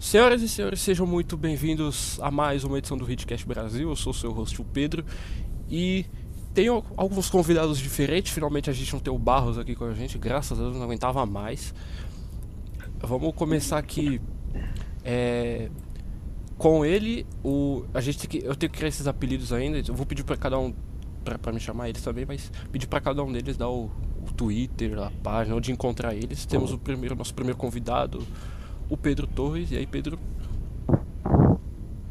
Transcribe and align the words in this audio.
Senhoras 0.00 0.42
e 0.42 0.48
senhores, 0.48 0.80
sejam 0.80 1.04
muito 1.04 1.36
bem-vindos 1.36 2.20
a 2.22 2.30
mais 2.30 2.62
uma 2.62 2.78
edição 2.78 2.96
do 2.96 3.10
Hitcast 3.10 3.44
Brasil. 3.44 3.88
Eu 3.90 3.96
sou 3.96 4.12
o 4.12 4.14
seu 4.14 4.30
host, 4.30 4.60
o 4.60 4.64
Pedro, 4.64 5.04
e 5.68 6.06
tenho 6.54 6.84
alguns 6.96 7.28
convidados 7.28 7.80
diferentes. 7.80 8.32
Finalmente 8.32 8.70
a 8.70 8.72
gente 8.72 8.92
não 8.92 9.00
tem 9.00 9.12
o 9.12 9.18
Barros 9.18 9.58
aqui 9.58 9.74
com 9.74 9.86
a 9.86 9.94
gente, 9.94 10.16
graças 10.16 10.56
a 10.56 10.62
Deus 10.62 10.76
não 10.76 10.84
aguentava 10.84 11.26
mais. 11.26 11.74
Vamos 13.00 13.34
começar 13.34 13.76
aqui 13.76 14.20
é, 15.02 15.68
com 16.56 16.84
ele. 16.84 17.26
O, 17.42 17.84
a 17.92 18.00
gente 18.00 18.28
que, 18.28 18.38
eu 18.38 18.54
tenho 18.54 18.70
que 18.70 18.78
criar 18.78 18.88
esses 18.88 19.08
apelidos 19.08 19.52
ainda. 19.52 19.82
Eu 19.84 19.94
vou 19.96 20.06
pedir 20.06 20.22
para 20.22 20.36
cada 20.36 20.60
um 20.60 20.72
para 21.24 21.52
me 21.52 21.58
chamar 21.58 21.88
eles 21.88 22.02
também, 22.02 22.24
mas 22.24 22.52
pedir 22.70 22.86
para 22.86 23.00
cada 23.00 23.20
um 23.22 23.32
deles 23.32 23.56
dar 23.56 23.68
o, 23.68 23.90
o, 24.24 24.32
Twitter, 24.32 24.96
a 25.00 25.10
página, 25.24 25.56
onde 25.56 25.72
encontrar 25.72 26.14
eles. 26.14 26.46
Temos 26.46 26.72
o 26.72 26.78
primeiro, 26.78 27.16
nosso 27.16 27.34
primeiro 27.34 27.58
convidado, 27.58 28.24
o 28.88 28.96
Pedro 28.96 29.26
Torres. 29.26 29.70
E 29.70 29.76
aí, 29.76 29.86
Pedro? 29.86 30.18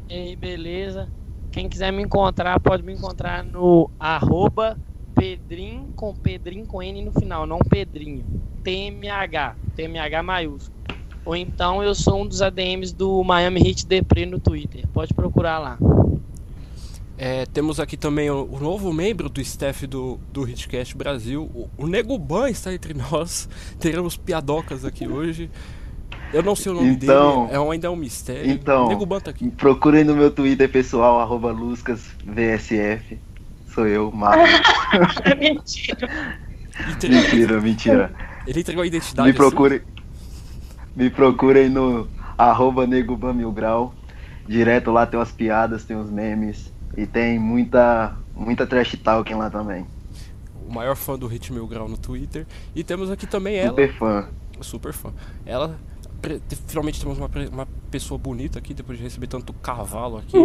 E 0.08 0.14
aí, 0.14 0.36
beleza? 0.36 1.08
Quem 1.50 1.68
quiser 1.68 1.92
me 1.92 2.02
encontrar, 2.02 2.58
pode 2.60 2.82
me 2.82 2.92
encontrar 2.92 3.42
no 3.42 3.90
arroba 3.98 4.78
Pedrinho 5.14 5.88
com 5.96 6.14
Pedrinho 6.14 6.66
com 6.66 6.82
N 6.82 7.04
no 7.04 7.12
final, 7.12 7.46
não 7.46 7.58
Pedrinho. 7.58 8.24
TMH, 8.62 9.56
TMH 9.74 10.22
maiúsculo. 10.22 10.78
Ou 11.24 11.36
então 11.36 11.82
eu 11.82 11.94
sou 11.94 12.22
um 12.22 12.26
dos 12.26 12.40
ADMs 12.40 12.94
do 12.94 13.22
Miami 13.24 13.60
Heat 13.60 13.86
Depre 13.86 14.24
no 14.24 14.38
Twitter. 14.38 14.86
Pode 14.94 15.12
procurar 15.12 15.58
lá. 15.58 15.78
É, 17.18 17.44
temos 17.46 17.80
aqui 17.80 17.96
também 17.96 18.30
o, 18.30 18.44
o, 18.44 18.60
novo 18.60 18.92
membro 18.92 19.28
do 19.28 19.40
staff 19.40 19.86
do, 19.88 20.20
do 20.32 20.48
Hitcast 20.48 20.96
Brasil. 20.96 21.50
O, 21.52 21.68
o 21.76 21.86
Nego 21.88 22.16
Ban 22.16 22.48
está 22.48 22.72
entre 22.72 22.94
nós. 22.94 23.48
Teremos 23.80 24.16
piadocas 24.16 24.84
aqui 24.84 25.08
hoje. 25.08 25.50
Eu 26.32 26.42
não 26.42 26.54
sei 26.54 26.72
o 26.72 26.74
nome 26.74 26.88
então, 26.88 27.46
dele, 27.46 27.56
é 27.56 27.72
ainda 27.72 27.86
é 27.86 27.90
um 27.90 27.96
mistério. 27.96 28.50
Então, 28.50 28.88
Nego 28.88 29.06
Ban 29.06 29.20
tá 29.20 29.30
aqui. 29.30 29.48
procurem 29.50 30.04
no 30.04 30.14
meu 30.14 30.30
Twitter 30.30 30.70
pessoal, 30.70 31.20
arroba 31.20 31.50
LuscasVSF. 31.52 33.18
Sou 33.72 33.86
eu, 33.86 34.10
Marcos. 34.12 34.50
é 35.24 35.34
mentira. 35.34 36.08
mentira, 37.02 37.60
mentira. 37.60 38.14
Ele 38.46 38.60
entregou 38.60 38.82
a 38.82 38.86
identidade. 38.86 39.28
Me 39.28 39.34
procurem, 39.34 39.78
assim? 39.78 39.86
me 40.96 41.10
procurem 41.10 41.68
no 41.68 42.08
arroba 42.36 42.86
Neguban 42.86 43.32
Mil 43.32 43.52
Grau. 43.52 43.94
Direto 44.46 44.90
lá 44.90 45.06
tem 45.06 45.18
umas 45.18 45.32
piadas, 45.32 45.84
tem 45.84 45.96
uns 45.96 46.10
memes. 46.10 46.72
E 46.96 47.06
tem 47.06 47.38
muita, 47.38 48.16
muita 48.34 48.66
trash 48.66 48.96
talking 49.02 49.34
lá 49.34 49.50
também. 49.50 49.86
O 50.66 50.72
maior 50.72 50.96
fã 50.96 51.18
do 51.18 51.26
Hit 51.26 51.52
Mil 51.52 51.66
Grau 51.66 51.88
no 51.88 51.96
Twitter. 51.96 52.46
E 52.74 52.82
temos 52.82 53.10
aqui 53.10 53.26
também 53.26 53.56
ela. 53.56 53.70
Super 53.70 53.92
fã. 53.92 54.28
Super 54.60 54.92
fã. 54.92 55.12
Ela. 55.46 55.78
Finalmente 56.66 57.00
temos 57.00 57.18
uma, 57.18 57.30
uma 57.52 57.68
pessoa 57.90 58.18
bonita 58.18 58.58
aqui, 58.58 58.74
depois 58.74 58.98
de 58.98 59.04
receber 59.04 59.26
tanto 59.26 59.52
cavalo 59.52 60.18
aqui. 60.18 60.36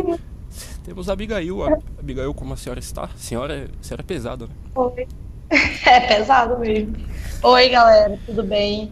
temos 0.85 1.09
a 1.09 1.13
Abigail. 1.13 1.63
A 1.63 1.79
Abigail, 1.99 2.33
como 2.33 2.53
a 2.53 2.57
senhora 2.57 2.79
está? 2.79 3.05
A 3.05 3.17
senhora, 3.17 3.69
a 3.79 3.83
senhora 3.83 4.01
é 4.01 4.05
pesada, 4.05 4.47
né? 4.47 4.53
Oi. 4.75 5.07
É 5.85 5.99
pesado 5.99 6.57
mesmo. 6.59 6.95
Oi, 7.43 7.69
galera, 7.69 8.17
tudo 8.25 8.41
bem? 8.41 8.91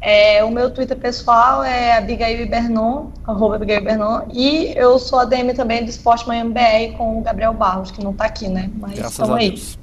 É, 0.00 0.42
o 0.42 0.50
meu 0.50 0.70
Twitter 0.70 0.96
pessoal 0.96 1.62
é 1.62 1.98
Abigail 1.98 2.48
Bernon, 2.48 3.10
arroba 3.26 3.56
Abigail 3.56 3.84
Bernon, 3.84 4.22
e 4.32 4.72
eu 4.74 4.98
sou 4.98 5.18
a 5.18 5.26
DM 5.26 5.52
também 5.52 5.84
do 5.84 5.90
Esporte 5.90 6.26
Miami 6.26 6.54
BR 6.54 6.96
com 6.96 7.18
o 7.18 7.22
Gabriel 7.22 7.52
Barros, 7.52 7.90
que 7.90 8.02
não 8.02 8.14
tá 8.14 8.24
aqui, 8.24 8.48
né? 8.48 8.70
Mas 8.76 8.94
Graças 8.94 9.28
a 9.28 9.36
aí. 9.36 9.50
Deus. 9.50 9.78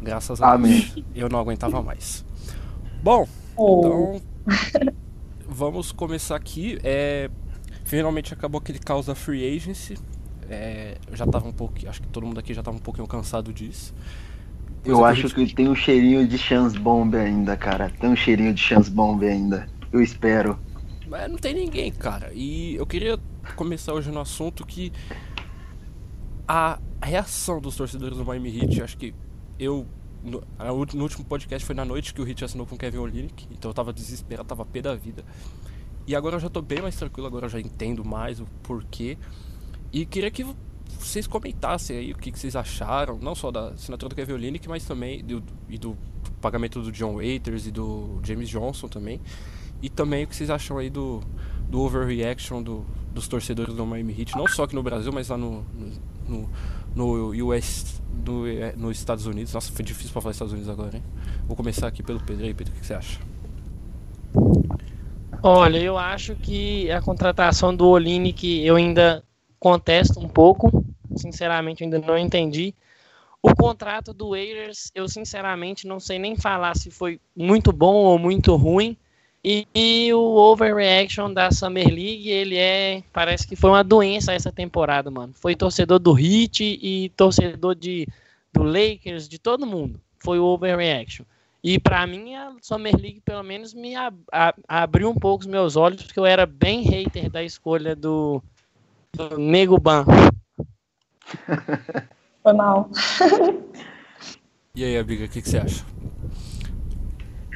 Graças 0.00 0.42
a 0.42 0.52
Amém. 0.52 0.90
Deus. 0.94 1.06
Eu 1.14 1.28
não 1.28 1.38
aguentava 1.38 1.82
mais. 1.82 2.24
Bom, 3.02 3.28
oh. 3.54 4.14
então 4.14 4.92
vamos 5.50 5.92
começar 5.92 6.36
aqui. 6.36 6.78
É, 6.82 7.28
finalmente 7.84 8.32
acabou 8.32 8.58
aquele 8.60 8.78
caos 8.78 9.06
da 9.06 9.14
Free 9.14 9.56
Agency. 9.56 9.98
É, 10.48 10.96
eu 11.08 11.16
já 11.16 11.26
tava 11.26 11.48
um 11.48 11.52
pouco. 11.52 11.74
Acho 11.86 12.00
que 12.00 12.08
todo 12.08 12.26
mundo 12.26 12.38
aqui 12.38 12.54
já 12.54 12.62
tava 12.62 12.76
um 12.76 12.80
pouquinho 12.80 13.06
cansado 13.06 13.52
disso. 13.52 13.94
Eu 14.84 15.04
acho 15.04 15.28
gente... 15.28 15.34
que 15.34 15.54
tem 15.54 15.68
um 15.68 15.74
cheirinho 15.74 16.26
de 16.26 16.38
chance 16.38 16.78
bomb 16.78 17.14
ainda, 17.14 17.56
cara. 17.56 17.90
Tem 17.90 18.08
um 18.08 18.16
cheirinho 18.16 18.54
de 18.54 18.60
chance 18.60 18.90
bomb 18.90 19.22
ainda. 19.22 19.68
Eu 19.92 20.00
espero. 20.00 20.58
Mas 21.06 21.30
não 21.30 21.36
tem 21.36 21.52
ninguém, 21.52 21.92
cara. 21.92 22.30
E 22.32 22.76
eu 22.76 22.86
queria 22.86 23.18
começar 23.56 23.92
hoje 23.92 24.10
no 24.10 24.20
assunto 24.20 24.64
que 24.64 24.92
a 26.48 26.78
reação 27.02 27.60
dos 27.60 27.76
torcedores 27.76 28.16
do 28.16 28.24
Miami 28.24 28.58
Heat, 28.58 28.82
acho 28.82 28.96
que 28.96 29.14
eu 29.58 29.86
no, 30.22 30.42
no, 30.94 31.02
último 31.02 31.24
podcast 31.24 31.64
foi 31.64 31.74
na 31.74 31.84
noite 31.84 32.12
que 32.12 32.20
o 32.20 32.28
Heat 32.28 32.44
assinou 32.44 32.66
com 32.66 32.74
o 32.74 32.78
Kevin 32.78 32.98
Olynyk, 32.98 33.46
então 33.50 33.70
eu 33.70 33.74
tava 33.74 33.92
desesperado, 33.92 34.48
tava 34.48 34.64
pé 34.64 34.82
da 34.82 34.94
vida. 34.94 35.24
E 36.06 36.14
agora 36.14 36.36
eu 36.36 36.40
já 36.40 36.50
tô 36.50 36.60
bem 36.60 36.82
mais 36.82 36.96
tranquilo, 36.96 37.26
agora 37.26 37.46
eu 37.46 37.50
já 37.50 37.60
entendo 37.60 38.04
mais 38.04 38.40
o 38.40 38.46
porquê. 38.62 39.16
E 39.92 40.04
queria 40.04 40.30
que 40.30 40.44
vocês 40.98 41.26
comentassem 41.26 41.96
aí 41.96 42.12
o 42.12 42.16
que, 42.16 42.32
que, 42.32 42.38
vocês 42.38 42.56
acharam, 42.56 43.18
não 43.18 43.34
só 43.34 43.50
da 43.50 43.68
assinatura 43.68 44.10
do 44.10 44.14
Kevin 44.14 44.32
Olynyk, 44.32 44.68
mas 44.68 44.84
também 44.84 45.24
do, 45.24 45.42
e 45.68 45.78
do 45.78 45.96
pagamento 46.40 46.82
do 46.82 46.90
John 46.92 47.16
Waiters 47.16 47.66
e 47.66 47.70
do 47.70 48.20
James 48.22 48.48
Johnson 48.48 48.88
também. 48.88 49.20
E 49.82 49.88
também 49.88 50.24
o 50.24 50.26
que 50.26 50.36
vocês 50.36 50.50
acham 50.50 50.78
aí 50.78 50.90
do, 50.90 51.20
do 51.68 51.80
overreaction 51.80 52.62
do, 52.62 52.84
dos 53.14 53.28
torcedores 53.28 53.74
do 53.74 53.86
Miami 53.86 54.14
Heat, 54.18 54.36
não 54.36 54.46
só 54.46 54.64
aqui 54.64 54.74
no 54.74 54.82
Brasil, 54.82 55.12
mas 55.12 55.28
lá 55.28 55.36
no, 55.36 55.64
no, 55.74 55.92
no, 56.28 56.50
no 56.94 57.30
US, 57.46 58.00
no, 58.26 58.46
é, 58.46 58.74
nos 58.76 58.98
Estados 58.98 59.26
Unidos. 59.26 59.52
Nossa, 59.52 59.72
foi 59.72 59.84
difícil 59.84 60.12
para 60.12 60.22
falar 60.22 60.32
Estados 60.32 60.52
Unidos 60.52 60.70
agora, 60.70 60.96
hein? 60.96 61.02
Vou 61.46 61.56
começar 61.56 61.86
aqui 61.86 62.02
pelo 62.02 62.20
Pedro. 62.20 62.44
aí, 62.44 62.54
Pedro, 62.54 62.72
o 62.72 62.76
que, 62.76 62.80
que 62.80 62.86
você 62.86 62.94
acha? 62.94 63.20
Olha, 65.42 65.78
eu 65.78 65.96
acho 65.96 66.34
que 66.36 66.90
a 66.90 67.00
contratação 67.00 67.74
do 67.74 67.88
Olynyk 67.88 68.62
eu 68.64 68.76
ainda 68.76 69.24
contesto 69.58 70.20
um 70.20 70.28
pouco, 70.28 70.84
sinceramente 71.16 71.82
ainda 71.82 71.98
não 71.98 72.18
entendi. 72.18 72.74
O 73.42 73.54
contrato 73.54 74.12
do 74.12 74.30
Waiters, 74.30 74.90
eu 74.94 75.08
sinceramente 75.08 75.86
não 75.86 75.98
sei 75.98 76.18
nem 76.18 76.36
falar 76.36 76.76
se 76.76 76.90
foi 76.90 77.18
muito 77.34 77.72
bom 77.72 77.94
ou 77.94 78.18
muito 78.18 78.54
ruim. 78.54 78.98
E, 79.42 79.66
e, 79.74 80.12
o 80.12 80.36
overreaction 80.36 81.32
da 81.32 81.50
Summer 81.50 81.88
League, 81.88 82.28
ele 82.28 82.56
é. 82.58 83.02
Parece 83.10 83.46
que 83.46 83.56
foi 83.56 83.70
uma 83.70 83.82
doença 83.82 84.34
essa 84.34 84.52
temporada, 84.52 85.10
mano. 85.10 85.32
Foi 85.34 85.56
torcedor 85.56 85.98
do 85.98 86.18
Heat 86.18 86.60
e 86.60 87.08
torcedor 87.16 87.74
de, 87.74 88.06
do 88.52 88.62
Lakers, 88.62 89.26
de 89.26 89.38
todo 89.38 89.66
mundo. 89.66 89.98
Foi 90.18 90.38
o 90.38 90.44
overreaction. 90.44 91.24
E 91.62 91.78
para 91.78 92.06
mim, 92.06 92.34
a 92.34 92.52
Summer 92.60 92.94
League, 92.96 93.20
pelo 93.20 93.42
menos, 93.42 93.74
me 93.74 93.94
ab 93.94 94.16
abriu 94.66 95.10
um 95.10 95.14
pouco 95.14 95.42
os 95.42 95.46
meus 95.46 95.76
olhos, 95.76 96.02
porque 96.02 96.18
eu 96.18 96.26
era 96.26 96.46
bem 96.46 96.82
hater 96.82 97.30
da 97.30 97.42
escolha 97.42 97.94
do, 97.94 98.42
do 99.12 99.38
Nego 99.38 99.78
Ban. 99.78 100.04
Foi 102.42 102.52
mal. 102.54 102.90
e 104.74 104.84
aí, 104.84 104.96
amiga, 104.96 105.24
o 105.24 105.28
que, 105.28 105.42
que, 105.42 105.48
você 105.48 105.58
acha? 105.58 105.84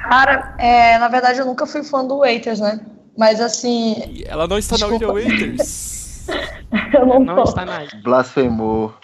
Cara, 0.09 0.55
é, 0.59 0.99
na 0.99 1.09
verdade 1.09 1.39
eu 1.39 1.47
nunca 1.47 1.67
fui 1.67 1.83
fã 1.83 2.05
do 2.05 2.19
Waiters, 2.19 2.61
né? 2.61 2.81
Mas 3.17 3.41
assim. 3.41 4.25
Ela 4.27 4.47
não 4.47 4.59
está 4.59 4.77
desculpa. 4.77 5.07
na 5.07 5.13
Waiters. 5.13 6.27
eu 6.95 7.07
não, 7.07 7.21
não 7.21 7.43
está 7.43 7.65
na 7.65 7.87
Blasfemou. 8.03 8.95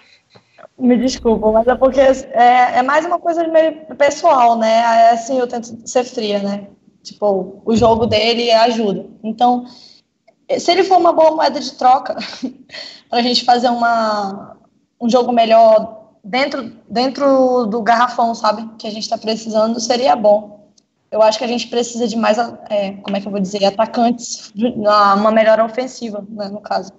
Me 0.77 0.97
desculpa, 0.97 1.51
mas 1.51 1.67
é 1.67 1.75
porque 1.75 1.99
é, 1.99 2.79
é 2.79 2.81
mais 2.81 3.05
uma 3.05 3.19
coisa 3.19 3.47
meio 3.47 3.85
pessoal, 3.97 4.57
né? 4.57 4.79
É 4.79 5.11
assim, 5.11 5.37
eu 5.37 5.47
tento 5.47 5.87
ser 5.87 6.03
fria, 6.03 6.39
né? 6.39 6.67
Tipo, 7.03 7.61
o 7.65 7.75
jogo 7.75 8.05
dele 8.05 8.51
ajuda. 8.51 9.05
Então, 9.23 9.65
se 10.57 10.71
ele 10.71 10.83
for 10.83 10.97
uma 10.97 11.13
boa 11.13 11.31
moeda 11.31 11.59
de 11.59 11.71
troca 11.73 12.15
para 13.09 13.19
a 13.19 13.21
gente 13.21 13.45
fazer 13.45 13.69
uma, 13.69 14.57
um 14.99 15.09
jogo 15.09 15.31
melhor 15.31 16.01
dentro, 16.23 16.71
dentro 16.89 17.65
do 17.65 17.81
garrafão, 17.81 18.33
sabe? 18.33 18.67
Que 18.77 18.87
a 18.87 18.91
gente 18.91 19.03
está 19.03 19.17
precisando, 19.17 19.79
seria 19.79 20.15
bom. 20.15 20.60
Eu 21.11 21.21
acho 21.21 21.37
que 21.37 21.43
a 21.43 21.47
gente 21.47 21.67
precisa 21.67 22.07
de 22.07 22.15
mais, 22.15 22.37
é, 22.69 22.93
como 23.03 23.17
é 23.17 23.19
que 23.19 23.27
eu 23.27 23.31
vou 23.31 23.41
dizer, 23.41 23.65
atacantes, 23.65 24.53
uma 24.55 25.31
melhor 25.31 25.59
ofensiva, 25.59 26.25
né, 26.29 26.47
no 26.47 26.61
caso. 26.61 26.93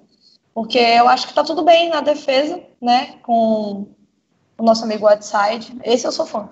Porque 0.55 0.79
eu 0.79 1.09
acho 1.09 1.25
que 1.25 1.33
está 1.33 1.43
tudo 1.43 1.65
bem 1.65 1.89
na 1.89 2.01
defesa, 2.01 2.63
né? 2.81 3.15
Com 3.23 3.87
o 4.59 4.63
nosso 4.63 4.85
amigo 4.85 5.09
Whiteside. 5.09 5.79
Esse 5.83 6.07
eu 6.07 6.13
sou 6.13 6.27
fã. 6.27 6.49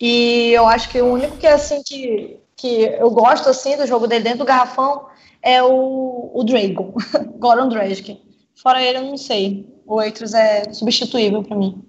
E 0.00 0.50
eu 0.50 0.66
acho 0.66 0.88
que 0.88 1.00
o 1.00 1.12
único 1.12 1.36
que 1.36 1.46
assim 1.46 1.80
que, 1.84 2.40
que 2.56 2.82
eu 2.98 3.10
gosto 3.10 3.48
assim 3.48 3.76
do 3.76 3.86
jogo 3.86 4.08
dele 4.08 4.24
dentro 4.24 4.40
do 4.40 4.44
garrafão 4.44 5.06
é 5.40 5.62
o, 5.62 6.30
o 6.34 6.42
Dragon, 6.42 6.92
Goran 7.38 7.68
Dragic. 7.68 8.20
Fora 8.60 8.82
ele, 8.82 8.98
eu 8.98 9.02
não 9.04 9.16
sei. 9.16 9.72
O 9.86 10.02
Eitros 10.02 10.34
é 10.34 10.72
substituível 10.72 11.42
para 11.42 11.56
mim. 11.56 11.84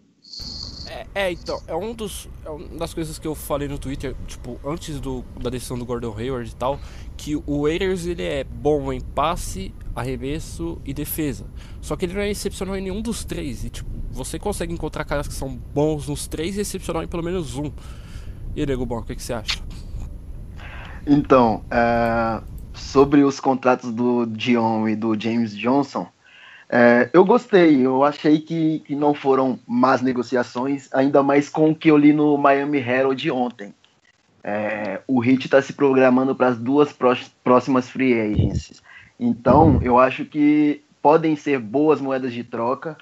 É, 1.15 1.27
é, 1.27 1.31
então, 1.31 1.61
é 1.65 1.73
um 1.73 1.93
dos 1.93 2.29
é 2.45 2.49
uma 2.49 2.77
das 2.77 2.93
coisas 2.93 3.17
que 3.17 3.25
eu 3.25 3.33
falei 3.33 3.69
no 3.69 3.79
Twitter, 3.79 4.13
tipo, 4.27 4.59
antes 4.65 4.99
do, 4.99 5.23
da 5.41 5.49
decisão 5.49 5.79
do 5.79 5.85
Gordon 5.85 6.13
Hayward 6.15 6.51
e 6.51 6.55
tal, 6.55 6.77
que 7.15 7.37
o 7.37 7.63
Waiters 7.63 8.05
ele 8.05 8.21
é 8.21 8.43
bom 8.43 8.91
em 8.91 8.99
passe, 8.99 9.73
arremesso 9.95 10.77
e 10.83 10.93
defesa. 10.93 11.45
Só 11.81 11.95
que 11.95 12.05
ele 12.05 12.13
não 12.13 12.21
é 12.21 12.29
excepcional 12.29 12.75
em 12.75 12.81
nenhum 12.81 13.01
dos 13.01 13.23
três. 13.23 13.63
E 13.63 13.69
tipo, 13.69 13.89
você 14.11 14.37
consegue 14.37 14.73
encontrar 14.73 15.05
caras 15.05 15.25
que 15.25 15.33
são 15.33 15.57
bons 15.73 16.09
nos 16.09 16.27
três 16.27 16.57
e 16.57 16.61
excepcional 16.61 17.01
em 17.01 17.07
pelo 17.07 17.23
menos 17.23 17.55
um. 17.55 17.71
E 18.53 18.59
aí, 18.61 18.65
Nego 18.65 18.85
Bom, 18.85 18.99
o 18.99 19.03
que, 19.03 19.15
que 19.15 19.23
você 19.23 19.33
acha? 19.33 19.61
Então, 21.07 21.63
uh, 21.65 22.43
sobre 22.73 23.23
os 23.23 23.39
contratos 23.39 23.93
do 23.93 24.25
Dion 24.25 24.87
e 24.87 24.95
do 24.95 25.19
James 25.19 25.55
Johnson, 25.55 26.07
é, 26.69 27.09
eu 27.13 27.23
gostei, 27.23 27.85
eu 27.85 28.03
achei 28.03 28.39
que, 28.39 28.79
que 28.79 28.95
não 28.95 29.13
foram 29.13 29.59
más 29.67 30.01
negociações, 30.01 30.89
ainda 30.93 31.21
mais 31.21 31.47
com 31.49 31.69
o 31.69 31.75
que 31.75 31.89
eu 31.89 31.97
li 31.97 32.11
no 32.11 32.37
Miami 32.37 32.79
Herald 32.79 33.29
ontem. 33.31 33.73
É, 34.43 35.01
o 35.07 35.23
Heat 35.23 35.45
está 35.45 35.61
se 35.61 35.73
programando 35.73 36.35
para 36.35 36.47
as 36.47 36.57
duas 36.57 36.95
próximas 37.43 37.89
free 37.89 38.19
agencies. 38.19 38.81
Então, 39.19 39.79
eu 39.81 39.97
acho 39.97 40.25
que 40.25 40.81
podem 41.01 41.35
ser 41.35 41.59
boas 41.59 42.01
moedas 42.01 42.33
de 42.33 42.43
troca. 42.43 42.97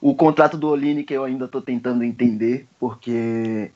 O 0.00 0.14
contrato 0.14 0.56
do 0.56 0.68
Oline 0.68 1.04
que 1.04 1.14
eu 1.14 1.24
ainda 1.24 1.46
estou 1.46 1.60
tentando 1.60 2.04
entender, 2.04 2.66
porque 2.78 3.70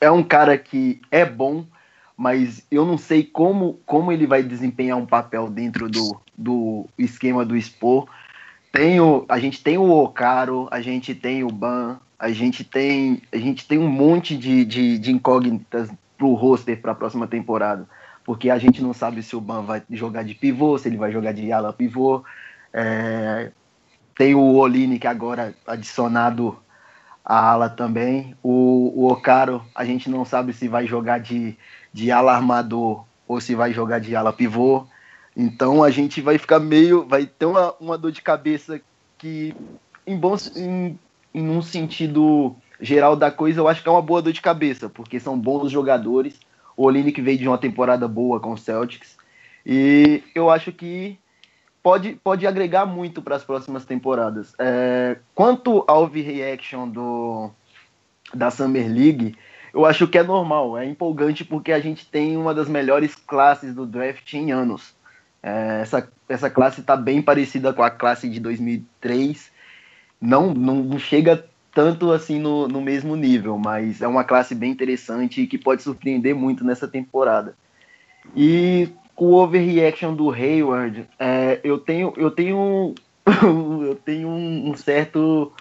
é 0.00 0.10
um 0.10 0.22
cara 0.22 0.56
que 0.56 1.00
é 1.10 1.24
bom, 1.24 1.64
mas 2.16 2.66
eu 2.70 2.84
não 2.84 2.96
sei 2.96 3.24
como, 3.24 3.80
como 3.84 4.12
ele 4.12 4.26
vai 4.26 4.42
desempenhar 4.42 4.96
um 4.96 5.06
papel 5.06 5.48
dentro 5.48 5.88
do, 5.88 6.20
do 6.36 6.86
esquema 6.98 7.44
do 7.44 7.56
Expo. 7.56 8.08
Tem 8.72 8.98
o, 8.98 9.26
a 9.28 9.38
gente 9.38 9.62
tem 9.62 9.76
o 9.76 9.90
Ocaro, 9.90 10.66
a 10.70 10.80
gente 10.80 11.14
tem 11.14 11.44
o 11.44 11.48
Ban, 11.48 12.00
a 12.18 12.30
gente 12.30 12.64
tem, 12.64 13.20
a 13.30 13.36
gente 13.36 13.68
tem 13.68 13.78
um 13.78 13.88
monte 13.88 14.34
de, 14.34 14.64
de, 14.64 14.98
de 14.98 15.12
incógnitas 15.12 15.90
pro 16.16 16.32
roster 16.32 16.80
para 16.80 16.92
a 16.92 16.94
próxima 16.94 17.26
temporada. 17.26 17.86
Porque 18.24 18.48
a 18.48 18.56
gente 18.56 18.82
não 18.82 18.94
sabe 18.94 19.22
se 19.22 19.36
o 19.36 19.40
Ban 19.40 19.62
vai 19.62 19.82
jogar 19.90 20.22
de 20.22 20.34
pivô, 20.34 20.78
se 20.78 20.88
ele 20.88 20.96
vai 20.96 21.12
jogar 21.12 21.32
de 21.32 21.52
ala 21.52 21.72
pivô. 21.72 22.24
É, 22.72 23.50
tem 24.16 24.34
o 24.34 24.54
Oline, 24.54 24.98
que 24.98 25.06
agora 25.06 25.54
adicionado 25.66 26.56
a 27.24 27.50
ala 27.50 27.68
também. 27.68 28.34
O, 28.42 28.92
o 28.94 29.12
Ocaro, 29.12 29.62
a 29.74 29.84
gente 29.84 30.08
não 30.08 30.24
sabe 30.24 30.52
se 30.54 30.68
vai 30.68 30.86
jogar 30.86 31.18
de, 31.18 31.58
de 31.92 32.10
ala 32.10 32.34
armador 32.34 33.04
ou 33.28 33.40
se 33.40 33.54
vai 33.54 33.72
jogar 33.72 33.98
de 33.98 34.16
ala 34.16 34.32
pivô. 34.32 34.86
Então 35.36 35.82
a 35.82 35.90
gente 35.90 36.20
vai 36.20 36.38
ficar 36.38 36.58
meio. 36.58 37.06
Vai 37.06 37.26
ter 37.26 37.46
uma, 37.46 37.74
uma 37.80 37.98
dor 37.98 38.12
de 38.12 38.22
cabeça 38.22 38.80
que, 39.18 39.54
em, 40.06 40.16
bom, 40.16 40.36
em, 40.56 40.98
em 41.34 41.48
um 41.48 41.62
sentido 41.62 42.54
geral 42.80 43.16
da 43.16 43.30
coisa, 43.30 43.60
eu 43.60 43.68
acho 43.68 43.82
que 43.82 43.88
é 43.88 43.92
uma 43.92 44.02
boa 44.02 44.20
dor 44.20 44.32
de 44.32 44.40
cabeça, 44.40 44.88
porque 44.88 45.20
são 45.20 45.38
bons 45.38 45.70
jogadores. 45.70 46.38
O 46.76 46.84
Oline 46.84 47.12
que 47.12 47.22
veio 47.22 47.38
de 47.38 47.48
uma 47.48 47.58
temporada 47.58 48.08
boa 48.08 48.40
com 48.40 48.52
o 48.52 48.58
Celtics. 48.58 49.16
E 49.64 50.22
eu 50.34 50.50
acho 50.50 50.72
que 50.72 51.18
pode, 51.82 52.14
pode 52.22 52.46
agregar 52.46 52.86
muito 52.86 53.22
para 53.22 53.36
as 53.36 53.44
próximas 53.44 53.84
temporadas. 53.84 54.54
É, 54.58 55.18
quanto 55.34 55.84
ao 55.86 56.06
reaction 56.06 56.88
do, 56.88 57.50
da 58.34 58.50
Summer 58.50 58.88
League, 58.88 59.36
eu 59.72 59.86
acho 59.86 60.06
que 60.06 60.18
é 60.18 60.22
normal, 60.22 60.76
é 60.76 60.86
empolgante 60.86 61.44
porque 61.44 61.72
a 61.72 61.80
gente 61.80 62.06
tem 62.06 62.36
uma 62.36 62.54
das 62.54 62.68
melhores 62.68 63.14
classes 63.14 63.74
do 63.74 63.86
draft 63.86 64.32
em 64.34 64.52
anos. 64.52 64.94
É, 65.42 65.80
essa, 65.82 66.08
essa 66.28 66.48
classe 66.48 66.80
está 66.80 66.96
bem 66.96 67.20
parecida 67.20 67.72
com 67.72 67.82
a 67.82 67.90
classe 67.90 68.28
de 68.28 68.38
2003. 68.38 69.50
Não, 70.20 70.54
não 70.54 70.98
chega 70.98 71.44
tanto 71.74 72.12
assim 72.12 72.38
no, 72.38 72.68
no 72.68 72.80
mesmo 72.80 73.16
nível, 73.16 73.58
mas 73.58 74.02
é 74.02 74.06
uma 74.06 74.24
classe 74.24 74.54
bem 74.54 74.70
interessante 74.70 75.40
e 75.40 75.46
que 75.46 75.58
pode 75.58 75.82
surpreender 75.82 76.34
muito 76.34 76.64
nessa 76.64 76.86
temporada. 76.86 77.54
E 78.36 78.88
o 79.16 79.34
overreaction 79.34 80.14
do 80.14 80.30
Hayward, 80.30 81.08
é, 81.18 81.60
eu 81.64 81.78
tenho, 81.78 82.12
eu 82.16 82.30
tenho, 82.30 82.94
eu 83.86 83.94
tenho 84.04 84.28
um, 84.28 84.74
certo, 84.74 85.52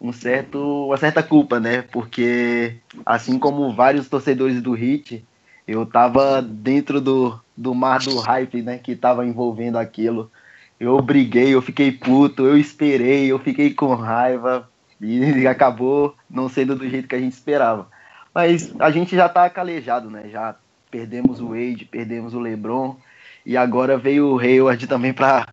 um 0.00 0.12
certo, 0.12 0.86
uma 0.86 0.96
certa 0.96 1.22
culpa, 1.22 1.60
né? 1.60 1.82
Porque 1.82 2.76
assim 3.04 3.38
como 3.38 3.74
vários 3.74 4.08
torcedores 4.08 4.60
do 4.62 4.76
Heat, 4.76 5.24
eu 5.66 5.86
tava 5.86 6.42
dentro 6.42 7.00
do, 7.00 7.40
do 7.56 7.74
mar 7.74 8.00
do 8.00 8.18
hype, 8.18 8.62
né? 8.62 8.78
Que 8.78 8.96
tava 8.96 9.26
envolvendo 9.26 9.78
aquilo. 9.78 10.30
Eu 10.78 11.00
briguei, 11.00 11.54
eu 11.54 11.62
fiquei 11.62 11.92
puto, 11.92 12.44
eu 12.44 12.58
esperei, 12.58 13.30
eu 13.30 13.38
fiquei 13.38 13.72
com 13.72 13.94
raiva 13.94 14.68
e 15.00 15.46
acabou 15.46 16.14
não 16.28 16.48
sendo 16.48 16.76
do 16.76 16.88
jeito 16.88 17.08
que 17.08 17.14
a 17.14 17.20
gente 17.20 17.32
esperava. 17.32 17.86
Mas 18.34 18.74
a 18.78 18.90
gente 18.90 19.14
já 19.14 19.28
tá 19.28 19.48
calejado, 19.48 20.10
né? 20.10 20.28
Já 20.30 20.56
perdemos 20.90 21.40
o 21.40 21.48
Wade, 21.48 21.88
perdemos 21.90 22.34
o 22.34 22.40
LeBron 22.40 22.96
e 23.44 23.56
agora 23.56 23.96
veio 23.96 24.34
o 24.34 24.38
Hayward 24.38 24.86
também 24.86 25.12
para 25.12 25.48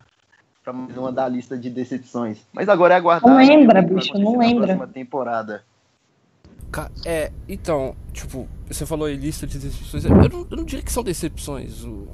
para 0.62 0.72
mais 0.74 0.96
uma 0.96 1.10
da 1.10 1.26
lista 1.26 1.56
de 1.56 1.70
decepções. 1.70 2.46
Mas 2.52 2.68
agora 2.68 2.94
é 2.94 2.96
aguardar. 2.98 3.30
Não 3.30 3.38
lembra, 3.38 3.80
bicho, 3.80 4.12
não 4.18 4.38
lembra. 4.38 4.66
Próxima 4.66 4.86
temporada. 4.86 5.64
É, 7.04 7.32
então, 7.48 7.96
tipo, 8.12 8.48
você 8.68 8.86
falou 8.86 9.06
aí 9.06 9.16
lista 9.16 9.46
de 9.46 9.58
decepções. 9.58 10.04
Eu 10.04 10.10
não, 10.10 10.46
eu 10.50 10.56
não 10.56 10.64
diria 10.64 10.84
que 10.84 10.92
são 10.92 11.02
decepções. 11.02 11.84
O, 11.84 12.06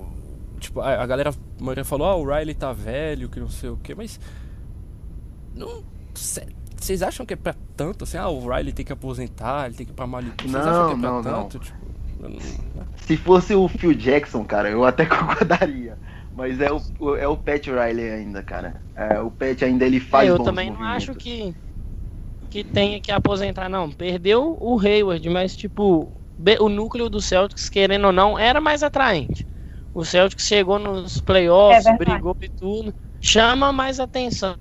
tipo, 0.59 0.81
a, 0.81 1.03
a 1.03 1.07
galera 1.07 1.31
a 1.31 1.63
maioria 1.63 1.85
falou, 1.85 2.07
ah, 2.07 2.17
o 2.17 2.25
Riley 2.25 2.55
tá 2.55 2.73
velho, 2.73 3.29
que 3.29 3.39
não 3.39 3.49
sei 3.49 3.71
o 3.71 3.77
que, 3.77 3.95
mas. 3.95 4.19
Não. 5.55 5.83
Vocês 6.15 7.03
acham 7.03 7.27
que 7.27 7.35
é 7.35 7.37
pra 7.37 7.55
tanto? 7.77 8.05
Assim, 8.05 8.17
ah, 8.17 8.29
o 8.29 8.49
Riley 8.49 8.73
tem 8.73 8.85
que 8.85 8.93
aposentar, 8.93 9.67
ele 9.67 9.75
tem 9.75 9.87
que 9.87 9.93
ir 9.93 9.95
pra 9.95 10.07
Malibu. 10.07 10.35
Vocês 10.43 10.55
acham 10.55 10.89
que 10.89 10.95
é 10.95 10.99
pra 10.99 11.11
não, 11.11 11.23
tanto? 11.23 11.61
Não. 12.21 12.31
Tipo, 12.31 12.57
se 13.07 13.17
fosse 13.17 13.55
o 13.55 13.69
Phil 13.69 13.95
Jackson, 13.95 14.45
cara, 14.45 14.71
eu 14.71 14.85
até 14.85 15.05
concordaria. 15.07 15.99
Mas 16.35 16.61
é 16.61 16.71
o, 16.71 17.17
é 17.17 17.27
o 17.27 17.37
Pat 17.37 17.67
Riley 17.67 18.11
ainda, 18.11 18.43
cara. 18.43 18.81
É, 18.95 19.19
o 19.21 19.31
Pat 19.31 19.63
ainda 19.63 19.87
ele 19.87 20.01
faz. 20.01 20.29
É, 20.29 20.33
eu 20.33 20.39
também 20.39 20.71
não 20.71 20.83
acho 20.83 21.15
que, 21.15 21.55
que 22.57 22.73
tenha 22.73 23.01
que 23.01 23.13
aposentar, 23.13 23.69
não. 23.69 23.91
Perdeu 23.91 24.57
o 24.61 24.81
Hayward, 24.81 25.29
mas 25.29 25.55
tipo, 25.57 26.11
o 26.61 26.69
núcleo 26.69 27.11
do 27.11 27.21
Celtics, 27.21 27.69
querendo 27.69 28.07
ou 28.07 28.13
não, 28.13 28.39
era 28.39 28.61
mais 28.61 28.83
atraente. 28.83 29.47
O 29.93 30.05
Celtics 30.05 30.47
chegou 30.47 30.79
nos 30.79 31.21
playoffs, 31.21 31.87
é 31.87 31.97
brigou 31.97 32.37
e 32.41 32.49
tudo. 32.49 32.95
Chama 33.21 33.73
mais 33.73 34.01
atenção. 34.01 34.57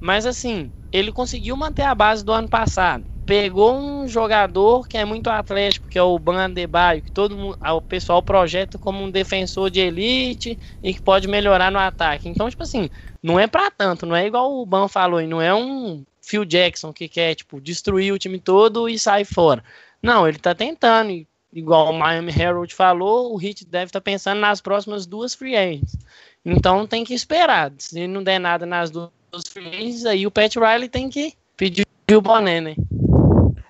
Mas 0.00 0.26
assim, 0.26 0.70
ele 0.92 1.10
conseguiu 1.10 1.56
manter 1.56 1.82
a 1.82 1.94
base 1.94 2.24
do 2.24 2.32
ano 2.32 2.48
passado 2.48 3.04
pegou 3.28 3.76
um 3.76 4.08
jogador 4.08 4.88
que 4.88 4.96
é 4.96 5.04
muito 5.04 5.28
atlético, 5.28 5.86
que 5.86 5.98
é 5.98 6.02
o 6.02 6.18
Ban 6.18 6.44
Adebayo, 6.44 7.02
que 7.02 7.12
todo 7.12 7.36
mundo, 7.36 7.58
o 7.62 7.82
pessoal 7.82 8.22
projeta 8.22 8.78
como 8.78 9.04
um 9.04 9.10
defensor 9.10 9.68
de 9.68 9.80
elite 9.80 10.58
e 10.82 10.94
que 10.94 11.02
pode 11.02 11.28
melhorar 11.28 11.70
no 11.70 11.78
ataque. 11.78 12.26
Então, 12.26 12.48
tipo 12.48 12.62
assim, 12.62 12.88
não 13.22 13.38
é 13.38 13.46
para 13.46 13.70
tanto, 13.70 14.06
não 14.06 14.16
é 14.16 14.26
igual 14.26 14.50
o 14.50 14.64
Ban 14.64 14.88
falou, 14.88 15.20
não 15.20 15.42
é 15.42 15.54
um 15.54 16.06
Phil 16.28 16.44
Jackson 16.44 16.92
que 16.92 17.08
quer, 17.08 17.34
tipo, 17.34 17.58
destruir 17.58 18.12
o 18.12 18.18
time 18.18 18.38
todo 18.38 18.86
e 18.86 18.98
sair 18.98 19.24
fora. 19.24 19.64
Não, 20.02 20.28
ele 20.28 20.38
tá 20.38 20.54
tentando, 20.54 21.26
igual 21.50 21.90
o 21.90 21.98
Miami 21.98 22.30
Herald 22.38 22.74
falou, 22.74 23.34
o 23.34 23.42
Heat 23.42 23.64
deve 23.64 23.86
estar 23.86 24.00
tá 24.00 24.04
pensando 24.04 24.38
nas 24.38 24.60
próximas 24.60 25.06
duas 25.06 25.34
free 25.34 25.56
agents. 25.56 25.96
Então 26.44 26.86
tem 26.86 27.02
que 27.02 27.14
esperar. 27.14 27.72
Se 27.78 28.06
não 28.06 28.22
der 28.22 28.38
nada 28.38 28.66
nas 28.66 28.90
duas 28.90 29.10
free 29.48 29.68
agents, 29.68 30.04
aí 30.04 30.26
o 30.26 30.30
Pat 30.30 30.54
Riley 30.54 30.90
tem 30.90 31.08
que 31.08 31.32
pedir 31.56 31.86
o 32.12 32.20
boné, 32.20 32.60
né? 32.60 32.76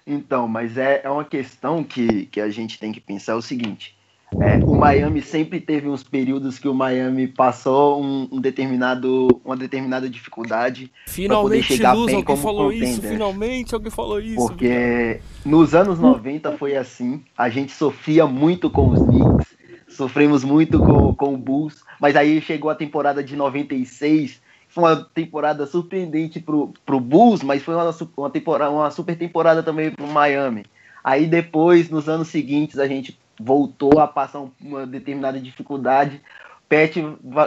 Então, 0.05 0.49
mas 0.49 0.77
é, 0.77 1.03
é 1.05 1.11
uma 1.11 1.25
questão 1.25 1.85
que, 1.85 2.27
que 2.27 2.41
a 2.41 2.51
gente 2.51 2.79
tem 2.79 2.91
que 2.91 3.01
pensar 3.01 3.37
o 3.37 3.43
seguinte. 3.43 3.97
É, 4.41 4.59
o 4.63 4.75
Miami 4.75 5.23
sempre 5.23 5.59
teve 5.59 5.89
uns 5.89 6.03
períodos 6.03 6.59
que 6.59 6.69
o 6.69 6.75
Miami 6.75 7.27
passou 7.27 8.03
um, 8.03 8.29
um 8.31 8.41
determinado, 8.41 9.41
uma 9.43 9.57
determinada 9.57 10.09
dificuldade 10.09 10.93
para 11.27 11.37
poder 11.37 11.63
chegar 11.63 11.95
Luz, 11.95 12.13
bem 12.13 12.23
como 12.23 12.43
falou 12.43 12.65
contender. 12.67 12.89
Isso, 12.91 13.03
finalmente 13.03 13.75
alguém 13.75 13.91
falou 13.91 14.21
isso. 14.21 14.37
Porque 14.37 15.21
nos 15.45 15.75
anos 15.75 15.99
90 15.99 16.53
foi 16.59 16.77
assim, 16.77 17.23
a 17.37 17.49
gente 17.49 17.73
sofria 17.73 18.27
muito 18.27 18.69
com 18.69 18.91
os 18.91 19.01
Knicks, 19.01 19.47
sofremos 19.89 20.45
muito 20.45 20.79
com, 20.79 21.15
com 21.15 21.33
o 21.33 21.39
Bulls, 21.39 21.83
mas 21.99 22.15
aí 22.15 22.41
chegou 22.43 22.71
a 22.71 22.75
temporada 22.75 23.25
de 23.25 23.35
96 23.35 24.47
foi 24.69 24.85
uma 24.85 24.97
temporada 24.97 25.67
surpreendente 25.67 26.39
pro, 26.39 26.75
pro 26.85 27.01
Bulls, 27.01 27.43
mas 27.43 27.63
foi 27.63 27.75
uma, 27.75 27.91
uma, 28.17 28.31
temporada, 28.31 28.71
uma 28.71 28.91
super 28.91 29.17
temporada 29.17 29.63
também 29.63 29.91
pro 29.91 30.07
Miami. 30.07 30.67
Aí 31.03 31.27
depois, 31.27 31.89
nos 31.89 32.07
anos 32.07 32.29
seguintes, 32.29 32.79
a 32.79 32.87
gente 32.87 33.19
voltou 33.39 33.99
a 34.01 34.07
passar 34.07 34.45
uma 34.61 34.87
determinada 34.87 35.41
dificuldade. 35.41 36.21
Pet 36.69 37.03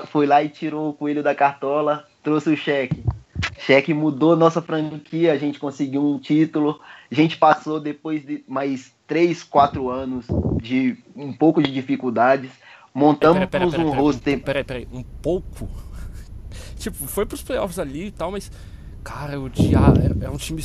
foi 0.08 0.26
lá 0.26 0.42
e 0.42 0.50
tirou 0.50 0.90
o 0.90 0.94
coelho 0.94 1.22
da 1.22 1.36
cartola, 1.36 2.08
trouxe 2.24 2.50
o 2.50 2.58
cheque. 2.58 3.04
Cheque 3.60 3.94
mudou 3.94 4.36
nossa 4.36 4.62
franquia, 4.62 5.34
a 5.34 5.38
gente 5.38 5.60
conseguiu 5.60 6.04
um 6.04 6.20
título. 6.20 6.80
A 7.12 7.16
gente 7.16 7.38
passou 7.38 7.80
depois 7.80 8.26
de 8.26 8.44
mais 8.48 8.94
3, 9.08 9.44
4 9.44 9.90
anos 9.90 10.26
de 10.62 10.98
um 11.16 11.34
pouco 11.34 11.62
de 11.62 11.72
dificuldades. 11.72 12.52
Montamos 12.94 13.38
pera, 13.38 13.48
pera, 13.48 13.70
pera, 13.70 13.84
um 13.84 13.92
roster. 13.92 14.40
Peraí, 14.42 14.64
peraí, 14.64 14.88
um 14.92 15.04
pouco? 15.04 15.70
tipo, 16.78 17.06
foi 17.08 17.26
pros 17.26 17.42
playoffs 17.42 17.80
ali 17.80 18.08
e 18.08 18.12
tal, 18.12 18.32
mas. 18.32 18.52
Cara, 19.04 19.40
o 19.40 19.50
Diabo 19.50 20.00
é, 20.00 20.26
é 20.26 20.30
um 20.30 20.38
time 20.38 20.62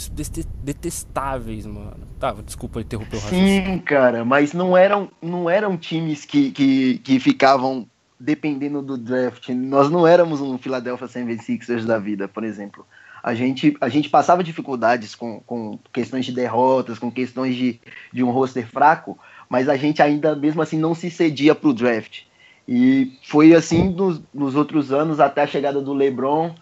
detestáveis, 0.62 1.66
mano. 1.66 2.06
Tá, 2.18 2.32
desculpa 2.44 2.80
interromper 2.80 3.16
o 3.16 3.20
raciocínio. 3.20 3.64
Sim, 3.64 3.78
cara, 3.78 4.24
mas 4.24 4.52
não 4.52 4.76
eram, 4.76 5.10
não 5.22 5.48
eram 5.48 5.76
times 5.76 6.24
que, 6.24 6.50
que, 6.50 6.98
que 6.98 7.18
ficavam 7.18 7.86
dependendo 8.18 8.82
do 8.82 8.96
draft. 8.96 9.48
Nós 9.50 9.90
não 9.90 10.06
éramos 10.06 10.40
um 10.40 10.58
Philadelphia 10.58 11.06
76ers 11.06 11.84
da 11.84 11.98
vida, 11.98 12.28
por 12.28 12.44
exemplo. 12.44 12.86
A 13.22 13.34
gente, 13.34 13.76
a 13.80 13.88
gente 13.88 14.08
passava 14.08 14.44
dificuldades 14.44 15.14
com, 15.14 15.40
com 15.40 15.78
questões 15.92 16.24
de 16.24 16.32
derrotas, 16.32 16.98
com 16.98 17.10
questões 17.10 17.56
de, 17.56 17.80
de 18.12 18.22
um 18.22 18.30
roster 18.30 18.66
fraco, 18.66 19.18
mas 19.48 19.68
a 19.68 19.76
gente 19.76 20.00
ainda, 20.00 20.36
mesmo 20.36 20.62
assim, 20.62 20.78
não 20.78 20.94
se 20.94 21.10
cedia 21.10 21.54
pro 21.54 21.72
draft. 21.72 22.22
E 22.68 23.12
foi 23.24 23.54
assim 23.54 23.90
nos, 23.90 24.20
nos 24.34 24.54
outros 24.54 24.92
anos, 24.92 25.20
até 25.20 25.42
a 25.42 25.46
chegada 25.46 25.80
do 25.80 25.92
LeBron, 25.92 26.54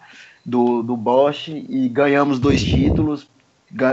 do, 0.45 0.83
do 0.83 0.95
Bosch, 0.95 1.47
e 1.47 1.89
ganhamos 1.89 2.39
dois 2.39 2.63
títulos, 2.63 3.27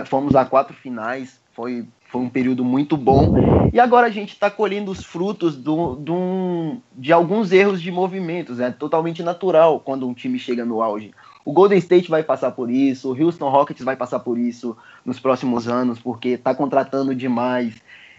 fomos 0.07 0.35
a 0.35 0.45
quatro 0.45 0.75
finais, 0.75 1.41
foi, 1.53 1.87
foi 2.11 2.21
um 2.21 2.29
período 2.29 2.65
muito 2.65 2.97
bom. 2.97 3.35
E 3.73 3.81
agora 3.81 4.07
a 4.07 4.11
gente 4.11 4.33
está 4.33 4.51
colhendo 4.51 4.91
os 4.91 5.03
frutos 5.03 5.57
do, 5.57 5.97
do, 5.97 6.77
de 6.97 7.13
alguns 7.13 7.53
erros 7.53 7.81
de 7.81 7.91
movimentos, 7.91 8.61
é 8.61 8.71
totalmente 8.71 9.23
natural 9.23 9.81
quando 9.81 10.07
um 10.07 10.13
time 10.13 10.39
chega 10.39 10.65
no 10.65 10.83
auge. 10.83 11.13
O 11.45 11.53
Golden 11.53 11.79
State 11.79 12.09
vai 12.09 12.23
passar 12.23 12.53
por 12.53 12.71
isso, 12.71 13.13
o 13.13 13.21
Houston 13.21 13.49
Rockets 13.49 13.85
vai 13.85 13.97
passar 13.97 14.21
por 14.21 14.39
isso 14.39 14.77
nos 15.05 15.19
próximos 15.19 15.67
anos, 15.67 15.99
porque 15.99 16.31
está 16.31 16.55
contratando 16.55 17.15
demais 17.15 17.75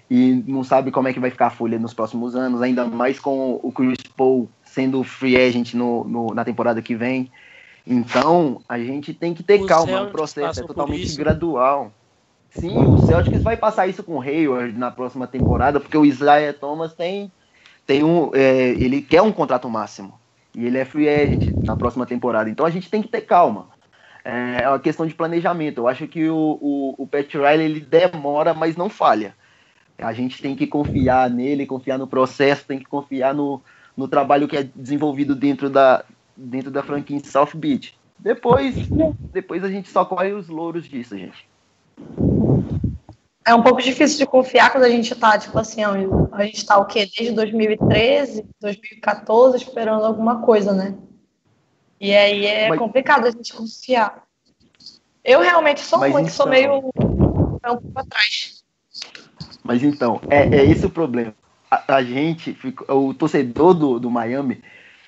e 0.10 0.44
não 0.46 0.64
sabe 0.64 0.92
como 0.92 1.08
é 1.08 1.14
que 1.14 1.20
vai 1.20 1.30
ficar 1.30 1.48
a 1.48 1.52
folha 1.52 1.80
nos 1.80 1.94
próximos 1.94 2.36
anos, 2.36 2.62
ainda 2.62 2.86
mais 2.86 3.20
com 3.20 3.60
o 3.64 3.72
Chris 3.72 3.98
Paul 4.18 4.50
sendo 4.64 5.04
free 5.04 5.38
agent 5.38 5.74
no, 5.74 6.04
no 6.04 6.28
na 6.34 6.44
temporada 6.44 6.82
que 6.82 6.96
vem. 6.96 7.32
Então, 7.86 8.62
a 8.68 8.80
gente 8.80 9.14
tem 9.14 9.34
que 9.34 9.44
ter 9.44 9.62
o 9.62 9.66
calma, 9.66 10.04
o 10.04 10.12
processo 10.12 10.62
é 10.62 10.68
totalmente 10.68 11.16
gradual. 11.16 11.92
Sim, 12.50 12.78
o 12.78 12.98
Celtics 13.00 13.42
vai 13.42 13.58
passar 13.58 13.88
isso 13.88 14.04
com 14.04 14.18
o 14.18 14.22
Hayward 14.22 14.78
na 14.78 14.92
próxima 14.92 15.28
temporada, 15.28 15.80
porque 15.80 15.98
o 15.98 16.06
Isaiah 16.06 16.54
Thomas 16.54 16.94
tem, 16.94 17.32
tem 17.86 18.04
um, 18.04 18.30
é, 18.34 18.70
ele 18.70 19.02
quer 19.02 19.22
um 19.22 19.32
contrato 19.32 19.70
máximo. 19.70 20.20
E 20.56 20.66
ele 20.66 20.78
é 20.78 20.86
free 20.86 21.10
agent 21.10 21.52
na 21.64 21.76
próxima 21.76 22.06
temporada. 22.06 22.50
Então 22.50 22.66
a 22.66 22.70
gente 22.70 22.90
tem 22.90 23.02
que 23.02 23.08
ter 23.08 23.22
calma. 23.22 23.70
É, 24.24 24.64
é 24.64 24.70
uma 24.70 24.80
questão 24.80 25.06
de 25.06 25.16
planejamento. 25.16 25.80
Eu 25.80 25.88
acho 25.88 26.08
que 26.08 26.30
o, 26.30 26.60
o, 26.62 26.96
o 27.00 27.08
Pat 27.08 27.34
Riley 27.34 27.66
ele 27.66 27.80
demora, 27.80 28.54
mas 28.54 28.78
não 28.78 28.88
falha. 28.88 29.36
A 29.98 30.14
gente 30.14 30.42
tem 30.42 30.56
que 30.56 30.68
confiar 30.68 31.30
nele, 31.30 31.66
confiar 31.66 31.98
no 31.98 32.08
processo, 32.08 32.66
tem 32.66 32.78
que 32.78 32.86
confiar 32.86 33.34
no, 33.34 33.62
no 33.98 34.08
trabalho 34.08 34.48
que 34.48 34.58
é 34.58 34.64
desenvolvido 34.76 35.36
dentro 35.36 35.70
da, 35.70 36.06
dentro 36.36 36.72
da 36.72 36.84
franquia 36.84 37.18
em 37.18 37.24
South 37.24 37.52
Beach. 37.56 37.98
Depois, 38.20 38.76
depois 39.32 39.64
a 39.64 39.70
gente 39.70 39.90
só 39.90 40.06
corre 40.06 40.32
os 40.32 40.48
louros 40.48 40.86
disso, 40.86 41.18
gente. 41.18 41.48
É 43.46 43.54
um 43.54 43.62
pouco 43.62 43.82
difícil 43.82 44.18
de 44.18 44.26
confiar 44.26 44.72
quando 44.72 44.86
a 44.86 44.90
gente 44.90 45.14
tá, 45.16 45.38
tipo 45.38 45.58
assim, 45.60 45.82
a 45.84 46.46
gente 46.46 46.66
tá 46.66 46.78
o 46.78 46.86
quê? 46.86 47.10
Desde 47.18 47.36
2013, 47.36 48.46
2014, 48.62 49.58
esperando 49.58 50.06
alguma 50.06 50.42
coisa, 50.42 50.74
né? 50.74 50.96
E 52.00 52.14
aí 52.14 52.46
é 52.46 52.70
Mas... 52.70 52.80
complicado 52.80 53.26
a 53.26 53.32
gente 53.32 53.54
confiar. 53.54 54.24
Eu 55.24 55.42
realmente 55.42 55.82
sou 55.82 56.00
muito, 56.00 56.20
então... 56.20 56.30
sou 56.30 56.48
meio 56.48 56.78
um 56.78 56.92
pouco 56.92 57.92
atrás. 57.96 58.64
Mas 59.64 59.84
então, 59.84 60.22
é, 60.30 60.44
é 60.44 60.66
esse 60.66 60.86
o 60.86 60.90
problema. 60.90 61.34
A, 61.70 61.96
a 61.96 62.04
gente, 62.04 62.58
o 62.90 63.14
torcedor 63.14 63.74
do, 63.74 64.00
do 64.00 64.10
Miami, 64.12 64.62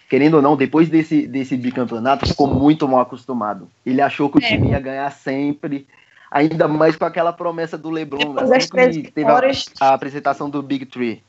querendo 0.10 0.36
ou 0.36 0.42
não, 0.42 0.56
depois 0.56 0.90
desse, 0.90 1.28
desse 1.28 1.56
bicampeonato, 1.58 2.28
ficou 2.28 2.48
muito 2.48 2.88
mal 2.88 3.02
acostumado. 3.02 3.70
Ele 3.86 4.02
achou 4.02 4.30
que 4.30 4.38
o 4.38 4.44
é. 4.44 4.48
time 4.48 4.70
ia 4.70 4.80
ganhar 4.80 5.10
sempre, 5.12 5.88
ainda 6.30 6.68
mais 6.68 6.96
com 6.96 7.06
aquela 7.06 7.34
promessa 7.34 7.78
do 7.78 7.90
LeBron, 7.90 8.36
assim 8.38 9.02
que 9.02 9.12
teve 9.12 9.30
a, 9.30 9.52
a, 9.82 9.94
apresentação 9.94 10.50
do 10.50 10.62
Big 10.62 10.86
Three. 10.86 11.24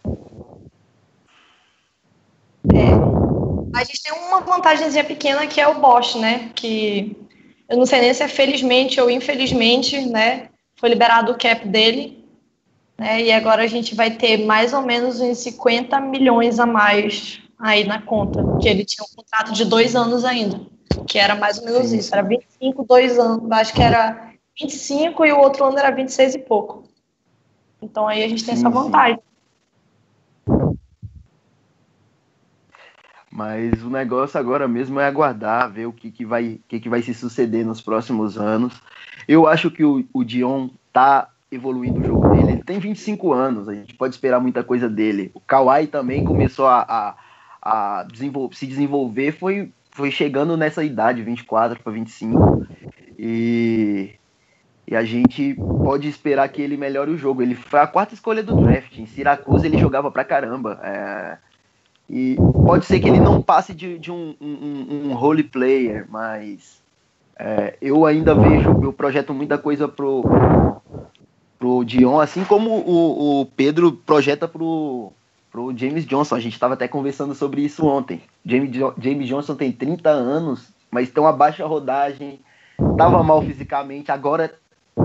É. 2.74 3.78
A 3.78 3.84
gente 3.84 4.02
tem 4.02 4.12
uma 4.12 4.40
vantagemzinha 4.40 5.04
pequena 5.04 5.46
que 5.46 5.60
é 5.60 5.68
o 5.68 5.80
Bosch, 5.80 6.16
né? 6.16 6.50
Que 6.54 7.16
eu 7.68 7.76
não 7.76 7.86
sei 7.86 8.00
nem 8.00 8.14
se 8.14 8.22
é 8.22 8.28
felizmente 8.28 9.00
ou 9.00 9.10
infelizmente, 9.10 10.00
né? 10.06 10.48
Foi 10.76 10.88
liberado 10.88 11.32
o 11.32 11.38
cap 11.38 11.66
dele 11.68 12.16
né? 12.98 13.22
E 13.22 13.32
agora 13.32 13.62
a 13.62 13.66
gente 13.66 13.94
vai 13.94 14.10
ter 14.10 14.38
mais 14.38 14.72
ou 14.72 14.82
menos 14.82 15.20
uns 15.20 15.38
50 15.38 16.00
milhões 16.00 16.58
a 16.58 16.66
mais 16.66 17.40
aí 17.58 17.84
na 17.84 18.00
conta, 18.02 18.42
que 18.60 18.68
ele 18.68 18.84
tinha 18.84 19.04
um 19.04 19.16
contrato 19.16 19.52
de 19.52 19.64
dois 19.64 19.96
anos 19.96 20.24
ainda, 20.24 20.60
que 21.06 21.18
era 21.18 21.34
mais 21.34 21.58
ou 21.58 21.64
menos 21.64 21.88
Sim. 21.88 21.98
isso, 21.98 22.14
era 22.14 22.22
25, 22.22 22.84
dois 22.84 23.18
anos, 23.18 23.50
acho 23.50 23.74
que 23.74 23.82
era 23.82 24.32
25 24.60 25.24
e 25.24 25.32
o 25.32 25.38
outro 25.38 25.64
ano 25.64 25.78
era 25.78 25.90
26 25.90 26.34
e 26.34 26.38
pouco. 26.38 26.84
Então 27.80 28.08
aí 28.08 28.22
a 28.22 28.28
gente 28.28 28.44
tem 28.44 28.54
essa 28.54 28.68
vantagem. 28.70 29.18
Mas 33.30 33.82
o 33.82 33.90
negócio 33.90 34.40
agora 34.40 34.66
mesmo 34.66 34.98
é 34.98 35.06
aguardar, 35.06 35.70
ver 35.70 35.84
o 35.84 35.92
que, 35.92 36.10
que, 36.10 36.24
vai, 36.24 36.58
que, 36.66 36.80
que 36.80 36.88
vai 36.88 37.02
se 37.02 37.12
suceder 37.12 37.66
nos 37.66 37.82
próximos 37.82 38.38
anos. 38.38 38.80
Eu 39.28 39.46
acho 39.46 39.70
que 39.70 39.84
o, 39.84 40.06
o 40.10 40.24
Dion 40.24 40.70
tá 40.90 41.28
evoluindo 41.52 42.00
o 42.00 42.04
jogo 42.04 42.30
dele. 42.30 42.52
Ele 42.52 42.64
tem 42.64 42.78
25 42.78 43.34
anos, 43.34 43.68
a 43.68 43.74
gente 43.74 43.94
pode 43.94 44.14
esperar 44.14 44.40
muita 44.40 44.64
coisa 44.64 44.88
dele. 44.88 45.30
O 45.34 45.40
Kawhi 45.40 45.86
também 45.86 46.24
começou 46.24 46.66
a, 46.66 46.80
a, 46.88 47.14
a 47.66 48.04
desenvol 48.04 48.52
se 48.52 48.64
desenvolver, 48.64 49.32
foi, 49.32 49.72
foi 49.90 50.12
chegando 50.12 50.56
nessa 50.56 50.84
idade, 50.84 51.22
24 51.22 51.82
para 51.82 51.92
25. 51.92 52.64
E, 53.18 54.10
e 54.86 54.94
a 54.94 55.04
gente 55.04 55.54
pode 55.54 56.08
esperar 56.08 56.48
que 56.48 56.62
ele 56.62 56.76
melhore 56.76 57.10
o 57.10 57.18
jogo. 57.18 57.42
Ele 57.42 57.56
foi 57.56 57.80
a 57.80 57.86
quarta 57.88 58.14
escolha 58.14 58.42
do 58.42 58.54
draft. 58.54 58.96
Em 58.96 59.06
Syracuse 59.06 59.66
ele 59.66 59.78
jogava 59.78 60.12
pra 60.12 60.24
caramba. 60.24 60.78
É, 60.82 61.38
e 62.08 62.36
pode 62.64 62.86
ser 62.86 63.00
que 63.00 63.08
ele 63.08 63.18
não 63.18 63.42
passe 63.42 63.74
de, 63.74 63.98
de 63.98 64.12
um, 64.12 64.36
um, 64.40 65.08
um 65.08 65.14
role 65.14 65.42
player, 65.42 66.06
mas 66.08 66.80
é, 67.36 67.76
eu 67.82 68.06
ainda 68.06 68.32
vejo, 68.32 68.78
eu 68.80 68.92
projeto 68.92 69.34
muita 69.34 69.58
coisa 69.58 69.88
pro, 69.88 70.80
pro 71.58 71.84
Dion, 71.84 72.20
assim 72.20 72.44
como 72.44 72.70
o, 72.70 73.40
o 73.40 73.46
Pedro 73.46 73.90
projeta 73.90 74.46
pro, 74.46 75.12
pro 75.56 75.74
James 75.74 76.04
Johnson. 76.04 76.34
A 76.34 76.40
gente 76.40 76.52
estava 76.52 76.74
até 76.74 76.86
conversando 76.86 77.34
sobre 77.34 77.62
isso 77.62 77.86
ontem. 77.86 78.20
James, 78.44 78.70
James 78.98 79.26
Johnson 79.26 79.54
tem 79.54 79.72
30 79.72 80.10
anos, 80.10 80.68
mas 80.90 81.08
tem 81.08 81.22
uma 81.22 81.32
baixa 81.32 81.64
rodagem, 81.64 82.40
tava 82.98 83.22
mal 83.22 83.40
fisicamente, 83.40 84.12
agora 84.12 84.54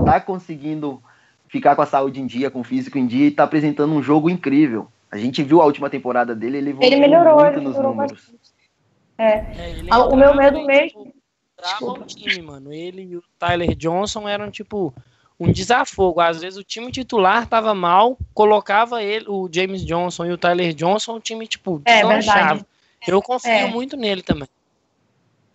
tá 0.04 0.20
conseguindo 0.20 1.02
ficar 1.48 1.74
com 1.74 1.80
a 1.80 1.86
saúde 1.86 2.20
em 2.20 2.26
dia, 2.26 2.50
com 2.50 2.60
o 2.60 2.64
físico 2.64 2.98
em 2.98 3.06
dia 3.06 3.28
e 3.28 3.30
tá 3.30 3.44
apresentando 3.44 3.94
um 3.94 4.02
jogo 4.02 4.28
incrível. 4.28 4.88
A 5.10 5.16
gente 5.16 5.42
viu 5.42 5.62
a 5.62 5.64
última 5.64 5.88
temporada 5.88 6.34
dele, 6.34 6.58
ele, 6.58 6.76
ele 6.80 6.96
melhorou 6.96 7.36
muito 7.36 7.56
ele 7.56 7.64
nos 7.64 7.76
melhorou 7.76 7.94
números. 7.94 8.34
É. 9.16 9.28
é 9.28 9.76
ah, 9.90 10.04
o 10.04 10.16
meu 10.16 10.34
medo 10.34 10.64
mesmo. 10.66 11.12
Tipo, 11.62 11.92
o 11.92 12.04
time, 12.04 12.42
mano. 12.42 12.72
Ele 12.72 13.02
e 13.02 13.16
o 13.16 13.22
Tyler 13.38 13.74
Johnson 13.74 14.28
eram 14.28 14.50
tipo 14.50 14.92
um 15.38 15.50
desafogo. 15.50 16.20
Às 16.20 16.40
vezes 16.40 16.58
o 16.58 16.64
time 16.64 16.90
titular 16.90 17.46
tava 17.46 17.74
mal, 17.74 18.18
colocava 18.34 19.02
ele, 19.02 19.26
o 19.28 19.48
James 19.50 19.84
Johnson 19.84 20.26
e 20.26 20.32
o 20.32 20.38
Tyler 20.38 20.72
Johnson, 20.74 21.16
o 21.16 21.20
time, 21.20 21.46
tipo, 21.46 21.80
é, 21.84 22.04
verdade. 22.06 22.64
Eu 23.06 23.20
confio 23.20 23.50
é. 23.50 23.70
muito 23.70 23.96
nele 23.96 24.22
também. 24.22 24.48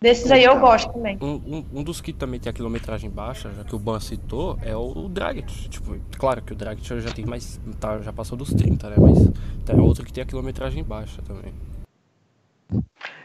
Desses 0.00 0.30
aí 0.30 0.44
eu 0.44 0.60
gosto 0.60 0.92
também. 0.92 1.18
Um, 1.20 1.34
um, 1.34 1.66
um, 1.80 1.82
dos 1.82 2.00
que 2.00 2.12
também 2.12 2.38
tem 2.38 2.48
a 2.48 2.52
quilometragem 2.52 3.10
baixa, 3.10 3.52
já 3.52 3.64
que 3.64 3.74
o 3.74 3.78
Ban 3.78 3.98
citou, 3.98 4.56
é 4.62 4.76
o, 4.76 4.92
o 4.96 5.08
Dragic. 5.08 5.68
Tipo, 5.68 5.98
claro 6.16 6.40
que 6.40 6.52
o 6.52 6.56
Dragic 6.56 6.86
já 7.00 7.10
tem 7.10 7.26
mais. 7.26 7.60
Tá, 7.80 8.00
já 8.00 8.12
passou 8.12 8.38
dos 8.38 8.54
30, 8.54 8.90
né? 8.90 8.96
Mas 8.96 9.18
tem 9.64 9.80
outro 9.80 10.04
que 10.04 10.12
tem 10.12 10.22
a 10.22 10.26
quilometragem 10.26 10.84
baixa 10.84 11.20
também. 11.22 11.52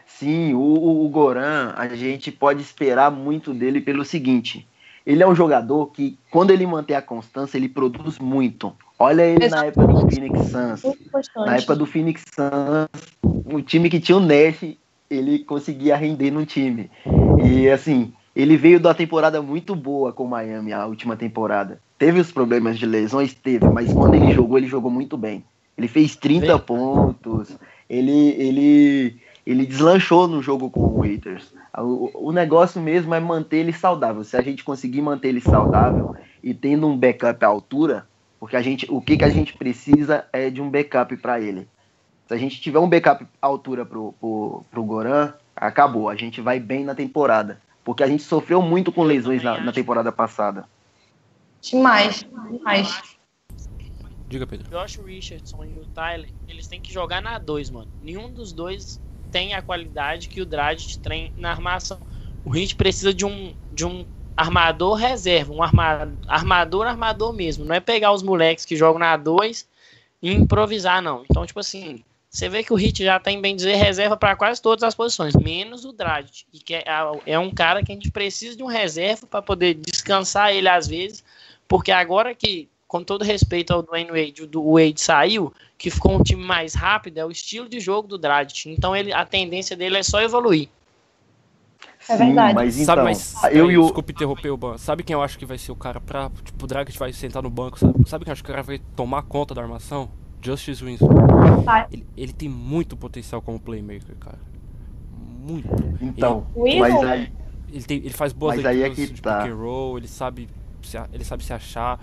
Sim, 0.04 0.54
o, 0.54 1.04
o 1.04 1.08
Goran, 1.08 1.74
a 1.76 1.86
gente 1.94 2.32
pode 2.32 2.60
esperar 2.60 3.10
muito 3.10 3.54
dele 3.54 3.80
pelo 3.80 4.04
seguinte: 4.04 4.66
ele 5.06 5.22
é 5.22 5.28
um 5.28 5.34
jogador 5.34 5.86
que, 5.88 6.18
quando 6.30 6.50
ele 6.50 6.66
mantém 6.66 6.96
a 6.96 7.02
constância, 7.02 7.58
ele 7.58 7.68
produz 7.68 8.18
muito. 8.18 8.72
Olha 8.98 9.22
ele 9.22 9.48
na 9.48 9.66
época 9.66 9.86
do 9.86 10.10
Phoenix 10.10 10.40
Suns. 10.50 10.96
Na 11.36 11.56
época 11.56 11.76
do 11.76 11.86
Phoenix 11.86 12.24
Suns, 12.34 12.88
o 13.44 13.60
time 13.60 13.90
que 13.90 14.00
tinha 14.00 14.16
o 14.16 14.20
Nash, 14.20 14.76
ele 15.10 15.40
conseguia 15.40 15.96
render 15.96 16.30
no 16.30 16.46
time. 16.46 16.90
E 17.44 17.68
assim, 17.68 18.12
ele 18.34 18.56
veio 18.56 18.80
da 18.80 18.94
temporada 18.94 19.42
muito 19.42 19.76
boa 19.76 20.12
com 20.12 20.24
o 20.24 20.28
Miami, 20.28 20.72
a 20.72 20.86
última 20.86 21.16
temporada. 21.16 21.78
Teve 21.98 22.20
os 22.20 22.32
problemas 22.32 22.78
de 22.78 22.86
lesões? 22.86 23.34
Teve, 23.34 23.68
mas 23.68 23.92
quando 23.92 24.14
ele 24.14 24.32
jogou, 24.32 24.58
ele 24.58 24.66
jogou 24.66 24.90
muito 24.90 25.16
bem. 25.16 25.44
Ele 25.76 25.88
fez 25.88 26.16
30 26.16 26.58
pontos, 26.60 27.56
ele, 27.88 28.30
ele, 28.30 29.16
ele 29.46 29.66
deslanchou 29.66 30.26
no 30.26 30.42
jogo 30.42 30.70
com 30.70 30.80
o 30.80 30.98
Waiters. 31.00 31.52
O, 31.78 32.28
o 32.28 32.32
negócio 32.32 32.80
mesmo 32.80 33.14
é 33.14 33.20
manter 33.20 33.58
ele 33.58 33.72
saudável. 33.72 34.22
Se 34.22 34.36
a 34.36 34.42
gente 34.42 34.62
conseguir 34.62 35.02
manter 35.02 35.28
ele 35.28 35.40
saudável 35.40 36.14
e 36.42 36.54
tendo 36.54 36.86
um 36.86 36.96
backup 36.96 37.44
à 37.44 37.48
altura, 37.48 38.06
porque 38.38 38.56
a 38.56 38.62
gente, 38.62 38.86
o 38.90 39.00
que, 39.00 39.16
que 39.16 39.24
a 39.24 39.30
gente 39.30 39.54
precisa 39.54 40.26
é 40.32 40.50
de 40.50 40.60
um 40.60 40.70
backup 40.70 41.16
para 41.16 41.40
ele. 41.40 41.68
Se 42.26 42.34
a 42.34 42.36
gente 42.36 42.60
tiver 42.60 42.78
um 42.78 42.88
backup 42.88 43.26
à 43.40 43.46
altura 43.46 43.84
pro, 43.84 44.14
pro, 44.20 44.64
pro 44.70 44.84
Goran, 44.84 45.34
acabou. 45.54 46.08
A 46.08 46.14
gente 46.14 46.40
vai 46.40 46.60
bem 46.60 46.84
na 46.84 46.94
temporada. 46.94 47.60
Porque 47.84 48.02
a 48.02 48.06
gente 48.06 48.22
sofreu 48.22 48.62
muito 48.62 48.90
com 48.90 49.02
lesões 49.02 49.42
na, 49.42 49.60
na 49.60 49.72
temporada 49.72 50.10
passada. 50.10 50.66
Demais, 51.60 52.26
demais. 52.50 53.16
Diga, 54.28 54.46
Pedro. 54.46 54.70
Josh 54.70 54.96
Richardson 54.96 55.64
e 55.64 55.78
o 55.78 55.84
Tyler, 55.94 56.30
eles 56.48 56.66
têm 56.66 56.80
que 56.80 56.92
jogar 56.92 57.20
na 57.20 57.38
2, 57.38 57.70
mano. 57.70 57.90
Nenhum 58.02 58.32
dos 58.32 58.52
dois 58.52 59.00
tem 59.34 59.52
a 59.52 59.60
qualidade 59.60 60.28
que 60.28 60.40
o 60.40 60.46
Dragic 60.46 60.96
tem 60.98 61.32
na 61.36 61.50
armação. 61.50 61.98
O 62.44 62.56
Heat 62.56 62.76
precisa 62.76 63.12
de 63.12 63.26
um, 63.26 63.52
de 63.72 63.84
um 63.84 64.06
armador 64.36 64.94
reserva, 64.94 65.52
um 65.52 65.60
armador, 65.60 66.86
armador, 66.86 67.32
mesmo. 67.32 67.64
Não 67.64 67.74
é 67.74 67.80
pegar 67.80 68.12
os 68.12 68.22
moleques 68.22 68.64
que 68.64 68.76
jogam 68.76 69.00
na 69.00 69.16
2 69.16 69.66
e 70.22 70.32
improvisar, 70.32 71.02
não. 71.02 71.24
Então, 71.28 71.44
tipo 71.44 71.58
assim, 71.58 72.04
você 72.30 72.48
vê 72.48 72.62
que 72.62 72.72
o 72.72 72.76
Hit 72.76 73.02
já 73.02 73.18
tem, 73.18 73.40
bem 73.40 73.56
dizer, 73.56 73.74
reserva 73.74 74.16
para 74.16 74.36
quase 74.36 74.62
todas 74.62 74.84
as 74.84 74.94
posições, 74.94 75.34
menos 75.34 75.84
o 75.84 75.92
Dragic, 75.92 76.44
que 76.64 76.76
é, 76.76 76.84
é 77.26 77.36
um 77.36 77.50
cara 77.50 77.82
que 77.82 77.90
a 77.90 77.94
gente 77.96 78.12
precisa 78.12 78.56
de 78.56 78.62
um 78.62 78.66
reserva 78.66 79.26
para 79.26 79.42
poder 79.42 79.74
descansar 79.74 80.52
ele 80.52 80.68
às 80.68 80.86
vezes, 80.86 81.24
porque 81.66 81.90
agora 81.90 82.36
que, 82.36 82.68
com 82.86 83.02
todo 83.02 83.24
respeito 83.24 83.72
ao 83.72 83.82
Dwayne 83.82 84.10
Wade, 84.10 84.48
o 84.54 84.74
Wade 84.74 85.00
saiu, 85.00 85.52
que 85.76 85.90
ficou 85.90 86.16
um 86.16 86.22
time 86.22 86.42
mais 86.42 86.74
rápido, 86.74 87.18
é 87.18 87.24
o 87.24 87.30
estilo 87.30 87.68
de 87.68 87.80
jogo 87.80 88.06
do 88.06 88.18
Dragic, 88.18 88.70
então 88.70 88.94
ele, 88.94 89.12
a 89.12 89.24
tendência 89.24 89.76
dele 89.76 89.98
é 89.98 90.02
só 90.02 90.20
evoluir. 90.20 90.68
É 92.08 92.16
verdade. 92.16 92.50
Sim, 92.50 92.54
mas 92.54 92.74
então, 92.76 92.84
sabe, 92.84 93.02
mas, 93.02 93.34
eu 93.50 93.70
e 93.70 93.78
o... 93.78 93.82
Desculpa 93.82 94.12
interromper 94.12 94.50
o 94.50 94.56
Ban. 94.56 94.76
Sabe 94.76 95.02
quem 95.02 95.14
eu 95.14 95.22
acho 95.22 95.38
que 95.38 95.46
vai 95.46 95.56
ser 95.56 95.72
o 95.72 95.76
cara 95.76 96.00
pra. 96.00 96.30
Tipo, 96.44 96.64
o 96.64 96.68
Dragic 96.68 96.98
vai 96.98 97.12
sentar 97.12 97.42
no 97.42 97.48
banco, 97.48 97.78
sabe? 97.78 98.08
Sabe 98.08 98.24
quem 98.24 98.30
eu 98.30 98.32
acho 98.32 98.44
que 98.44 98.50
o 98.50 98.52
cara 98.52 98.62
vai 98.62 98.78
tomar 98.94 99.22
conta 99.22 99.54
da 99.54 99.62
armação? 99.62 100.10
Justice 100.42 100.84
Winslow. 100.84 101.10
Ele, 101.90 102.06
ele, 102.14 102.32
tem 102.32 102.48
muito 102.48 102.96
potencial 102.96 103.40
como 103.40 103.58
playmaker, 103.58 104.14
cara. 104.20 104.38
Muito. 105.40 105.68
Então, 106.02 106.46
ele, 106.56 106.80
mas 106.80 107.02
aí. 107.02 107.32
Ele, 107.72 107.82
tem, 107.84 107.96
ele 107.98 108.10
faz 108.10 108.32
boas 108.32 108.56
mas 108.56 108.66
aí 108.66 108.82
é 108.82 108.90
que 108.90 109.06
de 109.06 109.22
tá. 109.22 109.38
pick 109.38 109.52
and 109.52 109.56
roll, 109.56 109.96
ele 109.96 110.06
sabe, 110.06 110.48
se, 110.82 110.98
ele 111.12 111.24
sabe 111.24 111.42
se 111.42 111.52
achar. 111.52 111.98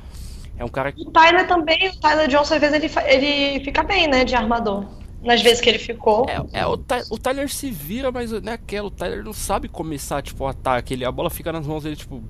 É 0.57 0.65
um 0.65 0.69
cara 0.69 0.91
que. 0.91 1.01
O 1.01 1.11
Tyler 1.11 1.47
também, 1.47 1.89
o 1.89 1.99
Tyler 1.99 2.27
Johnson, 2.27 2.55
às 2.55 2.61
vezes 2.61 2.75
ele, 2.75 2.91
ele 3.07 3.63
fica 3.63 3.83
bem, 3.83 4.07
né, 4.07 4.23
de 4.23 4.35
armador. 4.35 4.85
Nas 5.23 5.41
vezes 5.41 5.61
que 5.61 5.69
ele 5.69 5.77
ficou. 5.77 6.25
É, 6.27 6.61
é 6.61 6.65
o, 6.65 6.73
o, 6.73 7.17
Tyler 7.17 7.47
se 7.47 7.69
vira, 7.69 8.11
mas 8.11 8.31
não 8.31 8.51
é 8.51 8.55
aquela. 8.55 8.87
O 8.87 8.91
Tyler 8.91 9.23
não 9.23 9.33
sabe 9.33 9.67
começar, 9.67 10.21
tipo, 10.21 10.43
o 10.43 10.47
ataque. 10.47 10.93
Ele, 10.93 11.05
a 11.05 11.11
bola 11.11 11.29
fica 11.29 11.51
nas 11.51 11.67
mãos 11.67 11.83
dele, 11.83 11.95
tipo, 11.95 12.23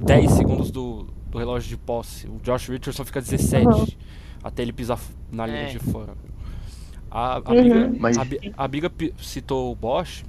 10 0.00 0.30
segundos 0.30 0.70
do, 0.70 1.06
do 1.28 1.38
relógio 1.38 1.68
de 1.68 1.76
posse. 1.76 2.26
O 2.26 2.38
Josh 2.42 2.68
Richardson 2.68 3.04
fica 3.04 3.20
17. 3.20 3.66
Uhum 3.66 3.86
até 4.44 4.60
ele 4.60 4.74
pisar 4.74 5.00
na 5.32 5.46
linha 5.46 5.62
é. 5.62 5.66
de 5.68 5.78
fora. 5.78 6.14
A, 7.10 7.36
a, 7.36 7.50
uhum. 7.50 7.62
Biga, 7.62 7.92
Mas... 7.98 8.18
a, 8.18 8.22
a 8.58 8.68
Biga 8.68 8.92
citou 9.16 9.72
o 9.72 9.74
Bosch. 9.74 10.22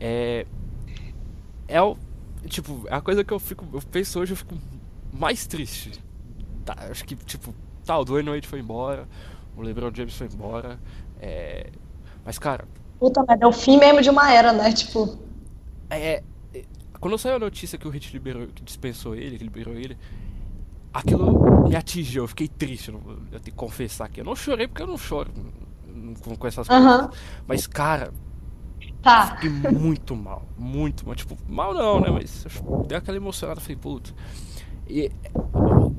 É, 0.00 0.44
é 1.68 1.80
o. 1.80 1.96
Tipo, 2.48 2.84
é 2.88 2.94
a 2.94 3.00
coisa 3.00 3.22
que 3.22 3.32
eu 3.32 3.38
fico. 3.38 3.64
Eu 3.72 3.80
penso 3.80 4.18
hoje, 4.18 4.32
eu 4.32 4.36
fico 4.36 4.56
mais 5.12 5.46
triste. 5.46 5.92
Tá, 6.66 6.76
acho 6.90 7.04
que, 7.04 7.14
tipo, 7.14 7.54
tá, 7.84 7.96
o 7.96 8.04
Dwayne 8.04 8.28
Wade 8.28 8.48
foi 8.48 8.58
embora, 8.58 9.06
o 9.56 9.62
LeBron 9.62 9.92
James 9.94 10.16
foi 10.16 10.26
embora. 10.26 10.78
É, 11.20 11.70
mas, 12.24 12.38
cara. 12.38 12.66
Puta 12.98 13.22
merda, 13.22 13.44
é 13.44 13.48
o 13.48 13.52
fim 13.52 13.78
mesmo 13.78 14.02
de 14.02 14.10
uma 14.10 14.32
era, 14.32 14.52
né? 14.52 14.72
Tipo. 14.72 15.16
É. 15.88 16.22
é 16.52 16.64
quando 16.98 17.16
saiu 17.16 17.36
a 17.36 17.38
notícia 17.38 17.78
que 17.78 17.86
o 17.86 17.90
Hit 17.90 18.12
liberou, 18.12 18.48
que 18.48 18.64
dispensou 18.64 19.14
ele, 19.14 19.38
que 19.38 19.44
liberou 19.44 19.74
ele, 19.74 19.96
aquilo 20.92 21.68
me 21.68 21.76
atingiu, 21.76 22.24
eu 22.24 22.28
fiquei 22.28 22.48
triste, 22.48 22.90
eu 22.90 23.00
tenho 23.30 23.42
que 23.42 23.52
confessar 23.52 24.06
aqui. 24.06 24.20
Eu 24.20 24.24
não 24.24 24.34
chorei 24.34 24.66
porque 24.66 24.82
eu 24.82 24.88
não 24.88 24.98
choro 24.98 25.30
com, 26.22 26.34
com 26.34 26.46
essas 26.48 26.66
coisas. 26.66 27.10
Mas, 27.46 27.66
cara, 27.68 28.12
tá. 29.02 29.36
fiquei 29.36 29.50
muito 29.50 30.16
mal, 30.16 30.42
muito 30.58 31.06
mal. 31.06 31.14
Tipo, 31.14 31.36
mal 31.48 31.72
não, 31.72 32.00
né? 32.00 32.10
Mas 32.10 32.44
deu 32.88 32.98
aquela 32.98 33.16
emocionada, 33.16 33.60
falei, 33.60 33.76
puta. 33.76 34.12
E 34.88 35.10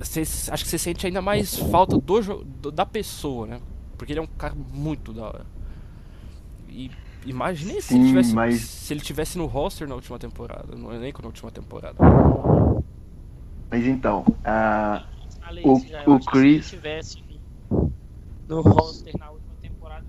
cê, 0.01 0.22
acho 0.22 0.63
que 0.63 0.70
você 0.70 0.77
sente 0.77 1.06
ainda 1.06 1.22
mais 1.22 1.58
falta 1.58 1.98
do, 1.98 2.22
do, 2.44 2.72
da 2.72 2.86
pessoa, 2.86 3.46
né? 3.46 3.60
Porque 3.98 4.13
ele 4.13 4.20
é 4.20 4.24
um 4.24 4.27
cara 4.27 4.56
muito 4.56 5.12
da 5.12 5.24
hora. 5.24 5.46
E 6.70 6.91
imagine 7.25 7.82
se, 7.82 7.96
ele 7.96 8.08
tivesse, 8.08 8.34
mas... 8.34 8.62
se 8.62 8.94
ele 8.94 9.01
tivesse 9.01 9.38
no 9.38 9.46
roster 9.46 9.88
na 9.88 9.96
última 9.96 10.17
temporada, 10.17 10.75
no 10.75 10.94
elenco 10.94 11.22
na 11.22 11.27
última 11.27 11.51
temporada. 11.51 11.98
Mas 13.70 13.86
então, 13.86 14.24
uh, 14.27 15.06
o, 15.63 16.13
o 16.15 16.20
Chris. 16.25 16.65
Se 16.65 16.75
tivesse 16.75 17.24
no 18.48 18.62
roster 18.62 19.13
na 19.20 19.32
última 19.32 19.56
temporada. 19.62 20.06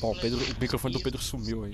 Bom, 0.00 0.14
Pedro, 0.20 0.38
o 0.38 0.60
microfone 0.60 0.94
do 0.94 1.00
Pedro 1.00 1.22
sumiu 1.22 1.64
aí. 1.64 1.72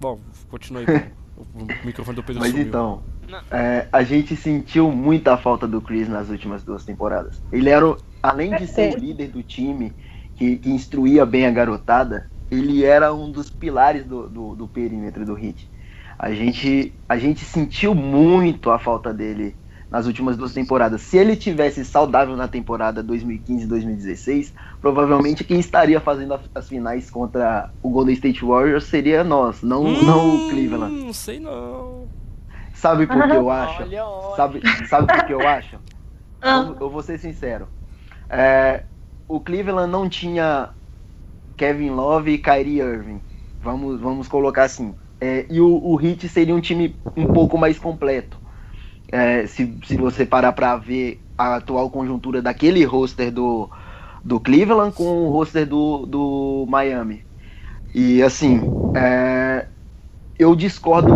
Bom, 0.00 0.18
continue 0.48 0.84
aí. 0.88 1.12
o 1.54 1.86
microfone 1.86 2.16
do 2.16 2.22
Pedro 2.22 2.40
Mas 2.40 2.50
sumiu. 2.50 2.66
então, 2.66 3.02
é, 3.50 3.86
a 3.92 4.02
gente 4.02 4.34
sentiu 4.36 4.90
muita 4.90 5.36
falta 5.36 5.66
do 5.66 5.80
Chris 5.80 6.08
nas 6.08 6.28
últimas 6.28 6.62
duas 6.64 6.84
temporadas. 6.84 7.40
Ele 7.52 7.70
era, 7.70 7.96
além 8.22 8.56
de 8.56 8.66
ser 8.66 8.94
o 8.94 8.98
líder 8.98 9.28
do 9.28 9.42
time, 9.42 9.92
que, 10.36 10.56
que 10.56 10.70
instruía 10.70 11.24
bem 11.26 11.46
a 11.46 11.50
garotada, 11.50 12.30
ele 12.50 12.84
era 12.84 13.12
um 13.12 13.30
dos 13.30 13.50
pilares 13.50 14.04
do, 14.04 14.28
do, 14.28 14.54
do 14.54 14.68
perímetro 14.68 15.24
do 15.24 15.34
Hit. 15.34 15.68
A 16.18 16.32
gente, 16.32 16.92
a 17.08 17.16
gente 17.16 17.44
sentiu 17.44 17.94
muito 17.94 18.70
a 18.70 18.78
falta 18.78 19.12
dele 19.12 19.54
nas 19.90 20.06
últimas 20.06 20.36
duas 20.36 20.52
temporadas. 20.52 21.00
Se 21.02 21.16
ele 21.16 21.36
tivesse 21.36 21.84
saudável 21.84 22.36
na 22.36 22.46
temporada 22.46 23.02
2015-2016, 23.02 24.52
provavelmente 24.80 25.44
quem 25.44 25.58
estaria 25.58 26.00
fazendo 26.00 26.38
as 26.54 26.68
finais 26.68 27.10
contra 27.10 27.70
o 27.82 27.88
Golden 27.88 28.14
State 28.14 28.44
Warriors 28.44 28.84
seria 28.84 29.24
nós, 29.24 29.62
não, 29.62 29.84
hum, 29.84 30.02
não 30.02 30.46
o 30.46 30.50
Cleveland. 30.50 30.94
Não 30.94 31.12
sei 31.12 31.40
não. 31.40 32.06
Sabe 32.74 33.06
por 33.06 33.28
que 33.28 33.36
eu 33.36 33.48
acho? 33.50 33.82
Olha, 33.82 34.04
olha. 34.04 34.36
Sabe, 34.36 34.62
sabe 34.88 35.06
por 35.12 35.26
que 35.26 35.32
eu 35.32 35.46
acho? 35.46 35.78
Eu, 36.40 36.76
eu 36.82 36.88
vou 36.88 37.02
ser 37.02 37.18
sincero. 37.18 37.66
É, 38.30 38.84
o 39.26 39.40
Cleveland 39.40 39.90
não 39.90 40.08
tinha 40.08 40.70
Kevin 41.56 41.90
Love 41.90 42.30
e 42.30 42.38
Kyrie 42.38 42.78
Irving. 42.78 43.20
Vamos, 43.60 44.00
vamos 44.00 44.28
colocar 44.28 44.62
assim. 44.62 44.94
É, 45.20 45.46
e 45.50 45.60
o, 45.60 45.66
o 45.66 46.00
Heat 46.00 46.28
seria 46.28 46.54
um 46.54 46.60
time 46.60 46.94
um 47.16 47.26
pouco 47.26 47.58
mais 47.58 47.76
completo. 47.76 48.37
É, 49.10 49.46
se, 49.46 49.74
se 49.84 49.96
você 49.96 50.26
parar 50.26 50.52
para 50.52 50.76
ver 50.76 51.20
a 51.36 51.56
atual 51.56 51.88
conjuntura 51.88 52.42
daquele 52.42 52.84
roster 52.84 53.32
do, 53.32 53.70
do 54.24 54.40
Cleveland 54.40 54.94
com 54.94 55.26
o 55.26 55.30
roster 55.30 55.66
do, 55.66 56.04
do 56.04 56.66
Miami. 56.68 57.24
E 57.94 58.22
assim, 58.22 58.60
é, 58.94 59.66
eu 60.38 60.54
discordo 60.54 61.14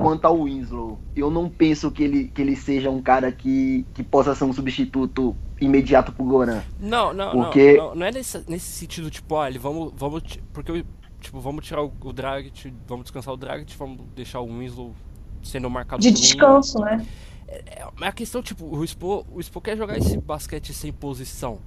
quanto 0.00 0.24
ao 0.24 0.44
Winslow. 0.44 0.98
Eu 1.14 1.30
não 1.30 1.48
penso 1.48 1.90
que 1.90 2.02
ele, 2.02 2.28
que 2.28 2.40
ele 2.42 2.56
seja 2.56 2.90
um 2.90 3.02
cara 3.02 3.30
que, 3.30 3.86
que 3.94 4.02
possa 4.02 4.34
ser 4.34 4.44
um 4.44 4.52
substituto 4.52 5.36
imediato 5.60 6.10
pro 6.12 6.24
Goran. 6.24 6.62
Não, 6.80 7.12
não, 7.12 7.32
porque... 7.32 7.76
não, 7.76 7.88
não, 7.88 7.94
não 7.96 8.06
é 8.06 8.10
nesse, 8.10 8.42
nesse 8.48 8.72
sentido, 8.72 9.10
tipo, 9.10 9.34
olha, 9.34 9.58
vamos, 9.60 9.92
vamos. 9.94 10.22
Porque 10.52 10.84
tipo, 11.20 11.38
vamos 11.38 11.64
tirar 11.64 11.82
o, 11.82 11.92
o 12.00 12.12
Dragic, 12.12 12.72
vamos 12.88 13.04
descansar 13.04 13.34
o 13.34 13.36
Dragic, 13.36 13.76
vamos 13.76 14.00
deixar 14.16 14.40
o 14.40 14.46
Winslow 14.46 14.94
sendo 15.42 15.68
marcado 15.70 16.02
de 16.02 16.10
descanso, 16.10 16.78
né? 16.80 17.06
É, 17.48 17.82
é 18.00 18.06
a 18.06 18.12
questão, 18.12 18.42
tipo, 18.42 18.64
o 18.64 18.86
Spo, 18.86 19.26
o 19.32 19.42
Spo 19.42 19.60
quer 19.60 19.76
jogar 19.76 19.98
esse 19.98 20.16
basquete 20.18 20.72
sem 20.72 20.92
posição. 20.92 21.58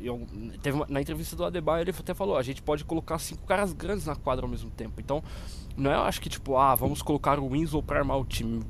Eu, 0.00 0.26
teve 0.62 0.76
uma, 0.76 0.86
na 0.88 1.00
entrevista 1.00 1.34
do 1.34 1.44
Adebayo 1.44 1.82
ele 1.82 1.90
até 1.90 2.12
falou, 2.12 2.36
a 2.36 2.42
gente 2.42 2.62
pode 2.62 2.84
colocar 2.84 3.18
cinco 3.18 3.46
caras 3.46 3.72
grandes 3.72 4.04
na 4.06 4.14
quadra 4.14 4.44
ao 4.44 4.50
mesmo 4.50 4.70
tempo. 4.70 5.00
Então, 5.00 5.22
não 5.76 5.90
é, 5.90 5.94
eu 5.94 6.02
acho 6.02 6.20
que 6.20 6.28
tipo, 6.28 6.56
ah, 6.56 6.74
vamos 6.74 7.02
colocar 7.02 7.38
o 7.38 7.48
Winslow 7.48 7.82
para 7.82 7.98
armar 7.98 8.18
o 8.18 8.24
time. 8.24 8.62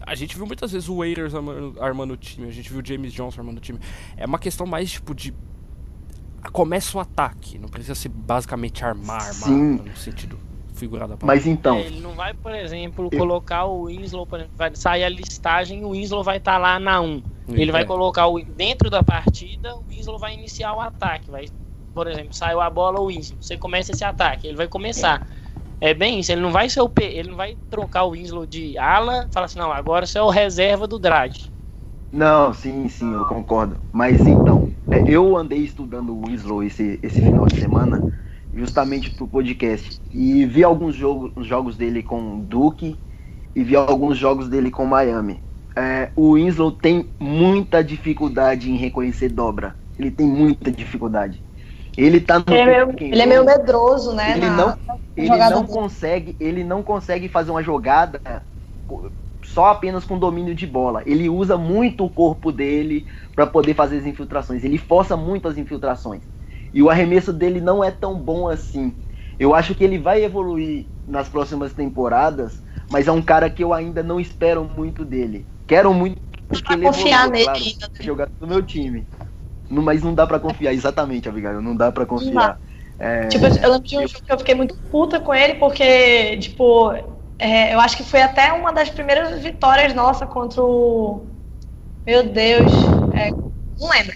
A 0.00 0.14
gente 0.14 0.36
viu 0.36 0.46
muitas 0.46 0.72
vezes 0.72 0.88
o 0.88 0.96
Waiters 0.96 1.34
armando, 1.34 1.82
armando 1.82 2.14
o 2.14 2.16
time, 2.16 2.46
a 2.48 2.50
gente 2.50 2.70
viu 2.70 2.80
o 2.82 2.84
James 2.84 3.12
Johnson 3.12 3.40
armando 3.40 3.58
o 3.58 3.60
time. 3.60 3.78
É 4.16 4.26
uma 4.26 4.38
questão 4.38 4.66
mais 4.66 4.90
tipo 4.90 5.14
de 5.14 5.32
começa 6.52 6.98
o 6.98 7.00
ataque, 7.00 7.58
não 7.58 7.68
precisa 7.68 7.94
ser 7.94 8.10
basicamente 8.10 8.84
armar, 8.84 9.22
armar 9.22 9.32
Sim. 9.32 9.76
no 9.76 9.96
sentido 9.96 10.38
figurado. 10.74 11.16
Mas 11.22 11.46
então. 11.46 11.76
É, 11.76 11.86
ele 11.86 12.00
não 12.00 12.12
vai, 12.12 12.34
por 12.34 12.54
exemplo, 12.54 13.08
eu... 13.10 13.18
colocar 13.18 13.64
o 13.64 13.86
Winslow, 13.86 14.26
por 14.26 14.40
exemplo, 14.40 14.56
vai 14.56 14.70
sair 14.74 15.04
a 15.04 15.08
listagem 15.08 15.80
e 15.80 15.84
o 15.84 15.90
Winslow 15.90 16.22
vai 16.22 16.36
estar 16.36 16.52
tá 16.52 16.58
lá 16.58 16.78
na 16.78 17.00
1. 17.00 17.22
Ele 17.48 17.70
é. 17.70 17.72
vai 17.72 17.84
colocar 17.84 18.26
o 18.26 18.42
dentro 18.42 18.90
da 18.90 19.02
partida, 19.02 19.74
o 19.76 19.84
Winslow 19.88 20.18
vai 20.18 20.34
iniciar 20.34 20.74
o 20.74 20.80
ataque, 20.80 21.30
vai 21.30 21.46
por 21.94 22.08
exemplo, 22.08 22.34
saiu 22.34 22.60
a 22.60 22.68
bola 22.68 23.00
o 23.00 23.06
Winslow, 23.06 23.38
você 23.40 23.56
começa 23.56 23.92
esse 23.92 24.04
ataque, 24.04 24.48
ele 24.48 24.56
vai 24.56 24.66
começar. 24.66 25.26
É 25.80 25.94
bem 25.94 26.18
isso, 26.18 26.32
ele 26.32 26.40
não 26.40 26.50
vai 26.50 26.68
ser 26.68 26.80
o 26.80 26.88
P, 26.88 27.04
ele 27.04 27.30
não 27.30 27.36
vai 27.36 27.56
trocar 27.70 28.04
o 28.04 28.10
Winslow 28.10 28.46
de 28.46 28.76
ala, 28.76 29.28
falar 29.30 29.46
assim, 29.46 29.58
não, 29.58 29.70
agora 29.70 30.04
você 30.04 30.18
é 30.18 30.22
o 30.22 30.28
reserva 30.28 30.86
do 30.86 30.98
Drag. 30.98 31.32
Não, 32.10 32.52
sim, 32.52 32.88
sim, 32.88 33.12
eu 33.12 33.24
concordo. 33.26 33.76
Mas 33.92 34.20
então, 34.26 34.70
é, 34.90 35.02
eu 35.06 35.36
andei 35.36 35.58
estudando 35.58 36.10
o 36.10 36.26
Winslow 36.26 36.62
esse, 36.62 36.98
esse 37.02 37.20
final 37.20 37.46
de 37.46 37.60
semana, 37.60 38.02
justamente 38.54 39.10
pro 39.10 39.26
podcast. 39.26 40.00
E 40.12 40.44
vi 40.46 40.62
alguns 40.62 40.94
jogo, 40.94 41.32
jogos 41.42 41.76
dele 41.76 42.02
com 42.02 42.40
Duke 42.40 42.96
e 43.54 43.64
vi 43.64 43.76
alguns 43.76 44.16
jogos 44.16 44.48
dele 44.48 44.70
com 44.70 44.86
Miami. 44.86 45.42
É, 45.76 46.10
o 46.14 46.34
Winslow 46.34 46.70
tem 46.70 47.08
muita 47.18 47.82
dificuldade 47.82 48.70
em 48.70 48.76
reconhecer 48.76 49.28
dobra. 49.28 49.76
Ele 49.98 50.10
tem 50.10 50.26
muita 50.26 50.70
dificuldade. 50.70 51.42
Ele 51.96 52.20
tá 52.20 52.38
no 52.38 52.44
ele 52.48 52.58
é 52.58 52.66
meio, 52.66 52.96
ele 52.98 53.22
é 53.22 53.26
meio 53.26 53.44
medroso, 53.44 54.12
né? 54.12 54.36
Ele 54.36 54.50
não, 54.50 54.76
ele 55.16 55.28
não 55.28 55.64
consegue, 55.64 56.36
ele 56.40 56.64
não 56.64 56.82
consegue 56.82 57.28
fazer 57.28 57.50
uma 57.52 57.62
jogada 57.62 58.20
só 59.42 59.66
apenas 59.66 60.04
com 60.04 60.18
domínio 60.18 60.54
de 60.54 60.66
bola. 60.66 61.02
Ele 61.06 61.28
usa 61.28 61.56
muito 61.56 62.04
o 62.04 62.10
corpo 62.10 62.50
dele 62.50 63.06
para 63.34 63.46
poder 63.46 63.74
fazer 63.74 63.98
as 63.98 64.06
infiltrações. 64.06 64.64
Ele 64.64 64.78
força 64.78 65.16
muito 65.16 65.46
as 65.46 65.56
infiltrações. 65.56 66.22
E 66.74 66.82
o 66.82 66.90
arremesso 66.90 67.32
dele 67.32 67.60
não 67.60 67.82
é 67.84 67.90
tão 67.92 68.18
bom 68.18 68.48
assim. 68.48 68.92
Eu 69.38 69.54
acho 69.54 69.74
que 69.74 69.84
ele 69.84 69.96
vai 69.96 70.24
evoluir 70.24 70.86
nas 71.06 71.28
próximas 71.28 71.72
temporadas, 71.72 72.60
mas 72.90 73.06
é 73.06 73.12
um 73.12 73.22
cara 73.22 73.48
que 73.48 73.62
eu 73.62 73.72
ainda 73.72 74.02
não 74.02 74.18
espero 74.18 74.68
muito 74.76 75.04
dele. 75.04 75.46
Quero 75.68 75.94
muito 75.94 76.20
que 76.50 76.72
ele 76.72 76.84
confiar 76.84 77.26
evolua, 77.26 77.30
nele 77.30 77.44
claro, 77.44 77.94
jogar 78.00 78.28
no 78.40 78.46
meu 78.46 78.60
time. 78.60 79.06
Não, 79.70 79.82
mas 79.82 80.02
não 80.02 80.14
dá 80.14 80.26
pra 80.26 80.40
confiar, 80.40 80.74
exatamente, 80.74 81.28
Abigail. 81.28 81.62
Não 81.62 81.76
dá 81.76 81.92
pra 81.92 82.04
confiar. 82.04 82.60
É... 82.98 83.28
Tipo, 83.28 83.46
eu 83.46 83.72
lembro 83.72 83.88
de 83.88 83.98
um 83.98 84.06
jogo 84.06 84.24
que 84.24 84.32
eu 84.32 84.38
fiquei 84.38 84.54
muito 84.54 84.74
puta 84.90 85.20
com 85.20 85.32
ele, 85.32 85.54
porque, 85.54 86.36
tipo, 86.38 86.92
é, 87.38 87.72
eu 87.74 87.80
acho 87.80 87.96
que 87.96 88.04
foi 88.04 88.20
até 88.20 88.52
uma 88.52 88.72
das 88.72 88.90
primeiras 88.90 89.40
vitórias 89.40 89.94
nossa 89.94 90.26
contra 90.26 90.62
o. 90.62 91.24
Meu 92.04 92.24
Deus. 92.24 92.72
É, 93.14 93.30
não 93.30 93.90
lembro. 93.90 94.14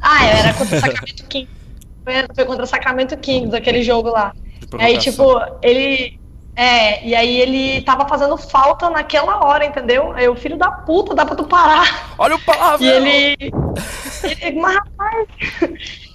Ah, 0.00 0.26
era 0.26 0.54
contra 0.54 0.76
o 0.76 0.80
Sacramento 0.80 1.24
Kings. 1.28 1.63
Foi, 2.04 2.14
foi 2.34 2.44
contra 2.44 2.64
o 2.64 2.66
Sacramento 2.66 3.16
Kings, 3.16 3.54
aquele 3.56 3.82
jogo 3.82 4.10
lá. 4.10 4.32
Aí, 4.78 4.98
tipo, 4.98 5.24
ele. 5.62 6.20
É, 6.56 7.04
e 7.04 7.16
aí 7.16 7.40
ele 7.40 7.82
tava 7.82 8.06
fazendo 8.06 8.36
falta 8.36 8.88
naquela 8.88 9.44
hora, 9.44 9.64
entendeu? 9.66 10.12
Aí 10.12 10.28
o 10.28 10.36
filho 10.36 10.56
da 10.56 10.70
puta, 10.70 11.12
dá 11.12 11.26
pra 11.26 11.34
tu 11.34 11.44
parar. 11.44 12.14
Olha 12.16 12.36
o 12.36 12.40
palavra! 12.40 12.86
E 12.86 12.88
ele. 12.88 13.52
ele 14.40 14.60
mas 14.60 14.76
rapaz. 14.76 15.28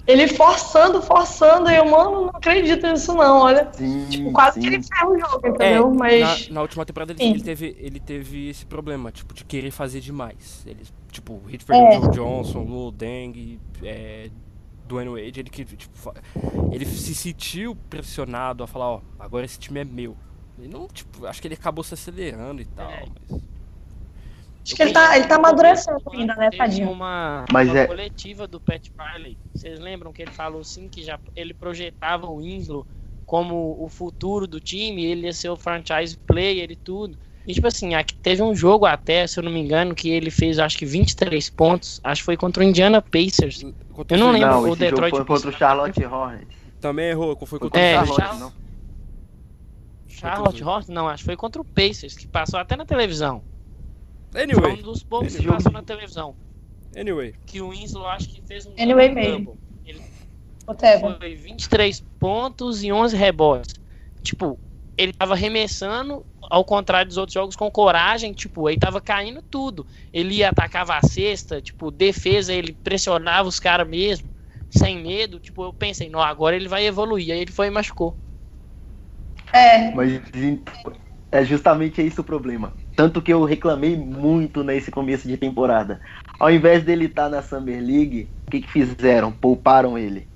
Ele 0.06 0.26
forçando, 0.26 1.02
forçando, 1.02 1.70
e 1.70 1.76
eu, 1.76 1.84
mano, 1.84 2.22
não 2.22 2.28
acredito 2.30 2.86
nisso 2.86 3.14
não, 3.14 3.42
olha. 3.42 3.68
Sim, 3.72 4.06
tipo, 4.08 4.32
quase 4.32 4.54
sim. 4.54 4.60
que 4.60 4.66
ele 4.66 4.76
encerra 4.78 5.08
o 5.08 5.18
jogo, 5.18 5.46
entendeu? 5.46 5.92
É, 5.92 5.96
Mas. 5.96 6.48
Na, 6.48 6.54
na 6.54 6.62
última 6.62 6.84
temporada 6.84 7.12
ele, 7.12 7.22
ele 7.22 7.42
teve, 7.42 7.76
ele 7.78 8.00
teve 8.00 8.48
esse 8.48 8.64
problema, 8.66 9.12
tipo, 9.12 9.34
de 9.34 9.44
querer 9.44 9.70
fazer 9.70 10.00
demais. 10.00 10.64
Ele, 10.66 10.82
tipo, 11.12 11.34
o 11.34 11.46
Hit 11.46 11.64
perdeu 11.64 11.86
É. 11.86 11.98
o 11.98 12.02
Joe 12.02 12.12
Johnson, 12.12 12.60
Lou 12.60 12.90
Deng, 12.90 13.60
é, 13.84 14.30
Dwayne 14.90 15.10
Wade, 15.10 15.40
ele 15.40 15.50
que, 15.50 15.64
tipo, 15.64 16.12
ele 16.72 16.84
se 16.84 17.14
sentiu 17.14 17.74
pressionado 17.88 18.62
a 18.62 18.66
falar, 18.66 18.90
ó, 18.90 19.00
agora 19.18 19.44
esse 19.44 19.58
time 19.58 19.80
é 19.80 19.84
meu. 19.84 20.16
Ele 20.58 20.68
não, 20.68 20.86
tipo, 20.88 21.24
acho 21.26 21.40
que 21.40 21.48
ele 21.48 21.54
acabou 21.54 21.82
se 21.82 21.94
acelerando 21.94 22.60
e 22.60 22.64
tal, 22.66 22.90
É. 22.90 23.04
mas... 23.30 23.40
Acho 24.62 24.76
que 24.76 24.82
ele 24.82 24.92
tá, 24.92 25.16
ele 25.16 25.26
tá 25.26 25.36
amadurecendo 25.36 26.02
ainda, 26.12 26.34
né, 26.36 26.50
tadinho? 26.50 26.90
Uma, 26.90 27.46
Mas 27.50 27.68
uma 27.70 27.78
é- 27.78 27.86
coletiva 27.86 28.46
do 28.46 28.60
Pat 28.60 28.88
Riley. 28.98 29.38
Vocês 29.54 29.80
lembram 29.80 30.12
que 30.12 30.20
ele 30.20 30.30
falou 30.30 30.60
assim 30.60 30.86
que 30.88 31.02
já 31.02 31.18
ele 31.34 31.54
projetava 31.54 32.26
o 32.26 32.36
Winslow 32.38 32.86
como 33.24 33.82
o 33.82 33.88
futuro 33.88 34.46
do 34.46 34.60
time, 34.60 35.04
ele 35.04 35.26
ia 35.26 35.32
ser 35.32 35.48
o 35.48 35.56
franchise 35.56 36.16
player 36.18 36.70
e 36.70 36.76
tudo. 36.76 37.18
E 37.46 37.54
tipo 37.54 37.66
assim, 37.66 37.94
aqui 37.94 38.14
teve 38.16 38.42
um 38.42 38.54
jogo 38.54 38.84
até, 38.86 39.26
se 39.26 39.38
eu 39.38 39.42
não 39.42 39.50
me 39.50 39.58
engano, 39.60 39.94
que 39.94 40.08
ele 40.10 40.30
fez 40.30 40.58
acho 40.58 40.76
que 40.78 40.84
23 40.86 41.48
pontos, 41.50 42.00
acho 42.04 42.20
que 42.20 42.26
foi 42.26 42.36
contra 42.36 42.62
o 42.62 42.66
Indiana 42.66 43.00
Pacers. 43.02 43.64
Contra 43.92 44.16
Eu 44.16 44.20
não 44.20 44.30
lembro. 44.30 44.48
Não, 44.48 44.62
o 44.62 44.68
esse 44.68 44.78
Detroit 44.78 45.10
jogo 45.14 45.26
foi 45.26 45.36
contra 45.36 45.50
o. 45.50 45.52
Charlotte 45.58 46.04
Hornets. 46.04 46.48
Também 46.80 47.06
errou, 47.10 47.36
foi 47.36 47.46
Foi 47.46 47.58
contra 47.58 47.80
É, 47.80 47.92
o 47.94 48.06
Charlotte, 48.06 48.20
Charlotte- 48.20 48.40
não? 48.40 48.52
Charlotte 50.06 50.64
Hornets, 50.64 50.88
não, 50.88 51.08
acho 51.08 51.22
que 51.22 51.26
foi 51.26 51.36
contra 51.36 51.62
o 51.62 51.64
Pacers, 51.64 52.14
que 52.16 52.26
passou 52.26 52.58
até 52.60 52.76
na 52.76 52.84
televisão. 52.84 53.42
Foi 54.32 54.40
um 54.40 54.44
Anyway, 54.44 54.82
dos 54.82 55.02
poucos 55.02 55.28
esse 55.28 55.38
que 55.38 55.42
jogo- 55.44 55.56
passou 55.56 55.72
na 55.72 55.82
televisão. 55.82 56.36
anyway. 56.96 57.34
Que 57.46 57.60
o 57.60 57.70
Winslow 57.70 58.06
acho 58.06 58.28
que 58.28 58.42
fez 58.42 58.66
um 58.66 58.72
Anyway 58.78 59.08
mesmo. 59.14 59.56
Ele 59.84 60.00
foi 61.18 61.34
23 61.36 62.04
pontos 62.18 62.82
e 62.82 62.92
11 62.92 63.16
rebotes. 63.16 63.74
Tipo, 64.22 64.58
ele 64.96 65.12
tava 65.12 65.34
arremessando, 65.34 66.24
ao 66.48 66.64
contrário 66.64 67.08
dos 67.08 67.16
outros 67.16 67.34
jogos, 67.34 67.56
com 67.56 67.70
coragem, 67.70 68.32
tipo, 68.32 68.68
ele 68.68 68.78
tava 68.78 69.00
caindo 69.00 69.42
tudo. 69.50 69.86
Ele 70.12 70.36
ia 70.36 70.48
atacava 70.50 70.96
a 70.96 71.02
cesta, 71.02 71.60
tipo, 71.60 71.90
defesa, 71.90 72.52
ele 72.52 72.72
pressionava 72.72 73.48
os 73.48 73.60
caras 73.60 73.88
mesmo, 73.88 74.30
sem 74.70 74.98
medo. 74.98 75.40
Tipo, 75.40 75.64
eu 75.64 75.72
pensei, 75.72 76.08
não, 76.08 76.20
agora 76.20 76.56
ele 76.56 76.68
vai 76.68 76.86
evoluir. 76.86 77.32
Aí 77.32 77.40
ele 77.40 77.52
foi 77.52 77.66
e 77.66 77.70
machucou. 77.70 78.16
É, 79.52 79.90
Mas 79.92 80.20
é 81.32 81.44
justamente 81.44 82.00
esse 82.00 82.20
o 82.20 82.24
problema. 82.24 82.72
Tanto 82.96 83.22
que 83.22 83.32
eu 83.32 83.44
reclamei 83.44 83.96
muito 83.96 84.62
nesse 84.64 84.90
começo 84.90 85.28
de 85.28 85.36
temporada. 85.36 86.00
Ao 86.38 86.50
invés 86.50 86.84
dele 86.84 87.06
estar 87.06 87.28
na 87.28 87.42
Summer 87.42 87.80
League, 87.80 88.30
o 88.46 88.50
que, 88.50 88.60
que 88.60 88.70
fizeram? 88.70 89.32
Pouparam 89.32 89.96
ele. 89.98 90.29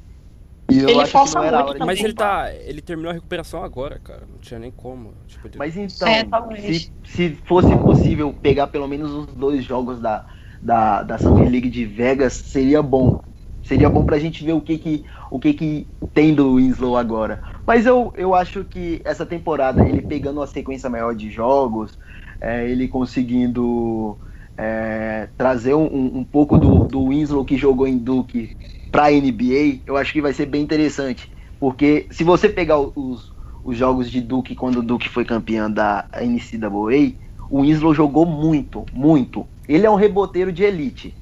E 0.71 0.79
eu 0.79 0.89
Ele 0.89 1.01
acho 1.01 1.13
que 1.13 1.19
força 1.19 1.39
não 1.39 1.45
era 1.45 1.59
a 1.59 1.61
muito 1.61 1.71
hora 1.71 1.79
de 1.81 1.87
Mas 1.87 2.01
ele 2.01 2.15
tá. 2.15 2.55
Ele 2.55 2.81
terminou 2.81 3.11
a 3.11 3.15
recuperação 3.15 3.63
agora, 3.63 3.99
cara. 3.99 4.27
Não 4.27 4.39
tinha 4.39 4.59
nem 4.59 4.71
como. 4.71 5.15
Tipo, 5.27 5.49
ele- 5.49 5.59
Mas 5.59 5.77
então, 5.77 6.09
É, 6.09 6.25
se, 6.73 6.93
se 7.05 7.31
fosse 7.45 7.77
possível 7.79 8.33
pegar 8.33 8.69
pelo 8.69 8.89
menos 8.89 9.11
os 9.11 9.27
dois 9.35 9.65
jogos 9.65 10.01
da, 10.01 10.25
da, 10.63 11.03
da 11.03 11.19
Summer 11.19 11.49
League 11.51 11.69
de 11.69 11.85
Vegas, 11.85 12.33
seria 12.33 12.83
bom. 12.83 13.21
Seria 13.63 13.89
bom 13.89 14.05
pra 14.05 14.19
gente 14.19 14.45
ver 14.45 14.53
o 14.53 14.61
que 14.61 14.77
que, 14.77 15.05
o 15.31 15.39
que, 15.41 15.55
que 15.55 15.89
tem 16.13 16.35
do 16.35 16.57
Winslow 16.57 16.97
agora. 16.99 17.43
Mas 17.67 17.87
eu, 17.87 18.13
eu 18.15 18.35
acho 18.35 18.63
que 18.65 19.01
essa 19.05 19.25
temporada, 19.25 19.87
ele 19.89 20.03
pegando 20.03 20.41
uma 20.41 20.47
sequência 20.47 20.91
maior 20.91 21.15
de 21.15 21.31
jogos, 21.31 21.99
é, 22.41 22.69
ele 22.69 22.89
conseguindo 22.89 24.19
é, 24.57 25.29
trazer 25.37 25.75
um, 25.75 25.87
um- 25.87 26.19
um 26.19 26.25
pouco 26.25 26.59
do, 26.59 26.85
do 26.87 27.09
Winslow 27.09 27.45
que 27.45 27.57
jogou 27.57 27.87
em 27.87 27.97
Duke 27.99 28.55
pra 28.95 29.11
NBA, 29.11 29.81
eu 29.85 29.97
acho 29.97 30.13
que 30.13 30.23
vai 30.23 30.33
ser 30.33 30.47
bem 30.47 30.63
interessante. 30.63 31.29
Porque 31.59 32.07
se 32.13 32.23
você 32.23 32.49
pegar 32.49 32.79
os, 32.79 33.33
os 33.65 33.77
jogos 33.77 34.09
de 34.09 34.21
Duke 34.21 34.55
quando 34.55 34.79
o 34.79 34.83
Duke 34.85 35.09
foi 35.09 35.25
campeão 35.25 35.69
da 35.69 36.07
NCAA, 36.15 37.15
o 37.51 37.63
Winslow 37.63 37.93
jogou 37.93 38.25
muito, 38.25 38.87
muito. 38.93 39.49
Ele 39.69 39.85
é 39.85 39.91
um 39.91 39.97
reboteiro 39.97 40.53
de 40.53 40.63
elite. 40.63 41.13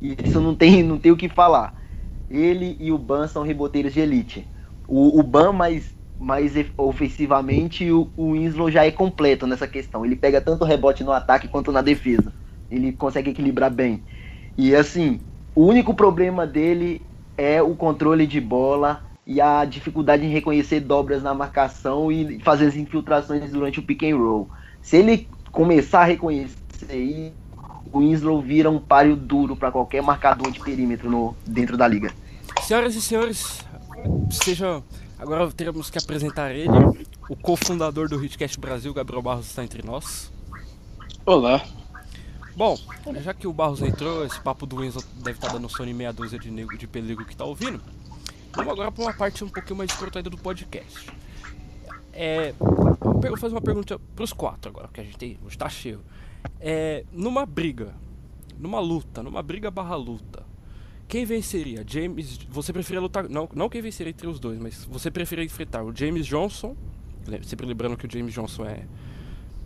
Isso 0.00 0.40
não 0.40 0.54
tem, 0.54 0.84
não 0.84 0.98
tem 0.98 1.10
o 1.10 1.16
que 1.16 1.28
falar. 1.28 1.74
Ele 2.30 2.76
e 2.78 2.92
o 2.92 2.98
Ban 2.98 3.26
são 3.26 3.42
reboteiros 3.42 3.92
de 3.92 3.98
elite. 3.98 4.46
O, 4.86 5.18
o 5.18 5.22
Ban 5.24 5.50
mais, 5.50 5.92
mais 6.20 6.52
ofensivamente 6.78 7.90
o, 7.90 8.08
o 8.16 8.34
Winslow 8.34 8.70
já 8.70 8.86
é 8.86 8.92
completo 8.92 9.48
nessa 9.48 9.66
questão. 9.66 10.06
Ele 10.06 10.14
pega 10.14 10.40
tanto 10.40 10.64
rebote 10.64 11.02
no 11.02 11.10
ataque 11.10 11.48
quanto 11.48 11.72
na 11.72 11.82
defesa. 11.82 12.32
Ele 12.70 12.92
consegue 12.92 13.30
equilibrar 13.30 13.72
bem. 13.72 14.04
E 14.56 14.76
assim, 14.76 15.18
o 15.56 15.64
único 15.64 15.92
problema 15.92 16.46
dele 16.46 17.02
é 17.36 17.62
o 17.62 17.74
controle 17.74 18.26
de 18.26 18.40
bola 18.40 19.04
e 19.26 19.40
a 19.40 19.64
dificuldade 19.64 20.24
em 20.24 20.30
reconhecer 20.30 20.80
dobras 20.80 21.22
na 21.22 21.34
marcação 21.34 22.10
e 22.12 22.40
fazer 22.40 22.66
as 22.66 22.76
infiltrações 22.76 23.50
durante 23.50 23.80
o 23.80 23.82
pick 23.82 24.04
and 24.04 24.16
roll. 24.16 24.48
Se 24.80 24.96
ele 24.96 25.28
começar 25.50 26.00
a 26.00 26.04
reconhecer 26.04 26.94
isso, 26.94 27.32
o 27.92 28.00
Winslow 28.00 28.40
vira 28.40 28.70
um 28.70 28.78
páreo 28.78 29.16
duro 29.16 29.56
para 29.56 29.72
qualquer 29.72 30.02
marcador 30.02 30.50
de 30.50 30.60
perímetro 30.60 31.10
no, 31.10 31.36
dentro 31.46 31.76
da 31.76 31.88
liga. 31.88 32.12
Senhoras 32.62 32.94
e 32.94 33.02
senhores, 33.02 33.64
seja. 34.30 34.82
Agora 35.18 35.50
teremos 35.50 35.88
que 35.88 35.98
apresentar 35.98 36.54
ele, 36.54 36.68
o 37.28 37.34
cofundador 37.34 38.08
do 38.08 38.22
Hitcast 38.22 38.60
Brasil, 38.60 38.92
Gabriel 38.92 39.22
Barros, 39.22 39.46
está 39.46 39.64
entre 39.64 39.82
nós. 39.82 40.30
Olá. 41.24 41.62
Bom, 42.56 42.78
já 43.22 43.34
que 43.34 43.46
o 43.46 43.52
Barros 43.52 43.82
entrou, 43.82 44.24
esse 44.24 44.40
papo 44.40 44.64
do 44.64 44.76
Winslow 44.76 45.04
deve 45.16 45.32
estar 45.32 45.52
dando 45.52 45.68
sono 45.68 45.90
em 45.90 45.94
meia 45.94 46.10
dúzia 46.10 46.38
de 46.38 46.50
nego 46.50 46.76
de 46.78 46.86
que 46.86 47.36
tá 47.36 47.44
ouvindo. 47.44 47.82
Vamos 48.54 48.72
agora 48.72 48.90
para 48.90 49.04
uma 49.04 49.12
parte 49.12 49.44
um 49.44 49.48
pouquinho 49.48 49.76
mais 49.76 49.90
descontraída 49.90 50.30
do 50.30 50.38
podcast. 50.38 51.10
É, 52.14 52.54
vou 52.58 53.36
fazer 53.36 53.54
uma 53.54 53.60
pergunta 53.60 54.00
pros 54.14 54.32
quatro 54.32 54.70
agora, 54.70 54.88
que 54.88 54.98
a 54.98 55.04
gente 55.04 55.18
tem, 55.18 55.38
hoje 55.44 55.58
tá 55.58 55.68
cheio. 55.68 56.00
É, 56.58 57.04
numa 57.12 57.44
briga, 57.44 57.94
numa 58.58 58.80
luta, 58.80 59.22
numa 59.22 59.42
briga 59.42 59.70
barra 59.70 59.94
luta, 59.94 60.42
quem 61.06 61.26
venceria? 61.26 61.84
James, 61.86 62.38
você 62.48 62.72
preferia 62.72 63.02
lutar, 63.02 63.28
não, 63.28 63.46
não 63.54 63.68
quem 63.68 63.82
venceria 63.82 64.10
entre 64.10 64.26
os 64.26 64.40
dois, 64.40 64.58
mas 64.58 64.82
você 64.86 65.10
preferia 65.10 65.44
enfrentar 65.44 65.82
o 65.82 65.94
James 65.94 66.26
Johnson, 66.26 66.74
sempre 67.42 67.66
lembrando 67.66 67.98
que 67.98 68.06
o 68.06 68.10
James 68.10 68.32
Johnson 68.32 68.64
é 68.64 68.84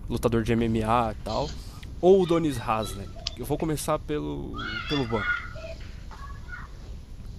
lutador 0.08 0.42
de 0.42 0.56
MMA 0.56 1.12
e 1.12 1.22
tal, 1.22 1.48
ou 2.00 2.22
o 2.22 2.26
Donis 2.26 2.58
Haslem? 2.60 3.08
Eu 3.36 3.44
vou 3.44 3.58
começar 3.58 3.98
pelo 3.98 4.56
pelo 4.88 5.06
Ban. 5.06 5.22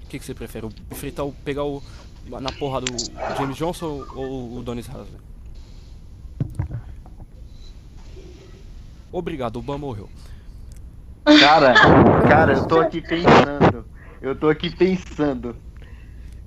O 0.03 0.07
que, 0.09 0.19
que 0.19 0.25
você 0.25 0.33
prefere? 0.33 0.67
Enfrentar 0.91 1.23
o 1.23 1.31
pegar 1.31 1.63
o 1.63 1.81
na 2.27 2.51
porra 2.51 2.81
do 2.81 2.97
James 3.37 3.57
Johnson 3.57 4.05
ou 4.15 4.57
o 4.57 4.63
Donis 4.63 4.89
Haslem? 4.89 5.19
Obrigado, 9.11 9.57
o 9.57 9.61
Ban 9.61 9.77
morreu. 9.77 10.09
Cara, 11.25 11.73
cara, 12.27 12.53
eu 12.53 12.67
tô 12.67 12.79
aqui 12.79 13.01
pensando. 13.01 13.85
Eu 14.21 14.35
tô 14.35 14.49
aqui 14.49 14.69
pensando. 14.69 15.55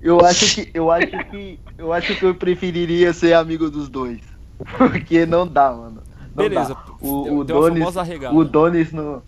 Eu 0.01 0.23
acho 0.25 0.55
que 0.55 0.71
eu 0.73 0.91
acho 0.91 1.07
que 1.29 1.59
eu 1.77 1.93
acho 1.93 2.15
que 2.15 2.25
eu 2.25 2.35
preferiria 2.35 3.13
ser 3.13 3.33
amigo 3.33 3.69
dos 3.69 3.89
dois. 3.89 4.19
Porque 4.77 5.25
não 5.25 5.47
dá, 5.47 5.71
mano. 5.71 6.01
Não 6.35 6.43
Beleza. 6.49 6.77
O, 6.99 7.23
deu- 7.23 7.37
o 7.37 7.43
deu 7.43 7.59
Donis, 7.61 7.95
o 8.33 8.43
Donis 8.43 8.91
no 8.91 9.23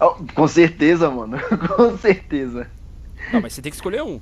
Oh, 0.00 0.10
com 0.34 0.46
certeza, 0.46 1.10
mano. 1.10 1.38
com 1.74 1.96
certeza. 1.96 2.68
Não, 3.32 3.40
mas 3.40 3.54
você 3.54 3.62
tem 3.62 3.70
que 3.70 3.76
escolher 3.76 4.02
um. 4.02 4.20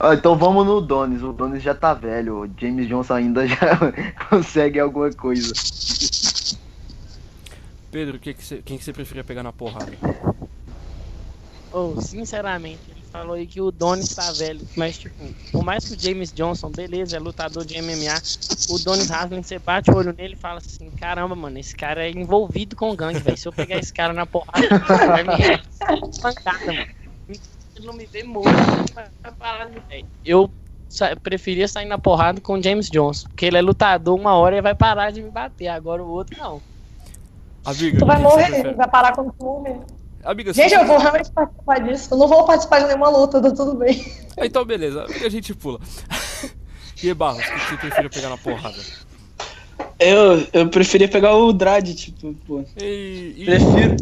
Ah, 0.00 0.14
então 0.14 0.36
vamos 0.36 0.66
no 0.66 0.80
Donis. 0.80 1.22
O 1.22 1.32
Donis 1.32 1.62
já 1.62 1.72
tá 1.74 1.94
velho. 1.94 2.42
O 2.42 2.50
James 2.60 2.88
Johnson 2.88 3.14
ainda 3.14 3.46
já 3.48 3.78
consegue 4.28 4.80
alguma 4.80 5.10
coisa. 5.12 5.52
Pedro, 7.90 8.18
que 8.18 8.34
que 8.34 8.44
você- 8.44 8.62
quem 8.62 8.76
que 8.76 8.84
você 8.84 8.92
preferia 8.92 9.22
pegar 9.24 9.42
na 9.44 9.52
porrada? 9.52 9.92
oh, 11.72 12.00
sinceramente, 12.00 12.80
falou 13.16 13.34
aí 13.34 13.46
que 13.46 13.60
o 13.60 13.70
Donis 13.70 14.14
tá 14.14 14.30
velho, 14.32 14.60
mas 14.76 14.98
tipo, 14.98 15.14
por 15.50 15.64
mais 15.64 15.86
que 15.86 15.94
o 15.94 15.98
James 15.98 16.30
Johnson, 16.32 16.70
beleza, 16.70 17.16
é 17.16 17.18
lutador 17.20 17.64
de 17.64 17.80
MMA, 17.80 18.20
o 18.68 18.78
Donis 18.78 19.10
Haslem, 19.10 19.42
você 19.42 19.58
bate 19.58 19.90
o 19.90 19.96
olho 19.96 20.14
nele 20.16 20.34
e 20.34 20.36
fala 20.36 20.58
assim, 20.58 20.90
caramba, 20.90 21.34
mano, 21.34 21.58
esse 21.58 21.74
cara 21.74 22.06
é 22.06 22.10
envolvido 22.10 22.76
com 22.76 22.94
gangue, 22.94 23.18
velho. 23.20 23.36
Se 23.36 23.48
eu 23.48 23.52
pegar 23.52 23.78
esse 23.78 23.92
cara 23.92 24.12
na 24.12 24.26
porrada, 24.26 24.68
vai 25.06 25.22
me 25.22 26.18
pancada, 26.20 26.66
mano. 26.66 26.86
Ele 27.28 27.86
não 27.86 27.94
me 27.94 28.06
vê 28.06 28.22
morto, 28.22 28.50
vai 28.94 29.08
parar, 29.38 29.70
velho. 29.88 30.06
Eu 30.24 30.50
preferia 31.22 31.66
sair 31.66 31.86
na 31.86 31.98
porrada 31.98 32.40
com 32.40 32.54
o 32.54 32.62
James 32.62 32.90
Johnson, 32.90 33.28
porque 33.28 33.46
ele 33.46 33.56
é 33.56 33.62
lutador 33.62 34.18
uma 34.18 34.34
hora 34.34 34.56
e 34.56 34.60
vai 34.60 34.74
parar 34.74 35.10
de 35.10 35.22
me 35.22 35.30
bater, 35.30 35.68
agora 35.68 36.02
o 36.02 36.08
outro 36.08 36.38
não. 36.38 36.60
Amiga, 37.64 37.98
Tu 37.98 38.06
vai 38.06 38.18
o 38.18 38.22
morrer, 38.22 38.74
vai 38.74 38.88
parar 38.88 39.14
com 39.16 39.32
fome. 39.32 39.80
Amiga, 40.26 40.52
Gente, 40.52 40.74
eu 40.74 40.84
vou 40.84 40.98
realmente 40.98 41.30
participar 41.30 41.78
disso. 41.80 42.08
Eu 42.12 42.18
não 42.18 42.26
vou 42.28 42.44
participar 42.44 42.80
de 42.80 42.86
nenhuma 42.88 43.08
luta, 43.08 43.40
tá 43.40 43.50
tudo 43.52 43.74
bem. 43.76 44.04
Ah, 44.36 44.44
Então, 44.44 44.64
beleza. 44.64 45.04
Amiga, 45.04 45.26
a 45.26 45.30
gente 45.30 45.54
pula. 45.54 45.78
e 47.02 47.08
aí, 47.08 47.14
Barros, 47.14 47.46
o 47.46 47.52
que 47.52 47.58
você 47.70 47.76
prefere 47.76 48.08
pegar 48.08 48.28
na 48.30 48.36
porrada? 48.36 48.76
Eu, 49.98 50.46
eu 50.52 50.68
preferia 50.68 51.08
pegar 51.08 51.34
o 51.36 51.52
Dredd, 51.52 51.94
tipo, 51.94 52.34
pô. 52.46 52.64
E, 52.76 53.34
e- 53.38 53.44
Prefiro. 53.44 53.96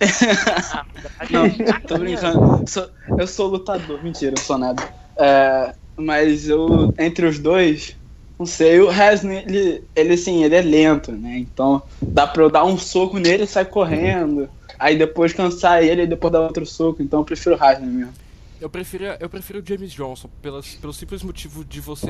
Ah, 0.00 0.84
Não, 1.30 1.48
tô 1.86 1.98
brincando. 1.98 2.68
Sou- 2.68 2.88
eu 3.18 3.26
sou 3.26 3.46
lutador, 3.48 4.02
mentira, 4.02 4.34
eu 4.36 4.42
sou 4.42 4.58
nada. 4.58 4.82
É, 5.18 5.72
mas 5.96 6.48
eu, 6.48 6.92
entre 6.98 7.24
os 7.26 7.38
dois, 7.38 7.94
não 8.38 8.44
sei, 8.44 8.80
o 8.80 8.90
Hasney, 8.90 9.44
ele, 9.46 9.84
ele 9.94 10.14
assim, 10.14 10.44
ele 10.44 10.54
é 10.56 10.60
lento, 10.60 11.12
né? 11.12 11.38
Então 11.38 11.82
dá 12.02 12.26
pra 12.26 12.42
eu 12.42 12.50
dar 12.50 12.64
um 12.64 12.76
soco 12.76 13.18
nele 13.18 13.44
e 13.44 13.46
sair 13.46 13.64
correndo. 13.66 14.50
Aí 14.78 14.96
depois 14.96 15.32
cansar 15.32 15.82
ele 15.82 16.02
e 16.02 16.06
depois 16.06 16.32
dar 16.32 16.40
outro 16.40 16.64
soco. 16.66 17.02
Então 17.02 17.20
eu 17.20 17.24
prefiro 17.24 17.56
o 17.56 17.62
Hasney 17.62 17.88
mesmo. 17.88 18.12
Eu 18.60 18.70
prefiro, 18.70 19.04
eu 19.20 19.28
prefiro 19.28 19.60
o 19.60 19.66
James 19.66 19.92
Johnson, 19.92 20.30
pelas, 20.40 20.74
pelo 20.76 20.92
simples 20.92 21.22
motivo 21.22 21.64
de 21.64 21.80
você. 21.80 22.06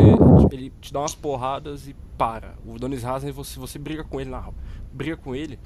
Ele 0.52 0.72
te 0.81 0.92
dá 0.92 1.00
umas 1.00 1.14
porradas 1.14 1.88
e 1.88 1.96
para. 2.16 2.55
O 2.64 2.79
Donis 2.79 3.05
Haslem, 3.05 3.33
você, 3.33 3.59
você 3.59 3.79
briga 3.79 4.05
com 4.05 4.20
ele 4.20 4.31
na 4.31 4.38
rua. 4.38 4.55
Briga 4.92 5.16
com 5.16 5.35
ele, 5.35 5.59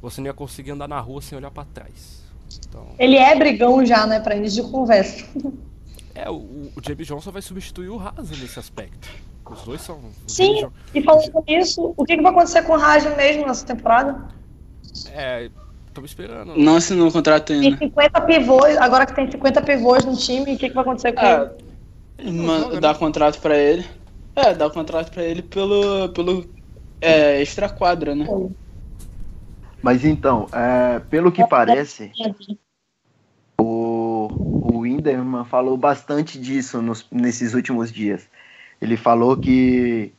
você 0.00 0.20
não 0.20 0.26
ia 0.26 0.34
conseguir 0.34 0.72
andar 0.72 0.88
na 0.88 1.00
rua 1.00 1.22
sem 1.22 1.38
olhar 1.38 1.50
pra 1.50 1.64
trás. 1.64 2.22
Então. 2.68 2.86
Ele 2.98 3.16
é 3.16 3.34
brigão 3.34 3.84
já, 3.84 4.06
né, 4.06 4.20
pra 4.20 4.36
início 4.36 4.62
de 4.62 4.70
conversa. 4.70 5.24
É, 6.14 6.30
o, 6.30 6.34
o 6.34 6.72
James 6.82 7.06
Johnson 7.06 7.30
vai 7.30 7.42
substituir 7.42 7.88
o 7.88 7.98
Haslem 7.98 8.40
nesse 8.40 8.58
aspecto. 8.58 9.08
Os 9.50 9.62
dois 9.62 9.80
são. 9.80 10.00
os 10.26 10.34
Sim, 10.34 10.66
e 10.94 11.02
falando 11.02 11.44
nisso, 11.46 11.94
o 11.96 12.04
que, 12.04 12.16
que 12.16 12.22
vai 12.22 12.32
acontecer 12.32 12.62
com 12.62 12.72
o 12.72 12.78
Raj 12.78 13.04
mesmo 13.16 13.46
nessa 13.46 13.64
temporada? 13.64 14.28
É, 15.12 15.50
estamos 15.96 16.10
esperando. 16.10 16.56
Não 16.56 16.76
assinou 16.76 17.08
o 17.08 17.12
contrato 17.12 17.46
Tem 17.48 17.62
ainda. 17.64 17.78
50 17.78 18.20
pivôs, 18.22 18.76
agora 18.76 19.06
que 19.06 19.14
tem 19.14 19.30
50 19.30 19.62
pivôs 19.62 20.04
no 20.04 20.16
time, 20.16 20.54
o 20.54 20.58
que, 20.58 20.68
que 20.68 20.74
vai 20.74 20.82
acontecer 20.82 21.12
com 21.12 21.20
Ah, 21.24 21.50
ele? 21.50 21.66
Ele 22.18 22.30
não 22.32 22.44
Ma- 22.44 22.58
joga, 22.60 22.80
dar 22.80 22.92
né? 22.92 22.98
contrato 22.98 23.40
pra 23.40 23.56
ele. 23.56 23.86
É, 24.34 24.54
dar 24.54 24.66
o 24.66 24.70
contrato 24.70 25.10
pra 25.10 25.24
ele 25.24 25.42
pelo, 25.42 26.10
pelo 26.10 26.46
é, 27.00 27.40
extra 27.40 27.68
quadra, 27.68 28.14
né? 28.14 28.26
Mas 29.82 30.04
então, 30.04 30.46
é, 30.52 30.98
pelo 30.98 31.32
que 31.32 31.46
parece, 31.46 32.12
o, 33.58 34.28
o 34.30 34.80
Winderman 34.80 35.44
falou 35.44 35.76
bastante 35.76 36.38
disso 36.38 36.82
nos- 36.82 37.06
nesses 37.10 37.54
últimos 37.54 37.90
dias. 37.90 38.28
Ele 38.80 38.96
falou 38.96 39.36
que 39.36 40.12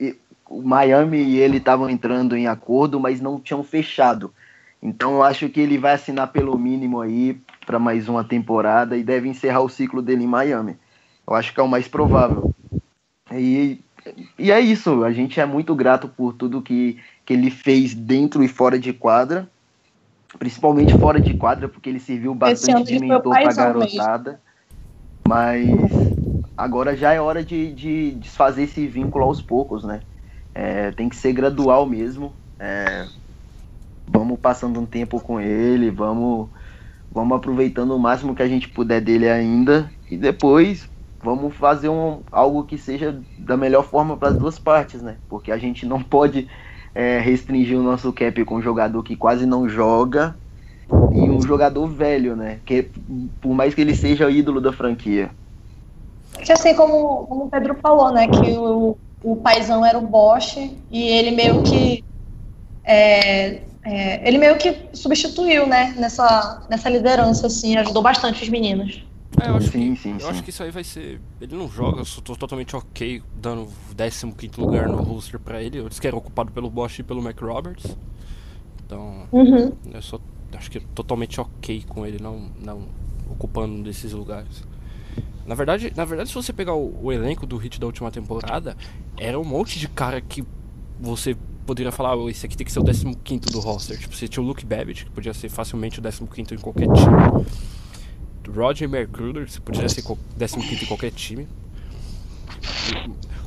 e- 0.00 0.16
o 0.48 0.62
Miami 0.62 1.18
e 1.18 1.38
ele 1.38 1.58
estavam 1.58 1.88
entrando 1.88 2.36
em 2.36 2.48
acordo, 2.48 2.98
mas 2.98 3.20
não 3.20 3.38
tinham 3.40 3.62
fechado. 3.62 4.34
Então 4.82 5.14
eu 5.14 5.22
acho 5.22 5.48
que 5.48 5.60
ele 5.60 5.76
vai 5.76 5.92
assinar 5.92 6.28
pelo 6.28 6.56
mínimo 6.58 7.00
aí 7.00 7.40
para 7.66 7.78
mais 7.78 8.08
uma 8.08 8.24
temporada 8.24 8.96
e 8.96 9.02
deve 9.04 9.28
encerrar 9.28 9.60
o 9.60 9.68
ciclo 9.68 10.00
dele 10.00 10.24
em 10.24 10.28
Miami. 10.28 10.76
Eu 11.26 11.34
acho 11.34 11.52
que 11.52 11.60
é 11.60 11.62
o 11.62 11.68
mais 11.68 11.86
provável. 11.86 12.50
E, 13.32 13.80
e 14.38 14.50
é 14.50 14.58
isso, 14.58 15.04
a 15.04 15.12
gente 15.12 15.38
é 15.38 15.46
muito 15.46 15.74
grato 15.74 16.08
por 16.08 16.32
tudo 16.32 16.62
que, 16.62 16.98
que 17.24 17.32
ele 17.32 17.50
fez 17.50 17.94
dentro 17.94 18.42
e 18.42 18.48
fora 18.48 18.78
de 18.78 18.92
quadra, 18.92 19.48
principalmente 20.38 20.94
fora 20.94 21.20
de 21.20 21.34
quadra, 21.34 21.68
porque 21.68 21.88
ele 21.88 22.00
serviu 22.00 22.34
bastante 22.34 22.84
de 22.84 22.98
mentor 22.98 23.38
pra 23.38 23.52
garotada. 23.52 24.40
Mas 25.28 25.70
agora 26.56 26.96
já 26.96 27.12
é 27.12 27.20
hora 27.20 27.44
de, 27.44 27.72
de 27.72 28.12
desfazer 28.12 28.64
esse 28.64 28.86
vínculo 28.86 29.24
aos 29.24 29.40
poucos, 29.42 29.84
né? 29.84 30.00
É, 30.54 30.90
tem 30.92 31.08
que 31.08 31.16
ser 31.16 31.32
gradual 31.32 31.86
mesmo. 31.86 32.32
É, 32.58 33.06
vamos 34.12 34.38
passando 34.38 34.80
um 34.80 34.86
tempo 34.86 35.20
com 35.20 35.40
ele, 35.40 35.90
vamos, 35.90 36.48
vamos 37.10 37.36
aproveitando 37.36 37.92
o 37.92 37.98
máximo 37.98 38.34
que 38.34 38.42
a 38.42 38.48
gente 38.48 38.68
puder 38.68 39.00
dele 39.00 39.28
ainda 39.28 39.90
e 40.10 40.16
depois 40.16 40.88
vamos 41.22 41.54
fazer 41.54 41.88
um, 41.88 42.20
algo 42.32 42.64
que 42.64 42.76
seja 42.76 43.20
da 43.38 43.56
melhor 43.56 43.84
forma 43.84 44.16
para 44.16 44.30
as 44.30 44.36
duas 44.36 44.58
partes, 44.58 45.00
né? 45.00 45.16
Porque 45.28 45.52
a 45.52 45.58
gente 45.58 45.86
não 45.86 46.02
pode 46.02 46.48
é, 46.94 47.18
restringir 47.18 47.78
o 47.78 47.82
nosso 47.82 48.12
cap 48.12 48.44
com 48.44 48.56
um 48.56 48.62
jogador 48.62 49.02
que 49.02 49.14
quase 49.14 49.46
não 49.46 49.68
joga 49.68 50.34
e 51.12 51.20
um 51.20 51.40
jogador 51.40 51.86
velho, 51.86 52.34
né? 52.34 52.58
Que 52.64 52.90
por 53.40 53.54
mais 53.54 53.74
que 53.74 53.80
ele 53.80 53.94
seja 53.94 54.26
o 54.26 54.30
ídolo 54.30 54.60
da 54.60 54.72
franquia. 54.72 55.30
Que 56.42 56.52
assim 56.52 56.74
como, 56.74 57.26
como 57.26 57.44
o 57.44 57.50
Pedro 57.50 57.74
falou, 57.74 58.10
né, 58.12 58.26
que 58.28 58.52
o, 58.52 58.96
o 59.22 59.36
paizão 59.36 59.84
era 59.84 59.98
o 59.98 60.06
Bosch 60.06 60.56
e 60.90 61.02
ele 61.02 61.32
meio 61.32 61.62
que 61.62 62.02
é, 62.84 63.60
é, 63.84 64.26
ele 64.28 64.38
meio 64.38 64.58
que 64.58 64.88
substituiu, 64.92 65.66
né, 65.66 65.94
nessa, 65.98 66.66
nessa 66.68 66.88
liderança, 66.90 67.46
assim, 67.46 67.76
ajudou 67.76 68.02
bastante 68.02 68.42
os 68.42 68.48
meninos. 68.48 69.02
É, 69.42 69.48
eu 69.48 69.56
acho 69.56 69.70
Sim, 69.70 69.94
que, 69.94 69.96
sim, 69.96 70.18
eu 70.18 70.20
sim. 70.20 70.26
acho 70.28 70.42
que 70.42 70.50
isso 70.50 70.62
aí 70.62 70.70
vai 70.70 70.84
ser. 70.84 71.20
Ele 71.40 71.54
não 71.56 71.68
joga, 71.68 72.00
eu 72.00 72.04
sou 72.04 72.22
tô 72.22 72.34
totalmente 72.36 72.74
ok 72.76 73.22
dando 73.36 73.62
o 73.62 74.32
15 74.34 74.60
lugar 74.60 74.88
no 74.88 74.98
roster 74.98 75.38
pra 75.38 75.62
ele. 75.62 75.78
Eles 75.78 75.98
que 76.00 76.06
era 76.06 76.16
ocupado 76.16 76.50
pelo 76.52 76.68
Bosch 76.68 76.98
e 76.98 77.02
pelo 77.02 77.22
Mac 77.22 77.40
Roberts. 77.40 77.96
Então, 78.84 79.28
Uhum. 79.32 79.72
eu 79.92 80.02
sou 80.02 80.20
acho 80.56 80.70
que 80.70 80.80
totalmente 80.80 81.40
ok 81.40 81.84
com 81.88 82.04
ele 82.04 82.20
não, 82.20 82.50
não 82.60 82.88
ocupando 83.30 83.82
desses 83.84 84.12
lugares. 84.12 84.64
Na 85.46 85.54
verdade, 85.54 85.92
na 85.96 86.04
verdade, 86.04 86.28
se 86.28 86.34
você 86.34 86.52
pegar 86.52 86.74
o, 86.74 86.98
o 87.02 87.12
elenco 87.12 87.46
do 87.46 87.56
hit 87.56 87.78
da 87.80 87.86
última 87.86 88.10
temporada, 88.10 88.76
era 89.16 89.38
um 89.38 89.44
monte 89.44 89.78
de 89.78 89.88
cara 89.88 90.20
que 90.20 90.44
você 90.98 91.36
poderia 91.66 91.92
falar, 91.92 92.16
"Oh, 92.16 92.28
esse 92.28 92.44
aqui 92.46 92.56
tem 92.56 92.64
que 92.64 92.72
ser 92.72 92.80
o 92.80 92.84
15 93.14 93.40
do 93.52 93.60
roster. 93.60 93.98
Tipo, 93.98 94.14
você 94.14 94.26
tinha 94.28 94.42
o 94.42 94.46
Luke 94.46 94.64
Babbitt, 94.64 95.04
que 95.04 95.10
podia 95.10 95.32
ser 95.34 95.48
facilmente 95.48 95.98
o 95.98 96.02
15 96.26 96.54
em 96.54 96.58
qualquer 96.58 96.86
time. 96.92 97.46
Roger 98.54 98.88
Magruder, 98.88 99.48
você 99.48 99.60
podia 99.60 99.88
ser 99.88 100.02
co- 100.02 100.18
15 100.62 100.84
em 100.84 100.86
qualquer 100.88 101.10
time. 101.12 101.46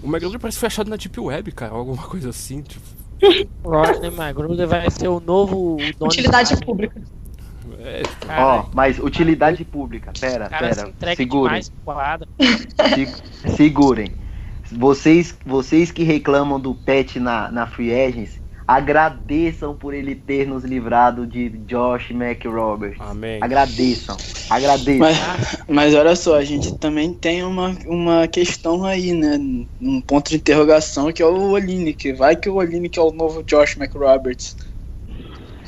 O 0.01 0.07
Magruder 0.07 0.39
parece 0.39 0.55
que 0.57 0.59
foi 0.59 0.67
achado 0.67 0.89
na 0.89 0.95
Deep 0.95 1.19
Web, 1.19 1.51
cara, 1.51 1.73
alguma 1.73 2.03
coisa 2.07 2.29
assim. 2.29 2.61
Tipo, 2.61 2.85
Rodney 3.63 4.11
Magruder 4.11 4.67
vai 4.67 4.89
ser 4.91 5.07
o 5.07 5.19
novo 5.19 5.77
Donis 5.97 6.13
Utilidade 6.15 6.57
pública. 6.65 7.01
é, 7.79 8.03
Ó, 8.41 8.65
mas 8.73 8.99
utilidade 8.99 9.63
pública, 9.63 10.11
pera, 10.19 10.45
o 10.45 10.49
se 10.49 10.93
pera, 10.99 11.15
segurem. 11.15 11.61
Se- 12.95 13.55
segurem. 13.55 14.11
Vocês, 14.77 15.37
vocês 15.45 15.91
que 15.91 16.03
reclamam 16.03 16.59
do 16.59 16.73
pet 16.73 17.19
na, 17.19 17.51
na 17.51 17.67
Free 17.67 17.93
Agents, 17.93 18.43
agradeçam 18.67 19.75
por 19.75 19.93
ele 19.93 20.15
ter 20.15 20.47
nos 20.47 20.63
livrado 20.63 21.27
de 21.27 21.49
Josh 21.49 22.11
McRoberts. 22.11 22.99
amém. 23.01 23.39
Agradeçam. 23.41 24.17
Agradeçam. 24.49 24.99
Mas, 24.99 25.63
mas 25.67 25.95
olha 25.95 26.15
só, 26.15 26.37
a 26.37 26.43
gente 26.43 26.77
também 26.77 27.13
tem 27.13 27.43
uma, 27.43 27.75
uma 27.85 28.27
questão 28.27 28.85
aí, 28.85 29.11
né? 29.11 29.37
Um 29.81 30.01
ponto 30.01 30.29
de 30.29 30.37
interrogação 30.37 31.11
que 31.11 31.21
é 31.21 31.25
o 31.25 31.51
Olinick. 31.51 32.13
Vai 32.13 32.35
que 32.35 32.49
o 32.49 32.55
Olinick 32.55 32.97
é 32.97 33.01
o 33.01 33.11
novo 33.11 33.43
Josh 33.43 33.75
McRoberts. 33.75 34.55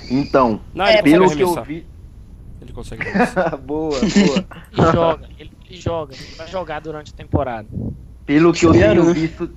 Então, 0.09 0.61
Não, 0.73 0.87
ele 0.87 0.97
É, 0.97 1.01
pelo 1.01 1.35
que 1.35 1.41
eu 1.41 1.63
vi. 1.63 1.85
Ele 2.61 2.71
consegue 2.71 3.03
boa, 3.65 3.99
boa. 3.99 4.45
Ele 4.71 4.91
joga, 4.91 5.29
ele, 5.37 5.51
ele 5.69 5.81
joga, 5.81 6.15
ele 6.15 6.35
vai 6.35 6.47
jogar 6.47 6.79
durante 6.79 7.13
a 7.13 7.15
temporada. 7.15 7.67
Pelo 8.25 8.53
que 8.53 8.65
eu 8.65 8.71
tenho 8.71 9.03
né? 9.05 9.13
visto, 9.13 9.49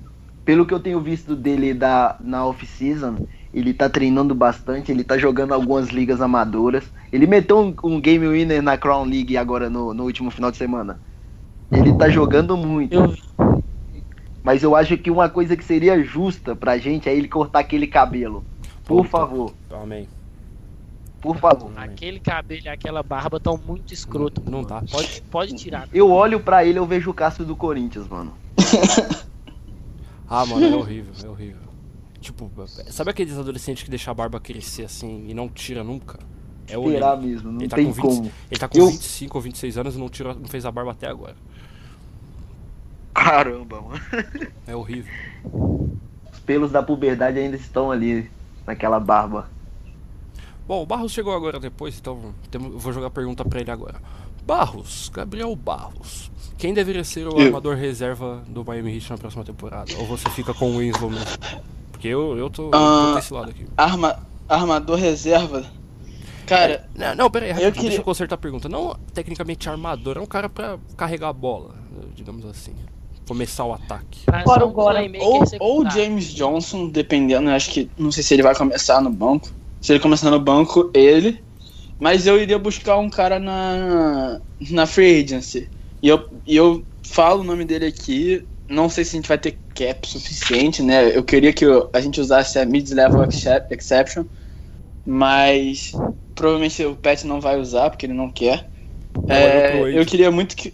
pelo 0.45 0.65
que 0.65 0.73
eu 0.73 0.79
tenho 0.79 1.01
visto 1.01 1.35
dele 1.35 1.73
da, 1.73 2.15
na 2.19 2.45
off-season, 2.45 3.15
ele 3.53 3.73
tá 3.73 3.89
treinando 3.89 4.35
bastante, 4.35 4.91
ele 4.91 5.03
tá 5.03 5.17
jogando 5.17 5.53
algumas 5.53 5.89
ligas 5.89 6.21
amadoras. 6.21 6.83
Ele 7.11 7.25
meteu 7.25 7.57
um, 7.59 7.75
um 7.83 7.99
game 7.99 8.27
winner 8.27 8.61
na 8.61 8.77
Crown 8.77 9.05
League 9.05 9.35
agora 9.35 9.69
no, 9.69 9.93
no 9.93 10.03
último 10.03 10.29
final 10.29 10.51
de 10.51 10.57
semana. 10.57 10.99
Ele 11.71 11.93
tá 11.97 12.09
jogando 12.09 12.55
muito. 12.55 12.93
Eu. 12.93 13.13
Mas 14.43 14.63
eu 14.63 14.75
acho 14.75 14.97
que 14.97 15.11
uma 15.11 15.29
coisa 15.29 15.55
que 15.57 15.63
seria 15.63 16.01
justa 16.03 16.55
pra 16.55 16.77
gente 16.77 17.09
é 17.09 17.15
ele 17.15 17.27
cortar 17.27 17.59
aquele 17.59 17.87
cabelo. 17.87 18.43
Por 18.85 19.03
Puta. 19.03 19.09
favor, 19.09 19.53
Amém. 19.71 20.07
Por 21.21 21.37
favor. 21.37 21.71
Aquele 21.75 22.19
cabelo 22.19 22.61
e 22.65 22.69
aquela 22.69 23.03
barba 23.03 23.39
tão 23.39 23.57
muito 23.57 23.93
escroto. 23.93 24.41
Não 24.49 24.63
dá. 24.63 24.81
Pode, 24.89 25.21
pode 25.29 25.53
tirar. 25.55 25.87
Eu 25.93 26.09
olho 26.11 26.39
pra 26.39 26.63
ele, 26.65 26.79
eu 26.79 26.85
vejo 26.85 27.09
o 27.11 27.13
Cássio 27.13 27.43
do 27.45 27.55
Corinthians, 27.55 28.07
mano. 28.07 28.33
Ah, 30.31 30.45
mano, 30.45 30.63
é 30.63 30.75
horrível, 30.75 31.11
é 31.23 31.27
horrível. 31.27 31.61
Tipo, 32.21 32.51
sabe 32.91 33.09
aqueles 33.09 33.35
adolescentes 33.35 33.81
que 33.81 33.89
deixam 33.89 34.11
a 34.11 34.13
barba 34.13 34.39
crescer 34.39 34.83
assim 34.83 35.25
e 35.27 35.33
não 35.33 35.49
tira 35.49 35.83
nunca? 35.83 36.19
É 36.67 36.77
Olinick. 36.77 37.17
mesmo, 37.25 37.51
não 37.51 37.59
Ele 37.61 37.67
tá 37.67 37.75
tem 37.77 37.85
com 37.87 37.91
20 37.93 38.01
como. 38.03 38.31
Ele 38.51 38.59
tá 38.59 38.67
com 38.67 38.77
Eu- 38.77 38.87
25 38.91 39.37
ou 39.39 39.41
26 39.41 39.77
anos 39.79 39.95
e 39.95 39.97
não, 39.97 40.07
tirou, 40.07 40.35
não 40.35 40.45
fez 40.47 40.67
a 40.67 40.71
barba 40.71 40.91
até 40.91 41.07
agora. 41.07 41.35
Caramba, 43.11 43.81
mano. 43.81 43.99
É 44.67 44.75
horrível. 44.75 45.11
Os 46.31 46.39
pelos 46.45 46.71
da 46.71 46.83
puberdade 46.83 47.39
ainda 47.39 47.55
estão 47.57 47.91
ali, 47.91 48.29
naquela 48.67 48.99
barba. 48.99 49.49
Bom, 50.69 50.83
o 50.83 50.85
Barros 50.85 51.11
chegou 51.11 51.33
agora 51.33 51.59
depois, 51.59 51.97
então 51.99 52.31
temo- 52.51 52.67
eu 52.73 52.77
vou 52.77 52.93
jogar 52.93 53.07
a 53.07 53.09
pergunta 53.09 53.43
pra 53.43 53.59
ele 53.59 53.71
agora. 53.71 53.95
Barros, 54.45 55.09
Gabriel 55.11 55.55
Barros. 55.55 56.29
Quem 56.59 56.75
deveria 56.75 57.03
ser 57.03 57.27
o 57.27 57.39
Eu. 57.39 57.47
armador 57.47 57.75
reserva 57.75 58.43
do 58.47 58.63
Miami 58.63 58.93
Heat 58.95 59.09
na 59.09 59.17
próxima 59.17 59.43
temporada? 59.43 59.91
Ou 59.97 60.05
você 60.05 60.29
fica 60.29 60.53
com 60.53 60.69
o 60.71 60.77
Winslow 60.77 61.09
mesmo? 61.09 61.25
Porque 61.91 62.07
eu, 62.07 62.37
eu 62.37 62.51
tô, 62.51 62.65
eu 62.65 62.71
Ah. 62.75 63.13
desse 63.15 63.33
lado 63.33 63.49
aqui. 63.49 63.65
Arma, 63.75 64.19
armador 64.47 64.95
reserva. 64.95 65.65
Cara, 66.45 66.87
Não, 66.95 67.15
não, 67.15 67.31
pera 67.31 67.45
aí, 67.45 67.51
rapidinho, 67.51 67.73
queria- 67.73 67.89
deixa 67.89 68.01
eu 68.01 68.05
consertar 68.05 68.35
a 68.35 68.37
pergunta. 68.37 68.69
Não 68.69 68.95
tecnicamente 69.11 69.67
armador, 69.67 70.17
é 70.17 70.21
um 70.21 70.25
cara 70.27 70.47
pra 70.47 70.77
carregar 70.95 71.29
a 71.29 71.33
bola, 71.33 71.73
digamos 72.15 72.45
assim. 72.45 72.73
Começar 73.27 73.65
o 73.65 73.73
ataque. 73.73 74.21
Fora 74.43 74.65
o 74.65 74.71
playmaker 74.71 75.27
ou, 75.27 75.43
ou. 75.59 75.89
James 75.89 76.25
Johnson, 76.33 76.89
dependendo, 76.89 77.49
eu 77.49 77.55
acho 77.55 77.71
que. 77.71 77.89
Não 77.97 78.11
sei 78.11 78.21
se 78.23 78.33
ele 78.35 78.43
vai 78.43 78.55
começar 78.55 79.01
no 79.01 79.09
banco. 79.11 79.49
Se 79.81 79.93
ele 79.93 79.99
começar 79.99 80.29
no 80.29 80.39
banco, 80.39 80.91
ele. 80.93 81.43
Mas 81.99 82.27
eu 82.27 82.39
iria 82.39 82.57
buscar 82.57 82.97
um 82.97 83.09
cara 83.09 83.39
na, 83.39 84.39
na 84.69 84.85
free 84.85 85.23
agency. 85.23 85.69
E 86.01 86.07
eu, 86.07 86.27
e 86.45 86.55
eu 86.55 86.83
falo 87.03 87.41
o 87.41 87.43
nome 87.43 87.65
dele 87.65 87.85
aqui. 87.85 88.47
Não 88.67 88.89
sei 88.89 89.03
se 89.03 89.15
a 89.15 89.19
gente 89.19 89.27
vai 89.27 89.37
ter 89.37 89.57
cap 89.73 90.07
suficiente, 90.07 90.81
né? 90.81 91.15
Eu 91.15 91.23
queria 91.23 91.51
que 91.51 91.65
a 91.93 91.99
gente 91.99 92.21
usasse 92.21 92.59
a 92.59 92.65
mid-level 92.65 93.23
excep- 93.25 93.71
exception. 93.71 94.25
Mas 95.05 95.91
provavelmente 96.35 96.83
o 96.85 96.95
Pet 96.95 97.25
não 97.25 97.41
vai 97.41 97.59
usar, 97.59 97.89
porque 97.89 98.05
ele 98.05 98.13
não 98.13 98.31
quer. 98.31 98.69
É, 99.27 99.79
Wade. 99.79 99.97
eu 99.97 100.05
queria 100.05 100.31
muito 100.31 100.55
que. 100.55 100.73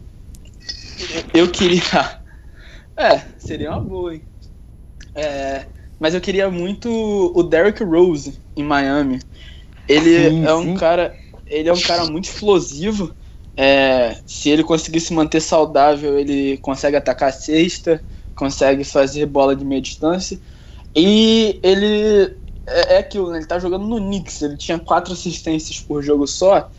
Eu 1.34 1.50
queria. 1.50 1.82
É, 2.98 3.20
seria 3.38 3.72
uma 3.72 3.82
boa, 3.82 4.14
hein? 4.16 4.24
É, 5.14 5.66
mas 6.00 6.14
eu 6.14 6.22
queria 6.22 6.50
muito 6.50 6.90
o 7.36 7.44
Derrick 7.44 7.84
Rose 7.84 8.40
em 8.56 8.64
Miami. 8.64 9.20
Ele 9.88 10.30
Sim, 10.30 10.46
é 10.46 10.54
um 10.54 10.64
sim. 10.64 10.76
cara. 10.76 11.16
Ele 11.46 11.70
é 11.70 11.74
um 11.74 11.82
cara 11.82 12.06
muito 12.06 12.26
explosivo. 12.26 13.14
É, 13.58 14.20
se 14.26 14.50
ele 14.50 14.64
conseguir 14.64 15.00
se 15.00 15.14
manter 15.14 15.40
saudável, 15.42 16.20
ele 16.20 16.58
consegue 16.58 16.98
atacar 16.98 17.30
a 17.30 17.32
cesta, 17.32 18.04
consegue 18.36 18.84
fazer 18.84 19.26
bola 19.28 19.56
de 19.56 19.64
meia 19.64 19.82
distância. 19.82 20.40
E 20.96 21.60
ele 21.64 22.36
é, 22.66 22.96
é 22.96 22.98
aquilo, 22.98 23.32
né? 23.32 23.38
Ele 23.38 23.46
tá 23.46 23.60
jogando 23.60 23.86
no 23.86 23.98
Knicks. 23.98 24.42
Ele 24.42 24.58
tinha 24.58 24.80
quatro 24.80 25.14
assistências 25.14 25.80
por 25.80 26.02
jogo 26.02 26.28
só. 26.28 26.70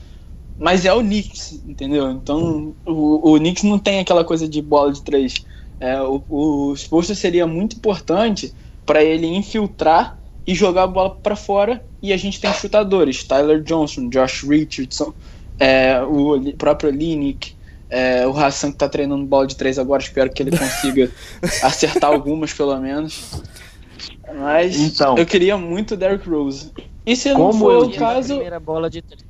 Mas 0.59 0.85
é 0.85 0.93
o 0.93 1.01
Knicks, 1.01 1.61
entendeu? 1.67 2.11
Então 2.11 2.75
o, 2.85 3.33
o 3.33 3.39
Knicks 3.39 3.63
não 3.63 3.79
tem 3.79 4.01
aquela 4.01 4.25
coisa 4.25 4.49
de 4.49 4.61
bola 4.63 4.93
de 4.93 5.03
três. 5.03 5.35
É, 5.79 6.01
o, 6.01 6.25
o 6.29 6.75
Spolstra 6.75 7.15
seria 7.15 7.47
muito 7.47 7.77
importante 7.77 8.55
para 8.85 9.05
ele 9.05 9.27
infiltrar 9.27 10.19
e 10.47 10.55
jogar 10.55 10.85
a 10.85 10.87
bola 10.87 11.11
para 11.17 11.35
fora. 11.37 11.85
E 12.03 12.13
a 12.13 12.17
gente 12.17 12.41
tem 12.41 12.53
chutadores: 12.55 13.25
Tyler 13.25 13.63
Johnson, 13.63 14.09
Josh 14.09 14.43
Richardson, 14.43 15.13
é, 15.59 16.01
o 16.03 16.41
próprio 16.57 16.91
Linick, 16.91 17.55
é, 17.91 18.27
o 18.27 18.37
Hassan 18.37 18.73
que 18.73 18.79
tá 18.79 18.89
treinando 18.89 19.25
bola 19.25 19.47
de 19.47 19.57
três 19.57 19.79
agora. 19.79 20.03
Espero 20.03 20.31
que 20.31 20.43
ele 20.43 20.57
consiga 20.57 21.11
acertar 21.63 22.11
algumas 22.11 22.53
pelo 22.53 22.79
menos. 22.79 23.43
Mas 24.35 24.77
Então. 24.77 25.17
eu 25.17 25.25
queria 25.25 25.57
muito 25.57 25.95
o 25.95 25.97
Derrick 25.97 26.29
Rose. 26.29 26.73
E 27.05 27.15
se 27.15 27.31
não 27.33 27.37
Como 27.37 27.59
for 27.61 27.85
o 27.87 27.93
caso, 27.93 28.35
primeira 28.35 28.59
bola 28.59 28.91
de 28.91 29.01
três. 29.03 29.25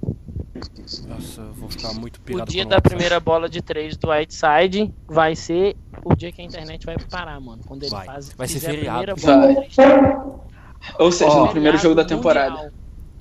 Nossa, 1.07 1.43
eu 1.43 1.53
vou 1.55 1.69
ficar 1.69 1.93
muito 1.95 2.21
O 2.31 2.45
dia 2.47 2.65
da 2.65 2.81
primeira 2.81 3.21
bola 3.21 3.49
de 3.49 3.61
três 3.61 3.97
do 3.97 4.09
Whiteside 4.11 4.93
vai 5.07 5.37
ser 5.37 5.77
o 6.05 6.15
dia 6.15 6.33
que 6.33 6.41
a 6.41 6.45
internet 6.45 6.87
vai 6.87 6.97
parar, 7.11 7.39
mano. 7.41 7.61
Quando 7.67 7.83
ele 7.83 7.91
Vai. 7.91 8.07
faz 8.07 8.33
Vai 8.33 8.49
ser 8.49 8.61
feriado. 8.61 9.15
primeira 9.15 9.15
bola 9.17 9.69
de 9.69 9.77
Vai. 9.77 10.46
Ou 10.99 11.11
seja, 11.13 11.31
Ó, 11.31 11.45
no 11.47 11.51
primeiro 11.51 11.79
jogo 11.79 11.95
da 11.95 12.05
temporada. 12.05 12.51
mundial. 12.51 12.71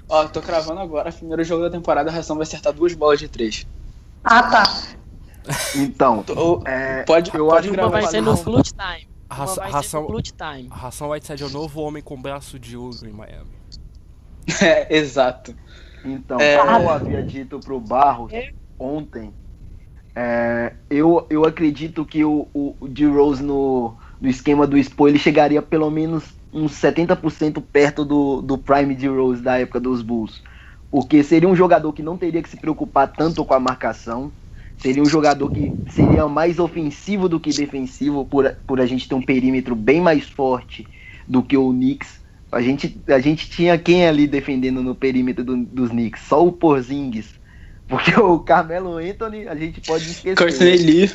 Ó, 0.08 0.28
tô 0.28 0.42
cravando 0.42 0.80
agora, 0.82 1.12
primeiro 1.12 1.44
jogo 1.44 1.64
da 1.64 1.70
temporada, 1.70 2.10
a 2.10 2.14
Ração 2.14 2.36
vai 2.36 2.44
acertar 2.44 2.72
duas 2.74 2.94
bolas 2.94 3.20
de 3.20 3.28
três. 3.28 3.66
Ah, 4.24 4.44
tá. 4.44 4.64
Então, 5.76 6.24
Ou- 6.36 6.62
é, 6.66 7.04
Pode, 7.04 7.32
eu 7.36 7.48
pode 7.48 7.68
acho 7.68 7.76
que 7.78 7.90
vai 7.90 8.08
ser 8.08 8.22
no 8.22 8.38
clutch 8.38 8.70
time. 8.72 9.08
A 9.30 9.36
raça- 9.36 9.56
vai 9.62 9.70
ser 9.70 9.74
ração, 9.76 10.06
clutch 10.06 10.30
time. 10.32 10.68
a 10.72 10.76
ração 10.76 11.10
Whiteside 11.10 11.44
é 11.44 11.46
o 11.46 11.50
novo 11.50 11.82
homem 11.82 12.02
com 12.02 12.20
braço 12.22 12.60
de 12.60 12.76
ouro 12.78 13.08
em 13.08 13.12
Miami. 13.12 13.52
É, 14.62 14.96
exato. 14.96 15.56
Então, 16.04 16.40
É. 16.40 16.58
como 16.60 16.72
eu 16.84 16.90
havia 16.90 17.24
dito 17.24 17.60
pro 17.60 17.80
Barros 17.80 18.32
ontem, 18.78 19.34
é, 20.16 20.74
eu, 20.90 21.26
eu 21.32 21.44
acredito 21.46 22.06
que 22.06 22.24
o, 22.24 22.48
o, 22.54 22.76
o 22.80 22.88
D-Rose 22.88 23.42
no, 23.42 23.98
no 24.22 24.30
esquema 24.30 24.68
do 24.68 24.78
Expo, 24.78 25.08
ele 25.08 25.18
chegaria 25.18 25.62
pelo 25.64 25.90
menos 25.90 26.35
uns 26.56 26.72
70% 26.74 27.62
perto 27.62 28.06
do, 28.06 28.42
do 28.42 28.58
Prime 28.58 28.96
D-Rose 28.96 29.42
da 29.42 29.60
época 29.60 29.80
dos 29.80 30.02
Bulls. 30.02 30.42
Porque 30.90 31.22
seria 31.22 31.50
um 31.50 31.56
jogador 31.56 31.92
que 31.92 32.02
não 32.02 32.18
teria 32.18 32.42
que 32.42 32.50
se 32.50 32.56
preocupar 32.58 33.12
tanto 33.12 33.44
com 33.44 33.54
a 33.54 33.60
marcação, 33.60 34.32
seria 34.78 35.04
um 35.04 35.06
jogador 35.06 35.52
que 35.52 35.74
seria 35.90 36.28
mais 36.28 36.58
ofensivo 36.58 37.28
do 37.28 37.40
que 37.40 37.50
defensivo, 37.52 38.26
por, 38.26 38.50
por 38.66 38.80
a 38.80 38.86
gente 38.86 39.08
ter 39.08 39.16
um 39.16 39.22
perímetro 39.22 39.76
bem 39.76 40.00
mais 40.00 40.24
forte 40.30 40.88
do 41.28 41.44
que 41.44 41.58
o 41.58 41.72
Knicks. 41.72 42.24
A 42.52 42.62
gente, 42.62 42.98
a 43.08 43.20
gente 43.20 43.50
tinha 43.50 43.78
quem 43.78 44.08
ali 44.08 44.26
defendendo 44.26 44.82
no 44.82 44.96
perímetro 44.96 45.44
do- 45.44 45.66
dos 45.66 45.90
Knicks? 45.90 46.22
Só 46.22 46.46
o 46.48 46.54
Porzingis. 46.54 47.34
Porque 47.88 48.18
o 48.20 48.40
Carmelo 48.40 48.98
Anthony, 48.98 49.48
a 49.48 49.56
gente 49.56 49.82
pode 49.82 50.06
esquecer. 50.06 50.36
Courtney 50.38 50.78
Lee. 50.78 51.12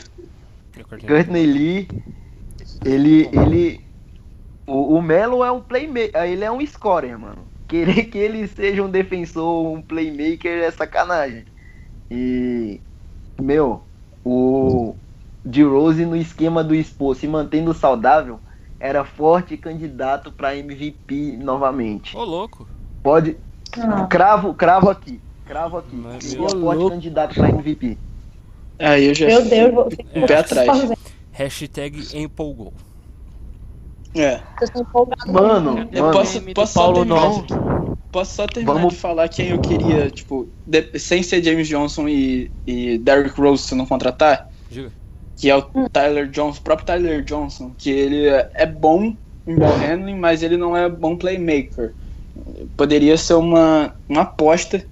Courtney 1.06 1.46
Lee, 1.46 1.88
ele, 2.84 3.28
ele, 3.32 3.80
o, 4.70 4.96
o 4.96 5.02
Melo 5.02 5.44
é 5.44 5.50
um 5.50 5.60
playmaker, 5.60 6.22
ele 6.22 6.44
é 6.44 6.50
um 6.50 6.64
scorer, 6.66 7.18
mano. 7.18 7.38
Querer 7.68 8.04
que 8.10 8.18
ele 8.18 8.46
seja 8.48 8.82
um 8.82 8.90
defensor, 8.90 9.66
um 9.66 9.82
playmaker 9.82 10.62
é 10.62 10.70
sacanagem. 10.70 11.44
E, 12.10 12.80
meu, 13.40 13.82
o 14.24 14.94
de 15.44 15.62
Rose 15.62 16.04
no 16.04 16.16
esquema 16.16 16.62
do 16.62 16.74
Expo, 16.74 17.14
se 17.14 17.26
mantendo 17.26 17.72
saudável, 17.72 18.38
era 18.78 19.04
forte 19.04 19.56
candidato 19.56 20.32
para 20.32 20.56
MVP 20.56 21.36
novamente. 21.40 22.16
Ô, 22.16 22.24
louco. 22.24 22.66
Pode, 23.02 23.36
Ah. 23.78 24.06
cravo, 24.06 24.52
cravo 24.54 24.90
aqui, 24.90 25.20
cravo 25.46 25.78
aqui. 25.78 25.94
Mas, 25.96 26.24
Seria 26.24 26.40
meu 26.40 26.60
forte 26.60 26.78
louco. 26.78 26.90
candidato 26.90 27.34
para 27.34 27.48
MVP. 27.50 27.96
Aí 28.78 29.04
eu 29.06 29.14
já. 29.14 29.26
Meu 29.26 29.44
Deus, 29.44 29.74
vou 29.74 29.88
Um 30.14 30.26
pé 30.26 30.36
atrás. 30.38 30.90
Hashtag 31.32 32.16
empolgou. 32.18 32.72
É. 34.14 34.40
Empolgados. 34.76 35.24
Mano, 35.32 35.88
Eu 35.92 36.02
mano, 36.02 36.12
posso, 36.12 36.40
posso 36.54 36.72
só 36.72 36.80
Paulo 36.80 36.96
terminar, 37.06 37.20
Novo. 37.20 37.42
de, 37.46 37.96
posso 38.10 38.34
só 38.34 38.46
terminar 38.46 38.74
Vamos- 38.74 38.94
de 38.94 39.00
falar 39.00 39.28
quem 39.28 39.48
eu 39.50 39.60
queria, 39.60 40.10
tipo, 40.10 40.48
de- 40.66 40.98
sem 40.98 41.22
ser 41.22 41.42
James 41.42 41.68
Johnson 41.68 42.08
e, 42.08 42.50
e 42.66 42.98
Derrick 42.98 43.40
Rose 43.40 43.62
se 43.62 43.74
não 43.74 43.86
contratar, 43.86 44.48
Diga. 44.68 44.90
que 45.36 45.48
é 45.48 45.56
o 45.56 45.62
Tyler 45.92 46.28
Johnson, 46.28 46.58
o 46.58 46.62
próprio 46.62 46.86
Tyler 46.86 47.22
Johnson, 47.24 47.72
que 47.78 47.88
ele 47.90 48.26
é 48.26 48.50
é 48.54 48.66
bom 48.66 49.14
em 49.46 49.54
ball 49.54 49.76
handling, 49.78 50.16
mas 50.18 50.42
ele 50.42 50.56
não 50.56 50.76
é 50.76 50.88
bom 50.88 51.16
playmaker. 51.16 51.92
Poderia 52.76 53.16
ser 53.16 53.34
uma, 53.34 53.94
uma 54.08 54.22
aposta, 54.22 54.84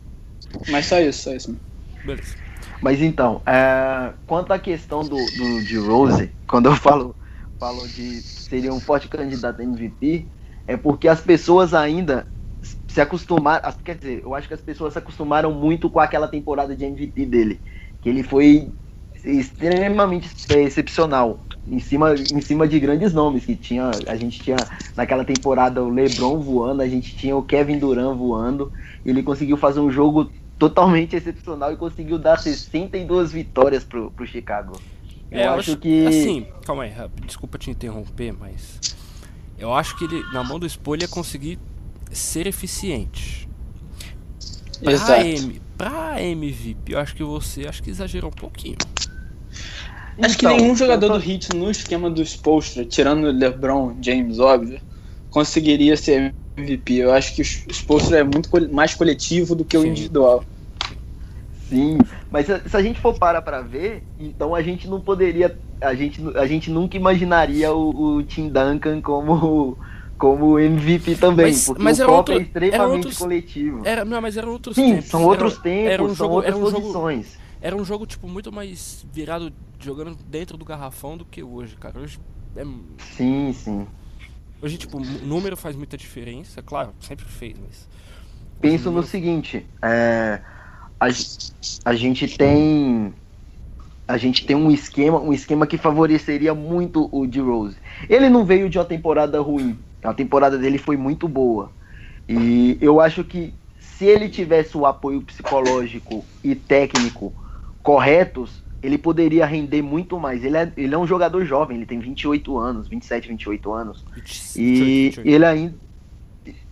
mas 0.69 0.87
só 0.87 0.99
isso, 1.01 1.23
só 1.25 1.35
isso. 1.35 1.57
Beleza. 2.05 2.35
Mas 2.81 3.03
então, 3.03 3.43
é, 3.45 4.13
quanto 4.27 4.53
à 4.53 4.59
questão 4.59 5.01
do, 5.03 5.17
do 5.17 5.65
de 5.65 5.77
Rose, 5.79 6.31
quando 6.47 6.67
eu 6.67 6.77
falo, 6.77 7.15
falo 7.59 7.87
de 7.89 8.23
seria 8.23 8.73
um 8.73 8.81
forte 8.81 9.09
candidato 9.09 9.61
a 9.61 9.65
MVP, 9.65 10.27
é 10.67 10.77
porque 10.77 11.09
as 11.09 11.21
pessoas 11.21 11.75
ainda 11.75 12.27
se 12.87 13.01
acostumaram, 13.01 13.73
quer 13.85 13.97
dizer, 13.97 14.23
eu 14.23 14.35
acho 14.35 14.49
que 14.49 14.55
as 14.55 14.61
pessoas 14.61 14.93
se 14.93 14.99
acostumaram 14.99 15.53
muito 15.53 15.89
com 15.91 16.01
aquela 16.01 16.29
temporada 16.29 16.75
de 16.75 16.85
MVP 16.85 17.27
dele, 17.27 17.61
que 18.01 18.09
ele 18.09 18.23
foi 18.23 18.73
extremamente 19.25 20.31
excepcional, 20.51 21.41
em 21.67 21.79
cima, 21.79 22.15
em 22.15 22.41
cima 22.41 22.67
de 22.67 22.79
grandes 22.81 23.13
nomes 23.13 23.45
que 23.45 23.55
tinha, 23.55 23.91
a 24.07 24.17
gente 24.17 24.41
tinha 24.41 24.57
naquela 24.97 25.25
temporada 25.25 25.83
o 25.83 25.89
LeBron 25.89 26.41
voando, 26.41 26.83
a 26.83 26.89
gente 26.89 27.17
tinha 27.17 27.37
o 27.37 27.43
Kevin 27.43 27.79
Durant 27.79 28.17
voando, 28.17 28.73
ele 29.05 29.23
conseguiu 29.23 29.57
fazer 29.57 29.81
um 29.81 29.91
jogo 29.91 30.31
totalmente 30.59 31.15
excepcional 31.15 31.73
e 31.73 31.77
conseguiu 31.77 32.19
dar 32.19 32.39
62 32.39 33.33
vitórias 33.33 33.85
pro, 33.85 34.11
pro 34.11 34.27
Chicago. 34.27 34.81
Eu, 35.31 35.39
É, 35.41 35.47
acho 35.49 35.77
que 35.77 36.07
Assim, 36.07 36.47
calma 36.65 36.85
aí, 36.85 36.91
rápido, 36.91 37.27
desculpa 37.27 37.59
te 37.59 37.71
interromper, 37.71 38.33
mas. 38.33 38.81
Eu 39.59 39.75
acho 39.75 39.97
que 39.99 40.05
ele, 40.05 40.23
na 40.33 40.43
mão 40.45 40.59
do 40.59 40.67
ele 40.67 41.03
ia 41.03 41.09
conseguir 41.09 41.59
ser 42.11 42.47
eficiente. 42.47 43.49
Pra, 44.83 44.93
Exato. 44.93 45.21
M, 45.21 45.61
pra 45.77 46.23
MVP, 46.23 46.95
eu 46.95 46.99
acho 47.01 47.15
que 47.15 47.25
você 47.25 47.67
acho 47.67 47.83
que 47.83 47.91
exagerou 47.91 48.31
um 48.31 48.33
pouquinho. 48.35 48.77
Acho 50.21 50.37
que 50.39 50.47
Então, 50.47 50.57
nenhum 50.57 50.75
jogador 50.75 51.09
tô- 51.09 51.19
do 51.19 51.31
Heat 51.31 51.55
no 51.55 51.71
esquema 51.71 52.11
dos 52.11 52.35
Postra, 52.37 52.85
tirando 52.85 53.25
o 53.25 53.31
LeBron 53.33 53.97
James, 54.01 54.39
óbvio, 54.39 54.81
conseguiria 55.31 55.97
ser 55.97 56.35
MVP. 56.57 56.95
Eu 56.95 57.13
acho 57.13 57.35
que 57.35 57.43
o 57.43 57.45
Spolstra 57.73 58.19
é 58.19 58.25
muito 58.25 58.49
mais 58.73 58.95
coletivo 58.95 59.55
do 59.55 59.65
que 59.65 59.77
o 59.77 59.83
Sim. 59.83 59.89
individual. 59.89 60.45
Sim, 61.69 61.99
mas 62.31 62.47
se, 62.47 62.77
a 62.77 62.83
gente 62.83 63.01
for 63.01 63.19
parar 63.19 63.43
pra 63.43 63.61
ver, 63.61 64.03
então 64.19 64.55
a 64.55 64.63
gente 64.63 64.89
não 64.89 65.01
poderia, 65.01 65.59
a 65.81 65.95
gente, 65.95 66.21
a 66.37 66.47
gente 66.47 66.71
nunca 66.71 66.97
imaginaria 66.97 67.73
o, 67.73 68.17
o 68.17 68.23
Tim 68.23 68.49
Duncan 68.49 69.01
como 69.01 69.77
como 70.17 70.59
MVP 70.59 71.15
também, 71.15 71.47
Mas- 71.47 71.67
porque 71.67 71.81
mas 71.83 71.99
o 71.99 72.03
era 72.03 72.09
foco 72.11 72.19
outro- 72.33 72.35
é 72.35 72.43
extremamente 72.43 72.75
era 72.75 72.89
outros- 72.93 73.19
coletivo. 73.19 73.83
Era, 73.85 74.05
não, 74.05 74.21
mas 74.21 74.37
eram 74.37 74.51
outros 74.51 74.75
Sim, 74.75 74.95
tempos. 74.95 75.09
são 75.11 75.25
outros 75.25 75.53
Era- 75.53 75.63
tempos, 75.63 75.91
era 75.93 76.03
um 76.03 76.07
são 76.09 76.17
jogo, 76.17 76.35
outras 76.35 76.55
era 76.55 76.65
um 76.65 76.71
jogo, 76.71 76.81
posições. 76.81 77.39
era 77.61 77.77
um 77.77 77.85
jogo 77.85 78.05
tipo 78.07 78.27
muito 78.29 78.51
mais 78.51 79.07
virado 79.13 79.53
jogando 79.79 80.17
dentro 80.29 80.57
do 80.57 80.65
garrafão 80.65 81.17
do 81.17 81.25
que 81.25 81.41
hoje, 81.43 81.77
cara. 81.77 82.01
Hoje 82.01 82.19
é 82.57 82.65
Sim, 83.17 83.53
sim. 83.53 83.87
hoje 84.61 84.77
tipo, 84.77 84.97
o 84.99 85.01
número 85.25 85.57
faz 85.57 85.77
muita 85.77 85.97
diferença, 85.97 86.61
claro, 86.63 86.93
sempre 86.99 87.25
fez, 87.27 87.55
mas 87.65 87.89
Penso 88.61 88.87
no 88.87 88.91
número- 88.93 89.07
seguinte, 89.07 89.65
é, 89.81 90.41
a, 91.01 91.09
a 91.85 91.95
gente 91.95 92.37
tem 92.37 93.13
a 94.07 94.17
gente 94.17 94.47
tem 94.47 94.57
um 94.57 94.71
esquema, 94.71 95.21
um 95.21 95.35
esquema 95.35 95.67
que 95.67 95.77
favoreceria 95.77 96.55
muito 96.55 97.11
o 97.13 97.27
D 97.27 97.41
Rose. 97.41 97.77
Ele 98.09 98.31
não 98.31 98.43
veio 98.43 98.71
de 98.71 98.79
uma 98.79 98.85
temporada 98.85 99.39
ruim. 99.39 99.79
A 100.03 100.15
temporada 100.15 100.57
dele 100.57 100.79
foi 100.79 100.97
muito 100.97 101.29
boa. 101.29 101.71
E 102.27 102.79
eu 102.81 103.01
acho 103.03 103.23
que 103.23 103.53
se 103.79 104.07
ele 104.07 104.31
tivesse 104.31 104.79
o 104.79 104.87
apoio 104.87 105.21
psicológico 105.21 106.25
e 106.43 106.55
técnico 106.55 107.35
corretos, 107.83 108.63
ele 108.83 108.97
poderia 108.97 109.45
render 109.45 109.83
muito 109.83 110.19
mais. 110.19 110.43
Ele 110.43 110.57
é, 110.57 110.73
ele 110.77 110.95
é 110.95 110.99
um 110.99 111.07
jogador 111.07 111.45
jovem, 111.45 111.77
ele 111.77 111.87
tem 111.87 111.99
28 111.99 112.57
anos, 112.57 112.89
27, 112.89 113.29
28 113.29 113.73
anos. 113.73 114.05
28, 114.15 114.59
E 114.59 115.05
28. 115.09 115.29
ele 115.29 115.45
ainda. 115.45 115.75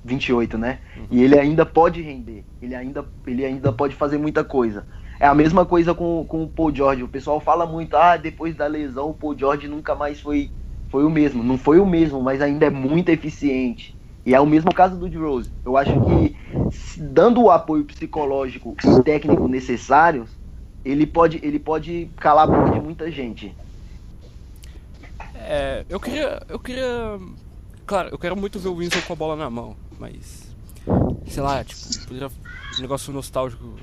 28, 0.05 0.59
né? 0.59 0.79
E 1.11 1.23
ele 1.23 1.39
ainda 1.39 1.65
pode 1.65 2.01
render. 2.03 2.45
Ele 2.61 2.75
ainda, 2.75 3.05
ele 3.27 3.45
ainda 3.45 3.73
pode 3.73 3.95
fazer 3.95 4.19
muita 4.19 4.45
coisa. 4.45 4.87
É 5.19 5.27
a 5.27 5.35
mesma 5.35 5.65
coisa 5.65 5.95
com, 5.95 6.25
com 6.29 6.45
o 6.45 6.49
Paul 6.49 6.75
George. 6.75 7.03
O 7.03 7.09
pessoal 7.09 7.41
fala 7.41 7.67
muito, 7.67 7.97
ah, 7.97 8.17
depois 8.17 8.55
da 8.55 8.67
lesão 8.67 9.11
o 9.11 9.15
Paul 9.15 9.37
George 9.37 9.67
nunca 9.67 9.95
mais 9.95 10.21
foi, 10.21 10.51
foi 10.89 11.05
o 11.05 11.11
mesmo. 11.11 11.43
Não 11.43 11.57
foi 11.57 11.79
o 11.79 11.87
mesmo, 11.87 12.21
mas 12.23 12.43
ainda 12.43 12.67
é 12.67 12.71
muito 12.71 13.09
eficiente. 13.09 13.97
E 14.25 14.35
é 14.35 14.41
o 14.41 14.47
mesmo 14.47 14.75
caso 14.75 14.97
do 14.97 15.09
D-Rose. 15.09 15.51
Eu 15.65 15.77
acho 15.77 15.93
que 16.01 16.37
dando 17.01 17.43
o 17.43 17.51
apoio 17.51 17.85
psicológico 17.85 18.75
e 18.85 19.03
técnico 19.03 19.47
necessários, 19.47 20.29
ele 20.85 21.07
pode, 21.07 21.41
ele 21.43 21.59
pode 21.59 22.11
calar 22.17 22.45
a 22.45 22.53
boca 22.53 22.73
de 22.73 22.81
muita 22.81 23.11
gente. 23.11 23.55
É, 25.49 25.85
eu 25.89 26.01
queria. 26.01 26.43
Eu 26.49 26.59
queria. 26.59 27.21
Claro, 27.87 28.09
eu 28.11 28.19
quero 28.19 28.37
muito 28.37 28.59
ver 28.59 28.69
o 28.69 28.77
Winslow 28.77 29.03
com 29.03 29.13
a 29.13 29.17
bola 29.17 29.37
na 29.37 29.49
mão, 29.49 29.77
mas. 29.99 30.55
Sei 31.29 31.43
lá, 31.43 31.63
tipo, 31.65 31.81
poderia- 32.07 32.31
um 32.79 32.81
negócio 32.81 33.13
nostálgico. 33.13 33.75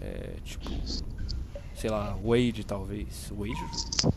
É, 0.00 0.34
tipo. 0.44 0.68
Sei 1.74 1.90
lá, 1.90 2.16
Wade 2.24 2.64
talvez. 2.64 3.32
Wade? 3.36 4.12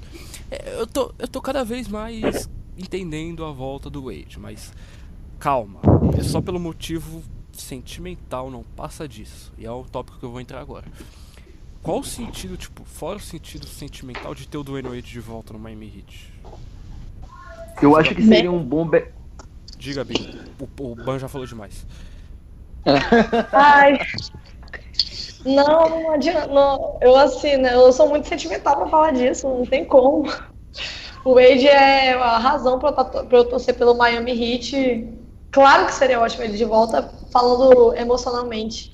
É, 0.51 0.79
eu, 0.79 0.85
tô, 0.87 1.13
eu 1.17 1.27
tô 1.27 1.41
cada 1.41 1.63
vez 1.63 1.87
mais 1.87 2.49
entendendo 2.77 3.43
a 3.45 3.51
volta 3.51 3.89
do 3.89 4.03
Wade, 4.05 4.39
mas. 4.39 4.73
Calma, 5.39 5.81
é 6.17 6.23
só 6.23 6.41
pelo 6.41 6.59
motivo 6.59 7.21
sentimental, 7.51 8.49
não 8.49 8.63
passa 8.63 9.07
disso. 9.07 9.51
E 9.57 9.65
é 9.65 9.71
o 9.71 9.83
tópico 9.83 10.17
que 10.17 10.23
eu 10.25 10.31
vou 10.31 10.39
entrar 10.41 10.61
agora. 10.61 10.85
Qual 11.83 11.99
o 11.99 12.03
sentido, 12.03 12.57
tipo, 12.57 12.83
fora 12.83 13.17
o 13.17 13.21
sentido 13.21 13.67
sentimental 13.67 14.33
de 14.33 14.47
ter 14.47 14.57
o 14.57 14.63
Dwayne 14.63 14.89
Wade 14.89 15.03
de 15.03 15.19
volta 15.19 15.53
no 15.53 15.59
Miami 15.59 15.85
Heat? 15.97 16.33
Eu 17.81 17.95
acho 17.97 18.15
que 18.15 18.21
seria 18.23 18.51
um 18.51 18.63
bom. 18.63 18.87
be- 18.87 19.07
Diga, 19.77 20.03
Bin. 20.03 20.39
O, 20.59 20.83
o 20.83 20.95
Ban 20.95 21.19
já 21.19 21.27
falou 21.27 21.45
demais. 21.45 21.85
Ai. 23.51 23.99
Não, 25.45 25.89
não 25.89 26.11
adianta. 26.11 26.47
Não. 26.47 26.97
Eu, 27.01 27.15
assim, 27.15 27.57
né? 27.57 27.73
Eu 27.75 27.91
sou 27.91 28.09
muito 28.09 28.27
sentimental 28.27 28.77
pra 28.77 28.87
falar 28.87 29.11
disso, 29.11 29.47
não 29.47 29.65
tem 29.65 29.85
como. 29.85 30.23
O 31.23 31.33
Wade 31.35 31.67
é 31.67 32.13
a 32.13 32.37
razão 32.37 32.77
pra 32.79 32.89
eu, 32.89 32.93
tá- 32.93 33.03
pra 33.03 33.37
eu 33.37 33.45
torcer 33.45 33.75
pelo 33.75 33.95
Miami 33.95 34.31
Heat. 34.31 35.07
Claro 35.51 35.85
que 35.87 35.93
seria 35.93 36.19
ótimo 36.19 36.43
ele 36.43 36.57
de 36.57 36.65
volta, 36.65 37.11
falando 37.31 37.93
emocionalmente. 37.95 38.93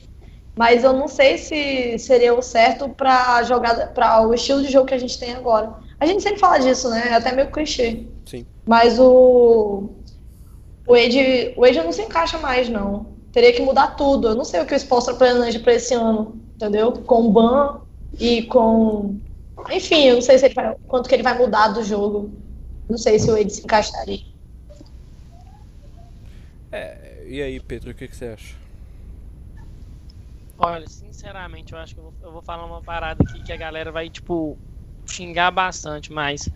Mas 0.56 0.84
eu 0.84 0.94
não 0.94 1.08
sei 1.08 1.38
se 1.38 1.98
seria 1.98 2.34
o 2.34 2.42
certo 2.42 2.90
pra 2.90 3.42
jogada, 3.44 3.88
para 3.88 4.22
o 4.28 4.34
estilo 4.34 4.62
de 4.62 4.72
jogo 4.72 4.86
que 4.86 4.94
a 4.94 4.98
gente 5.00 5.18
tem 5.20 5.34
agora. 5.34 5.74
A 6.02 6.06
gente 6.08 6.24
sempre 6.24 6.40
fala 6.40 6.58
disso, 6.58 6.90
né? 6.90 7.10
É 7.10 7.14
até 7.14 7.32
meio 7.32 7.52
clichê. 7.52 8.08
Sim. 8.26 8.44
Mas 8.66 8.98
o. 8.98 9.88
O 10.88 10.94
Wade, 10.96 11.54
o 11.56 11.62
Wade 11.62 11.78
não 11.78 11.92
se 11.92 12.02
encaixa 12.02 12.40
mais, 12.40 12.68
não. 12.68 13.06
Teria 13.32 13.54
que 13.54 13.62
mudar 13.62 13.96
tudo. 13.96 14.30
Eu 14.30 14.36
não 14.36 14.44
sei 14.44 14.60
o 14.62 14.66
que 14.66 14.74
o 14.74 14.80
Spolstra 14.80 15.14
planeja 15.14 15.60
pra 15.60 15.74
esse 15.76 15.94
ano, 15.94 16.42
entendeu? 16.56 16.92
Com 16.92 17.28
o 17.28 17.32
Ban 17.32 17.82
e 18.20 18.42
com. 18.48 19.20
Enfim, 19.70 20.06
eu 20.08 20.16
não 20.16 20.22
sei 20.24 20.40
se 20.40 20.46
ele 20.46 20.56
vai- 20.56 20.76
quanto 20.88 21.08
que 21.08 21.14
ele 21.14 21.22
vai 21.22 21.38
mudar 21.38 21.68
do 21.68 21.84
jogo. 21.84 22.32
Não 22.90 22.98
sei 22.98 23.20
se 23.20 23.30
o 23.30 23.36
Wade 23.36 23.54
se 23.54 23.62
encaixaria. 23.64 24.22
É, 26.72 27.24
e 27.28 27.44
aí, 27.44 27.60
Pedro, 27.60 27.92
o 27.92 27.94
que, 27.94 28.08
que 28.08 28.16
você 28.16 28.26
acha? 28.26 28.56
Olha, 30.58 30.88
sinceramente, 30.88 31.74
eu 31.74 31.80
acho 31.80 31.94
que 31.94 32.00
eu 32.00 32.06
vou, 32.06 32.14
eu 32.24 32.32
vou 32.32 32.42
falar 32.42 32.66
uma 32.66 32.82
parada 32.82 33.24
aqui 33.24 33.44
que 33.44 33.54
a 33.54 33.58
galera 33.58 33.92
vai, 33.92 34.10
tipo, 34.10 34.58
xingar 35.12 35.52
bastante, 35.52 36.12
mas 36.12 36.50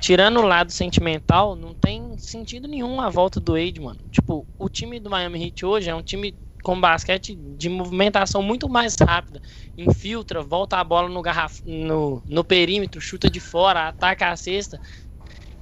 tirando 0.00 0.40
o 0.40 0.46
lado 0.46 0.72
sentimental, 0.72 1.54
não 1.54 1.74
tem 1.74 2.16
sentido 2.18 2.66
nenhum 2.66 3.00
a 3.00 3.08
volta 3.08 3.38
do 3.38 3.52
Wade, 3.52 3.80
mano. 3.80 4.00
Tipo, 4.10 4.46
o 4.58 4.68
time 4.68 4.98
do 4.98 5.10
Miami 5.10 5.44
Heat 5.44 5.64
hoje 5.64 5.90
é 5.90 5.94
um 5.94 6.02
time 6.02 6.34
com 6.62 6.78
basquete 6.78 7.34
de 7.34 7.68
movimentação 7.68 8.42
muito 8.42 8.68
mais 8.68 8.94
rápida. 8.96 9.40
Infiltra, 9.76 10.42
volta 10.42 10.76
a 10.76 10.84
bola 10.84 11.08
no, 11.08 11.22
garraf... 11.22 11.60
no, 11.64 12.22
no 12.26 12.44
perímetro, 12.44 13.00
chuta 13.00 13.30
de 13.30 13.40
fora, 13.40 13.88
ataca 13.88 14.30
a 14.30 14.36
cesta. 14.36 14.80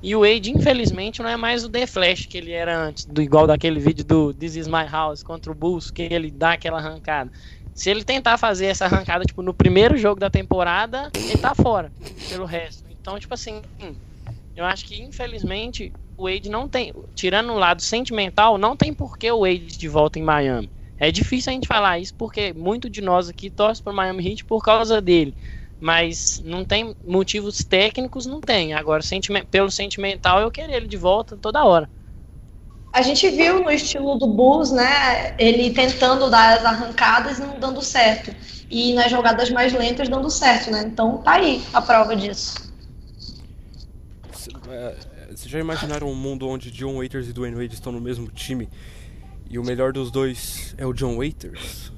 E 0.01 0.15
o 0.15 0.21
Wade, 0.21 0.53
infelizmente, 0.53 1.21
não 1.21 1.29
é 1.29 1.37
mais 1.37 1.65
o 1.65 1.69
The 1.69 1.87
Flash 1.87 2.27
que 2.27 2.39
ele 2.39 2.53
era 2.53 2.79
antes, 2.79 3.05
do 3.05 3.21
igual 3.21 3.49
daquele 3.49 3.81
vídeo 3.81 4.05
do 4.05 4.33
This 4.33 4.55
Is 4.55 4.69
My 4.69 4.87
House 4.89 5.25
contra 5.25 5.51
o 5.51 5.55
Bulls, 5.55 5.91
que 5.91 6.03
ele 6.03 6.31
dá 6.31 6.53
aquela 6.53 6.79
arrancada. 6.79 7.33
Se 7.79 7.89
ele 7.89 8.03
tentar 8.03 8.37
fazer 8.37 8.67
essa 8.67 8.87
arrancada, 8.87 9.25
tipo, 9.25 9.41
no 9.41 9.55
primeiro 9.55 9.97
jogo 9.97 10.19
da 10.19 10.29
temporada, 10.29 11.13
ele 11.15 11.39
tá 11.39 11.55
fora 11.55 11.93
pelo 12.29 12.45
resto. 12.45 12.83
Então, 12.91 13.17
tipo 13.21 13.33
assim, 13.33 13.63
eu 14.57 14.65
acho 14.65 14.85
que 14.85 15.01
infelizmente 15.01 15.93
o 16.17 16.25
Wade 16.25 16.49
não 16.49 16.69
tem, 16.69 16.93
tirando 17.15 17.53
o 17.53 17.57
lado 17.57 17.81
sentimental, 17.81 18.59
não 18.59 18.77
tem 18.77 18.93
por 18.93 19.17
que 19.17 19.31
o 19.31 19.43
Wade 19.43 19.79
de 19.79 19.87
volta 19.87 20.19
em 20.19 20.23
Miami. 20.23 20.69
É 20.99 21.13
difícil 21.13 21.51
a 21.51 21.55
gente 21.55 21.69
falar 21.69 22.01
isso 22.01 22.13
porque 22.15 22.53
muito 22.53 22.91
de 22.91 23.01
nós 23.01 23.29
aqui 23.29 23.49
torce 23.49 23.81
pro 23.81 23.95
Miami 23.95 24.29
Heat 24.29 24.45
por 24.45 24.61
causa 24.61 25.01
dele. 25.01 25.33
Mas 25.81 26.43
não 26.45 26.65
tem 26.65 26.97
motivos 27.07 27.63
técnicos, 27.63 28.27
não 28.27 28.41
tem. 28.41 28.75
Agora, 28.75 29.05
pelo 29.49 29.71
sentimental, 29.71 30.41
eu 30.41 30.51
queria 30.51 30.77
ele 30.77 30.89
de 30.89 30.97
volta 30.97 31.37
toda 31.37 31.65
hora. 31.65 31.89
A 32.99 33.03
gente 33.03 33.31
viu 33.31 33.63
no 33.63 33.71
estilo 33.71 34.17
do 34.19 34.27
Bulls, 34.27 34.73
né? 34.73 35.33
Ele 35.39 35.73
tentando 35.73 36.29
dar 36.29 36.59
as 36.59 36.65
arrancadas 36.65 37.39
e 37.39 37.43
não 37.43 37.61
dando 37.61 37.81
certo. 37.81 38.35
E 38.69 38.93
nas 38.93 39.09
jogadas 39.09 39.51
mais 39.51 39.73
lentas 39.73 40.09
dando 40.09 40.29
certo, 40.29 40.69
né? 40.73 40.83
Então 40.85 41.19
tá 41.19 41.35
aí 41.35 41.63
a 41.73 41.81
prova 41.81 42.17
disso. 42.17 42.57
É, 44.69 44.97
Vocês 45.31 45.49
já 45.49 45.61
imaginaram 45.61 46.09
um 46.09 46.15
mundo 46.15 46.49
onde 46.49 46.73
John 46.73 46.97
Waiters 46.97 47.29
e 47.29 47.33
Dwayne 47.33 47.55
Wade 47.55 47.75
estão 47.75 47.93
no 47.93 48.01
mesmo 48.01 48.27
time 48.33 48.69
e 49.49 49.61
o 49.61 49.65
melhor 49.65 49.93
dos 49.93 50.11
dois 50.11 50.75
é 50.77 50.85
o 50.85 50.93
John 50.93 51.19
Waiters? 51.19 51.93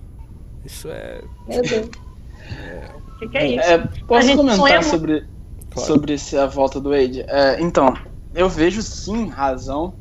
Isso 0.66 0.86
é. 0.90 1.22
Meu 1.48 1.62
Deus. 1.62 1.88
O 3.16 3.18
que, 3.20 3.28
que 3.28 3.38
é 3.38 3.46
isso? 3.48 3.68
É, 3.70 3.74
A 3.74 3.88
posso 4.06 4.34
comentar 4.36 4.82
sobre, 4.82 5.26
Claro. 5.70 5.86
sobre 5.86 6.14
esse, 6.14 6.36
a 6.38 6.46
volta 6.46 6.80
do 6.80 6.88
Wade? 6.90 7.20
É, 7.28 7.60
então, 7.60 7.94
eu 8.34 8.48
vejo 8.48 8.82
sim 8.82 9.28
razão, 9.28 9.94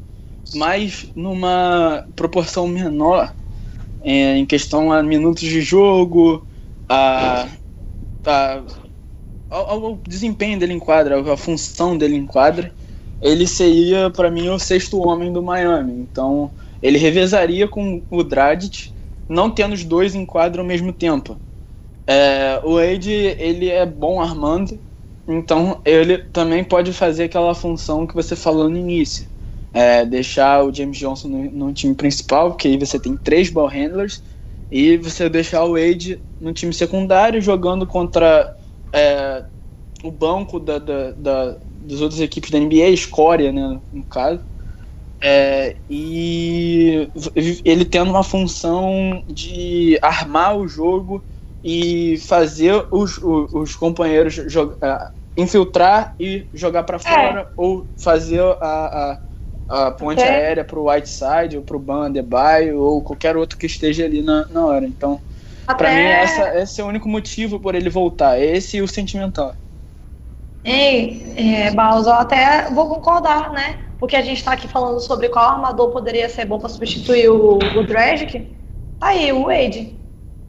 mas 0.53 1.05
numa 1.15 2.05
proporção 2.15 2.67
menor 2.67 3.33
é, 4.01 4.37
em 4.37 4.45
questão 4.45 4.91
a 4.91 5.03
minutos 5.03 5.43
de 5.43 5.61
jogo, 5.61 6.47
a, 6.89 7.49
a- 8.25 8.63
ao, 9.49 9.85
ao 9.85 9.97
desempenho 10.07 10.59
dele 10.59 10.73
em 10.73 10.79
quadra, 10.79 11.33
a 11.33 11.37
função 11.37 11.97
dele 11.97 12.15
em 12.15 12.25
quadra, 12.25 12.73
ele 13.21 13.47
seria, 13.47 14.09
para 14.09 14.31
mim, 14.31 14.49
o 14.49 14.59
sexto 14.59 14.99
homem 14.99 15.31
do 15.33 15.41
Miami. 15.43 15.93
Então, 15.93 16.51
ele 16.81 16.97
revezaria 16.97 17.67
com 17.67 18.03
o 18.09 18.23
Dragic, 18.23 18.91
não 19.27 19.51
tendo 19.51 19.73
os 19.73 19.83
dois 19.83 20.15
em 20.15 20.25
quadra 20.25 20.61
ao 20.61 20.67
mesmo 20.67 20.93
tempo. 20.93 21.39
É, 22.27 22.59
o 22.63 22.75
Wade, 22.75 23.11
ele 23.11 23.69
é 23.69 23.85
bom 23.85 24.21
armando, 24.21 24.79
então 25.27 25.81
ele 25.85 26.17
também 26.17 26.63
pode 26.63 26.91
fazer 26.93 27.25
aquela 27.25 27.55
função 27.55 28.05
que 28.05 28.13
você 28.13 28.35
falou 28.35 28.69
no 28.69 28.77
início. 28.77 29.25
É, 29.71 30.05
deixar 30.05 30.63
o 30.65 30.73
James 30.73 30.97
Johnson 30.97 31.27
no, 31.27 31.51
no 31.67 31.73
time 31.73 31.93
principal, 31.95 32.51
porque 32.51 32.67
aí 32.67 32.77
você 32.77 32.99
tem 32.99 33.15
três 33.15 33.49
ball 33.49 33.67
handlers, 33.67 34.21
e 34.71 34.97
você 34.97 35.29
deixar 35.29 35.63
o 35.65 35.73
Wade 35.73 36.21
no 36.39 36.53
time 36.53 36.73
secundário, 36.73 37.41
jogando 37.41 37.85
contra 37.85 38.51
é, 38.93 39.45
o 40.03 40.11
banco 40.11 40.59
da, 40.59 40.79
da, 40.79 41.11
da- 41.11 41.57
das 41.69 42.01
outras 42.01 42.21
equipes 42.21 42.49
da 42.51 42.57
NBA, 42.57 42.87
escória, 42.89 43.51
né, 43.51 43.79
no 43.91 44.03
caso. 44.05 44.43
É, 45.21 45.75
e 45.89 47.09
ele 47.65 47.83
tendo 47.83 48.09
uma 48.09 48.23
função 48.23 49.21
de 49.27 49.99
armar 50.01 50.57
o 50.57 50.67
jogo 50.67 51.21
e 51.61 52.17
fazer 52.19 52.87
os, 52.89 53.17
os, 53.17 53.53
os 53.53 53.75
companheiros 53.75 54.33
jogar, 54.33 55.11
infiltrar 55.35 56.15
e 56.17 56.47
jogar 56.53 56.83
para 56.83 56.99
fora, 56.99 57.41
é. 57.41 57.47
ou 57.57 57.85
fazer 57.97 58.41
a, 58.61 59.11
a, 59.11 59.19
a 59.69 59.91
ponte 59.91 60.21
é. 60.21 60.27
aérea 60.27 60.65
para 60.65 60.79
o 60.79 60.89
Whiteside, 60.89 61.57
ou 61.57 61.61
para 61.61 61.77
o 61.77 61.79
Ban 61.79 62.11
ou 62.75 63.03
qualquer 63.03 63.37
outro 63.37 63.57
que 63.57 63.67
esteja 63.67 64.03
ali 64.03 64.23
na, 64.23 64.45
na 64.47 64.65
hora. 64.65 64.85
Então, 64.85 65.21
para 65.77 65.93
mim, 65.93 66.01
essa, 66.01 66.59
esse 66.59 66.81
é 66.81 66.83
o 66.83 66.87
único 66.87 67.07
motivo 67.07 67.59
por 67.59 67.75
ele 67.75 67.89
voltar. 67.89 68.39
Esse 68.39 68.77
e 68.77 68.81
o 68.81 68.87
sentimental. 68.87 69.53
Ei, 70.63 71.33
é, 71.37 71.71
Baus, 71.71 72.07
eu 72.07 72.13
até 72.13 72.69
vou 72.71 72.89
concordar, 72.89 73.51
né? 73.51 73.77
Porque 73.99 74.15
a 74.15 74.21
gente 74.21 74.37
está 74.37 74.53
aqui 74.53 74.67
falando 74.67 74.99
sobre 74.99 75.29
qual 75.29 75.51
armador 75.51 75.91
poderia 75.91 76.27
ser 76.27 76.45
bom 76.45 76.57
para 76.57 76.69
substituir 76.69 77.29
o, 77.29 77.57
o 77.57 77.83
Dragic. 77.83 78.39
Tá 78.99 79.07
aí, 79.07 79.31
o 79.31 79.45
Wade, 79.45 79.95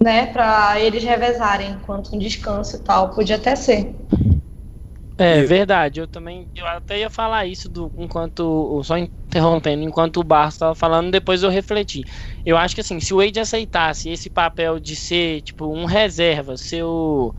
né? 0.03 0.27
Para 0.27 0.81
eles 0.81 1.05
revezarem 1.05 1.73
enquanto 1.73 2.15
um 2.15 2.19
descanso 2.19 2.77
e 2.77 2.79
tal. 2.81 3.11
Podia 3.11 3.37
até 3.37 3.55
ser. 3.55 3.95
É 5.23 5.43
verdade, 5.45 6.01
eu 6.01 6.09
também, 6.09 6.49
eu 6.57 6.67
até 6.67 7.01
ia 7.01 7.11
falar 7.11 7.45
isso 7.45 7.69
do 7.69 7.93
enquanto, 7.99 8.83
só 8.83 8.97
interrompendo, 8.97 9.83
enquanto 9.83 10.17
o 10.19 10.25
Barros 10.25 10.55
estava 10.55 10.75
falando, 10.75 11.11
depois 11.11 11.43
eu 11.43 11.51
refleti. 11.51 12.03
Eu 12.43 12.57
acho 12.57 12.75
que 12.75 12.81
assim, 12.81 12.99
se 13.01 13.13
o 13.13 13.19
Wade 13.19 13.39
aceitasse 13.39 14.09
esse 14.09 14.31
papel 14.31 14.81
de 14.81 14.97
ser 14.97 15.43
tipo 15.43 15.67
um 15.67 15.85
reserva, 15.85 16.57
ser 16.57 16.85
o, 16.85 17.35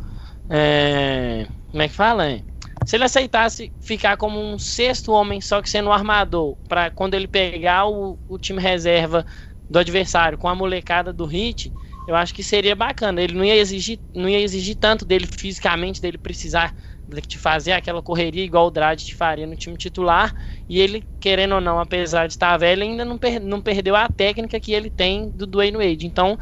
é, 0.48 1.48
como 1.72 1.82
é 1.82 1.88
que 1.88 1.96
fala? 1.96 2.30
É? 2.30 2.44
Se 2.86 2.98
ele 2.98 3.04
aceitasse 3.06 3.74
ficar 3.80 4.16
como 4.16 4.40
um 4.40 4.60
sexto 4.60 5.12
homem, 5.12 5.42
só 5.42 5.60
que 5.60 5.70
sendo 5.70 5.90
um 5.90 5.94
armador, 5.94 6.58
para 6.68 6.92
quando 6.92 7.16
ele 7.16 7.28
pegar 7.28 7.88
o, 7.88 8.20
o 8.28 8.38
time 8.38 8.62
reserva 8.62 9.26
do 9.68 9.80
adversário 9.80 10.38
com 10.38 10.48
a 10.48 10.54
molecada 10.54 11.12
do 11.12 11.26
Hit, 11.26 11.72
eu 12.08 12.16
acho 12.16 12.34
que 12.34 12.44
seria 12.44 12.76
bacana. 12.76 13.22
Ele 13.22 13.34
não 13.34 13.46
ia 13.46 13.56
exigir, 13.56 14.00
não 14.14 14.30
ia 14.30 14.40
exigir 14.40 14.76
tanto 14.76 15.06
dele 15.06 15.28
fisicamente, 15.28 16.02
dele 16.02 16.18
precisar 16.18 16.74
de 17.20 17.38
fazer 17.38 17.74
aquela 17.74 18.02
correria 18.02 18.44
igual 18.44 18.68
o 18.68 18.72
Dredd 18.72 19.14
faria 19.16 19.46
no 19.46 19.56
time 19.56 19.76
titular. 19.76 20.34
E 20.70 20.80
ele, 20.80 21.04
querendo 21.20 21.56
ou 21.56 21.62
não, 21.62 21.80
apesar 21.80 22.28
de 22.28 22.34
estar 22.34 22.56
velho, 22.58 22.84
ainda 22.84 23.04
não, 23.04 23.18
per 23.18 23.40
não 23.42 23.62
perdeu 23.62 23.96
a 23.96 24.08
técnica 24.08 24.60
que 24.60 24.72
ele 24.72 24.90
tem 24.90 25.30
do 25.30 25.46
Dwayne 25.46 25.78
Wade. 25.78 26.06
Então, 26.06 26.38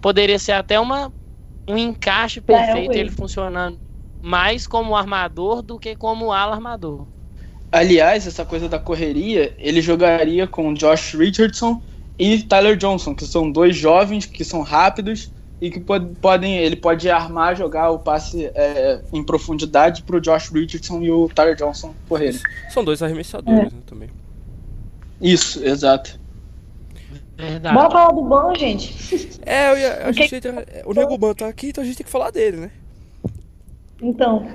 poderia 0.00 0.38
ser 0.38 0.52
até 0.52 0.80
uma, 0.80 1.12
um 1.68 1.76
encaixe 1.76 2.38
é, 2.38 2.42
perfeito, 2.42 2.92
é, 2.92 2.98
ele 2.98 3.10
funcionando 3.10 3.78
mais 4.22 4.66
como 4.66 4.96
armador 4.96 5.60
do 5.60 5.78
que 5.78 5.94
como 5.94 6.32
ala 6.32 6.54
armador. 6.54 7.06
Aliás, 7.70 8.26
essa 8.26 8.44
coisa 8.44 8.68
da 8.68 8.78
correria, 8.78 9.54
ele 9.58 9.82
jogaria 9.82 10.46
com 10.46 10.72
Josh 10.72 11.12
Richardson 11.14 11.82
e 12.18 12.42
Tyler 12.42 12.76
Johnson, 12.76 13.14
que 13.14 13.26
são 13.26 13.50
dois 13.50 13.76
jovens 13.76 14.24
que 14.24 14.44
são 14.44 14.62
rápidos 14.62 15.30
e 15.64 15.70
que 15.70 15.80
podem 15.80 16.58
ele 16.58 16.76
pode 16.76 17.08
armar, 17.08 17.56
jogar 17.56 17.90
o 17.90 17.98
passe 17.98 18.50
é, 18.54 19.00
em 19.10 19.24
profundidade 19.24 20.02
para 20.02 20.16
o 20.16 20.20
Josh 20.20 20.50
Richardson 20.50 21.00
e 21.00 21.10
o 21.10 21.26
Tyler 21.26 21.56
Johnson 21.56 21.94
correrem. 22.06 22.38
São 22.68 22.84
dois 22.84 23.02
arremessadores 23.02 23.72
é. 23.72 23.74
né, 23.74 23.82
também. 23.86 24.10
Isso, 25.22 25.64
exato. 25.64 26.20
Verdade. 27.34 27.74
Bora 27.74 27.90
falar 27.90 28.12
do 28.12 28.22
Ban, 28.22 28.54
gente. 28.54 29.40
É, 29.46 29.72
eu 29.72 29.78
ia, 29.78 30.06
a 30.06 30.12
gente, 30.12 30.34
o 30.84 30.92
Nego 30.92 31.16
Ban 31.16 31.32
tá 31.32 31.48
aqui, 31.48 31.68
então 31.68 31.82
a 31.82 31.86
gente 31.86 31.96
tem 31.96 32.04
que 32.04 32.12
falar 32.12 32.30
dele, 32.30 32.58
né? 32.58 32.70
Então. 34.02 34.46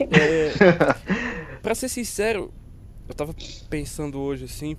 É, 0.00 0.52
pra 1.62 1.74
ser 1.74 1.88
sincero, 1.88 2.52
eu 3.08 3.14
tava 3.14 3.34
pensando 3.70 4.18
hoje 4.18 4.44
assim. 4.44 4.76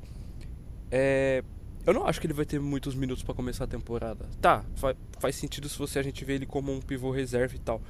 É, 0.92 1.44
eu 1.88 1.94
não 1.94 2.06
acho 2.06 2.20
que 2.20 2.28
ele 2.28 2.34
vai 2.34 2.46
ter 2.46 2.60
muitos 2.60 2.94
minutos 2.94 3.24
para 3.24 3.34
começar 3.34 3.64
a 3.64 3.68
temporada. 3.68 4.26
Tá, 4.42 4.66
faz, 5.20 5.38
sentido 5.38 5.70
se 5.70 5.80
você 5.80 6.00
a 6.00 6.04
gente 6.04 6.26
vê 6.26 6.34
ele 6.34 6.46
como 6.46 6.70
um 6.74 6.82
pivô 6.82 7.12
reserva 7.12 7.56
e 7.56 7.60
tal. 7.60 7.82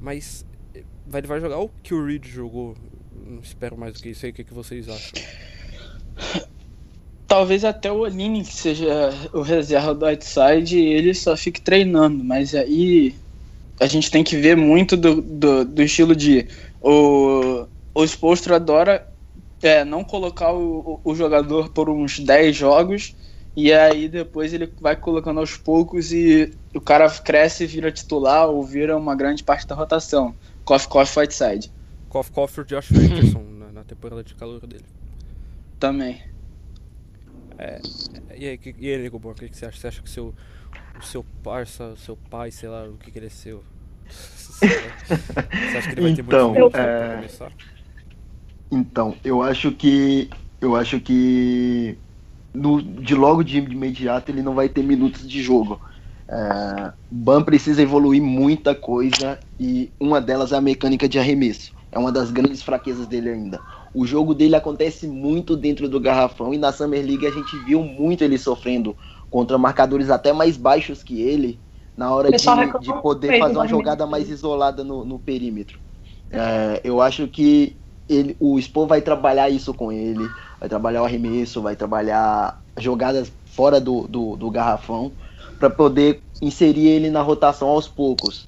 Mas 0.00 0.44
eh, 0.74 0.82
ele 1.14 1.28
vai 1.28 1.40
jogar 1.40 1.60
o 1.60 1.70
que 1.80 1.94
o 1.94 2.04
Reed 2.04 2.26
jogou. 2.26 2.74
Não 3.24 3.38
espero 3.38 3.78
mais 3.78 3.94
do 3.94 4.02
que 4.02 4.08
isso 4.08 4.26
aí. 4.26 4.32
O 4.32 4.34
que, 4.34 4.42
que 4.42 4.52
vocês 4.52 4.88
acham? 4.88 5.22
Talvez 7.28 7.64
até 7.64 7.90
o 7.90 7.98
Oline, 7.98 8.42
que 8.42 8.52
seja 8.52 9.10
o 9.32 9.42
reserva 9.42 9.94
do 9.94 10.06
Whiteside, 10.06 10.78
ele 10.80 11.14
só 11.14 11.36
fique 11.36 11.60
treinando. 11.60 12.24
Mas 12.24 12.52
aí 12.52 13.14
a 13.78 13.86
gente 13.86 14.10
tem 14.10 14.24
que 14.24 14.36
ver 14.36 14.56
muito 14.56 14.96
do, 14.96 15.22
do, 15.22 15.64
do 15.64 15.82
estilo 15.84 16.16
de. 16.16 16.48
O, 16.82 17.68
o 17.94 18.04
Spolstro 18.04 18.56
adora 18.56 19.08
é, 19.62 19.84
não 19.84 20.02
colocar 20.02 20.52
o, 20.52 21.00
o 21.04 21.14
jogador 21.14 21.68
por 21.68 21.88
uns 21.88 22.18
10 22.18 22.56
jogos 22.56 23.14
e 23.56 23.72
aí 23.72 24.06
depois 24.06 24.52
ele 24.52 24.70
vai 24.78 24.94
colocando 24.94 25.40
aos 25.40 25.56
poucos 25.56 26.12
e 26.12 26.52
o 26.74 26.80
cara 26.80 27.08
cresce 27.08 27.64
e 27.64 27.66
vira 27.66 27.90
titular 27.90 28.50
ou 28.50 28.62
vira 28.62 28.94
uma 28.94 29.16
grande 29.16 29.42
parte 29.42 29.66
da 29.66 29.74
rotação. 29.74 30.34
Coffee 30.62 30.90
Coffee 30.90 31.22
Whiteside. 31.22 31.72
Coffee 32.10 32.34
Coffee 32.34 32.64
Josh 32.66 32.90
Richardson 32.90 33.42
na, 33.58 33.72
na, 33.72 33.84
temporada 33.84 34.22
de 34.22 34.34
calor 34.34 34.66
dele. 34.66 34.84
Também. 35.80 36.22
É, 37.56 37.80
e 38.36 38.46
aí, 38.46 38.60
e 38.78 38.90
aí 38.90 38.98
Nego 38.98 39.18
o 39.24 39.34
que, 39.34 39.48
que 39.48 39.56
você 39.56 39.64
acha? 39.64 39.80
Você 39.80 39.86
acha 39.86 40.02
que 40.02 40.10
seu, 40.10 40.34
o 41.00 41.02
seu 41.02 41.24
parça, 41.42 41.84
o 41.84 41.96
seu 41.96 42.14
pai, 42.14 42.50
sei 42.50 42.68
lá, 42.68 42.84
o 42.86 42.98
que, 42.98 43.10
que 43.10 43.18
ele 43.18 43.26
é 43.26 43.30
seu? 43.30 43.64
Você 44.06 44.66
acha 45.78 45.88
que 45.88 45.94
ele 45.94 46.02
vai 46.02 46.10
então, 46.10 46.52
ter 46.52 46.60
muito 46.60 46.76
é... 46.76 47.06
pra 47.08 47.16
começar? 47.16 47.52
Então, 48.70 49.16
eu 49.24 49.42
acho 49.42 49.72
que. 49.72 50.28
Eu 50.60 50.74
acho 50.74 51.00
que 51.00 51.98
no, 52.56 52.82
de 52.82 53.14
logo 53.14 53.44
de 53.44 53.58
imediato 53.58 54.30
ele 54.30 54.42
não 54.42 54.54
vai 54.54 54.68
ter 54.68 54.82
minutos 54.82 55.28
de 55.28 55.42
jogo. 55.42 55.78
É, 56.28 56.92
Ban 57.10 57.42
precisa 57.42 57.82
evoluir 57.82 58.22
muita 58.22 58.74
coisa 58.74 59.38
e 59.60 59.90
uma 60.00 60.20
delas 60.20 60.52
é 60.52 60.56
a 60.56 60.60
mecânica 60.60 61.08
de 61.08 61.18
arremesso. 61.18 61.72
É 61.92 61.98
uma 61.98 62.10
das 62.10 62.30
grandes 62.30 62.62
fraquezas 62.62 63.06
dele 63.06 63.30
ainda. 63.30 63.60
O 63.94 64.06
jogo 64.06 64.34
dele 64.34 64.56
acontece 64.56 65.06
muito 65.06 65.56
dentro 65.56 65.88
do 65.88 66.00
garrafão 66.00 66.52
e 66.52 66.58
na 66.58 66.72
Summer 66.72 67.04
League 67.04 67.26
a 67.26 67.30
gente 67.30 67.56
viu 67.64 67.82
muito 67.82 68.24
ele 68.24 68.38
sofrendo 68.38 68.96
contra 69.30 69.58
marcadores 69.58 70.10
até 70.10 70.32
mais 70.32 70.56
baixos 70.56 71.02
que 71.02 71.20
ele 71.20 71.58
na 71.96 72.12
hora 72.12 72.30
de, 72.30 72.36
de, 72.36 73.00
poder 73.00 73.38
fazer 73.38 73.56
uma 73.56 73.66
jogada 73.66 74.06
mais 74.06 74.28
isolada 74.28 74.84
no, 74.84 75.04
no 75.04 75.18
perímetro. 75.18 75.78
É, 76.30 76.80
eu 76.84 77.00
acho 77.00 77.26
que 77.28 77.76
ele, 78.08 78.36
o 78.38 78.60
Spo 78.60 78.86
vai 78.86 79.00
trabalhar 79.00 79.48
isso 79.48 79.72
com 79.72 79.90
ele 79.90 80.28
vai 80.60 80.68
trabalhar 80.68 81.02
o 81.02 81.04
arremesso, 81.04 81.62
vai 81.62 81.76
trabalhar 81.76 82.60
jogadas 82.78 83.32
fora 83.44 83.80
do, 83.80 84.06
do, 84.06 84.36
do 84.36 84.50
garrafão 84.50 85.12
para 85.58 85.70
poder 85.70 86.20
inserir 86.42 86.86
ele 86.88 87.10
na 87.10 87.22
rotação 87.22 87.68
aos 87.68 87.88
poucos. 87.88 88.46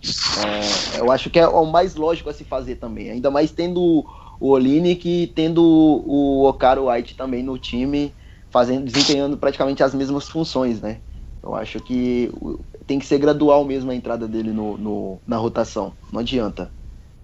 É, 0.94 1.00
eu 1.00 1.10
acho 1.10 1.30
que 1.30 1.38
é 1.38 1.48
o 1.48 1.64
mais 1.64 1.94
lógico 1.94 2.28
a 2.28 2.34
se 2.34 2.44
fazer 2.44 2.76
também, 2.76 3.10
ainda 3.10 3.30
mais 3.30 3.50
tendo 3.50 4.04
o 4.40 4.50
Olinick 4.50 5.08
e 5.08 5.26
tendo 5.26 5.62
o 5.62 6.46
Okaro 6.46 6.90
White 6.90 7.14
também 7.14 7.42
no 7.42 7.58
time, 7.58 8.12
fazendo, 8.50 8.84
desempenhando 8.84 9.36
praticamente 9.36 9.82
as 9.82 9.94
mesmas 9.94 10.28
funções, 10.28 10.80
né? 10.80 10.98
Eu 11.42 11.54
acho 11.54 11.80
que 11.80 12.30
tem 12.86 12.98
que 12.98 13.06
ser 13.06 13.18
gradual 13.18 13.64
mesmo 13.64 13.90
a 13.90 13.94
entrada 13.94 14.26
dele 14.28 14.52
no, 14.52 14.76
no 14.76 15.18
na 15.26 15.36
rotação. 15.36 15.92
Não 16.12 16.20
adianta. 16.20 16.70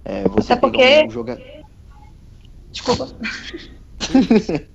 É, 0.04 0.26
você 0.28 0.52
Até 0.52 0.60
porque... 0.60 1.04
um 1.06 1.10
jogador. 1.10 1.42
Desculpa. 2.70 3.08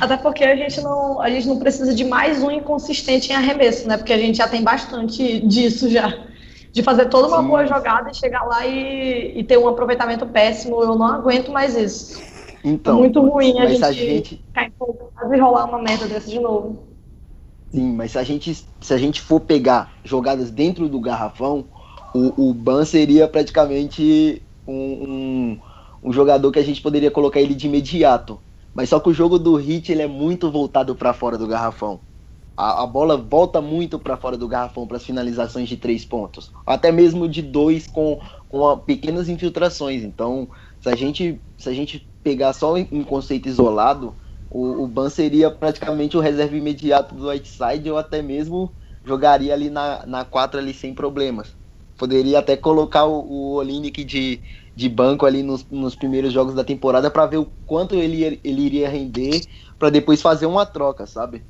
Até 0.00 0.16
porque 0.16 0.44
a 0.44 0.56
gente 0.56 0.80
não, 0.80 1.20
a 1.20 1.30
gente 1.30 1.46
não 1.46 1.58
precisa 1.58 1.94
de 1.94 2.04
mais 2.04 2.42
um 2.42 2.50
inconsistente 2.50 3.32
em 3.32 3.34
arremesso, 3.34 3.88
né? 3.88 3.96
Porque 3.96 4.12
a 4.12 4.18
gente 4.18 4.36
já 4.36 4.48
tem 4.48 4.62
bastante 4.62 5.40
disso 5.40 5.88
já. 5.88 6.26
De 6.72 6.82
fazer 6.82 7.06
toda 7.06 7.28
uma 7.28 7.40
Sim. 7.40 7.48
boa 7.48 7.66
jogada 7.66 8.10
e 8.10 8.14
chegar 8.14 8.42
lá 8.42 8.66
e, 8.66 9.38
e 9.38 9.44
ter 9.44 9.56
um 9.56 9.68
aproveitamento 9.68 10.26
péssimo. 10.26 10.82
Eu 10.82 10.96
não 10.96 11.06
aguento 11.06 11.52
mais 11.52 11.76
isso. 11.76 12.20
Então, 12.64 12.96
é 12.96 12.98
muito 13.00 13.20
ruim 13.20 13.60
a 13.60 13.66
gente, 13.66 13.84
a 13.84 13.92
gente 13.92 14.44
cair 14.52 14.68
empolgado 14.68 15.34
e 15.34 15.38
rolar 15.38 15.66
uma 15.66 15.80
merda 15.80 16.06
dessa 16.06 16.28
de 16.28 16.40
novo. 16.40 16.82
Sim, 17.70 17.92
mas 17.92 18.12
se 18.12 18.18
a 18.18 18.24
gente, 18.24 18.66
se 18.80 18.94
a 18.94 18.96
gente 18.98 19.20
for 19.20 19.40
pegar 19.40 19.92
jogadas 20.02 20.50
dentro 20.50 20.88
do 20.88 20.98
garrafão, 20.98 21.66
o, 22.14 22.50
o 22.50 22.54
Ban 22.54 22.84
seria 22.84 23.28
praticamente 23.28 24.42
um, 24.66 24.74
um, 24.74 25.60
um 26.04 26.12
jogador 26.12 26.50
que 26.50 26.58
a 26.58 26.64
gente 26.64 26.80
poderia 26.80 27.10
colocar 27.10 27.40
ele 27.40 27.54
de 27.54 27.66
imediato 27.66 28.40
mas 28.74 28.88
só 28.88 28.98
que 28.98 29.08
o 29.08 29.14
jogo 29.14 29.38
do 29.38 29.54
Hit 29.54 29.92
ele 29.92 30.02
é 30.02 30.06
muito 30.06 30.50
voltado 30.50 30.94
para 30.94 31.12
fora 31.12 31.38
do 31.38 31.46
garrafão. 31.46 32.00
A, 32.56 32.82
a, 32.82 32.86
bola 32.86 33.16
volta 33.16 33.60
muito 33.60 33.98
para 33.98 34.16
fora 34.16 34.36
do 34.36 34.46
garrafão 34.46 34.86
para 34.86 34.96
as 34.96 35.04
finalizações 35.04 35.68
de 35.68 35.76
três 35.76 36.04
pontos, 36.04 36.52
até 36.66 36.92
mesmo 36.92 37.28
de 37.28 37.42
dois 37.42 37.86
com, 37.86 38.20
com 38.48 38.68
a, 38.68 38.76
pequenas 38.76 39.28
infiltrações. 39.28 40.02
Então, 40.02 40.48
se 40.80 40.88
a 40.88 40.94
gente 40.94 41.40
se 41.56 41.68
a 41.68 41.72
gente 41.72 42.06
pegar 42.22 42.52
só 42.52 42.74
um 42.74 43.04
conceito 43.04 43.48
isolado, 43.48 44.14
o, 44.50 44.84
o 44.84 44.86
Ban 44.86 45.08
seria 45.08 45.50
praticamente 45.50 46.16
o 46.16 46.20
reserva 46.20 46.56
imediato 46.56 47.14
do 47.14 47.28
Whiteside 47.28 47.90
ou 47.90 47.98
até 47.98 48.22
mesmo 48.22 48.72
jogaria 49.04 49.52
ali 49.52 49.68
na, 49.68 50.06
na 50.06 50.24
4 50.24 50.58
ali 50.58 50.72
sem 50.72 50.94
problemas. 50.94 51.54
Poderia 51.96 52.38
até 52.38 52.56
colocar 52.56 53.04
o, 53.04 53.20
o 53.20 53.52
Olinick 53.54 54.02
de, 54.04 54.40
de 54.76 54.88
banco 54.88 55.24
ali 55.24 55.42
nos, 55.42 55.64
nos 55.70 55.94
primeiros 55.94 56.32
jogos 56.32 56.54
da 56.54 56.64
temporada 56.64 57.10
para 57.10 57.26
ver 57.26 57.38
o 57.38 57.52
quanto 57.64 57.94
ele, 57.94 58.40
ele 58.42 58.62
iria 58.62 58.88
render 58.88 59.40
para 59.78 59.90
depois 59.90 60.20
fazer 60.20 60.46
uma 60.46 60.66
troca, 60.66 61.06
sabe? 61.06 61.44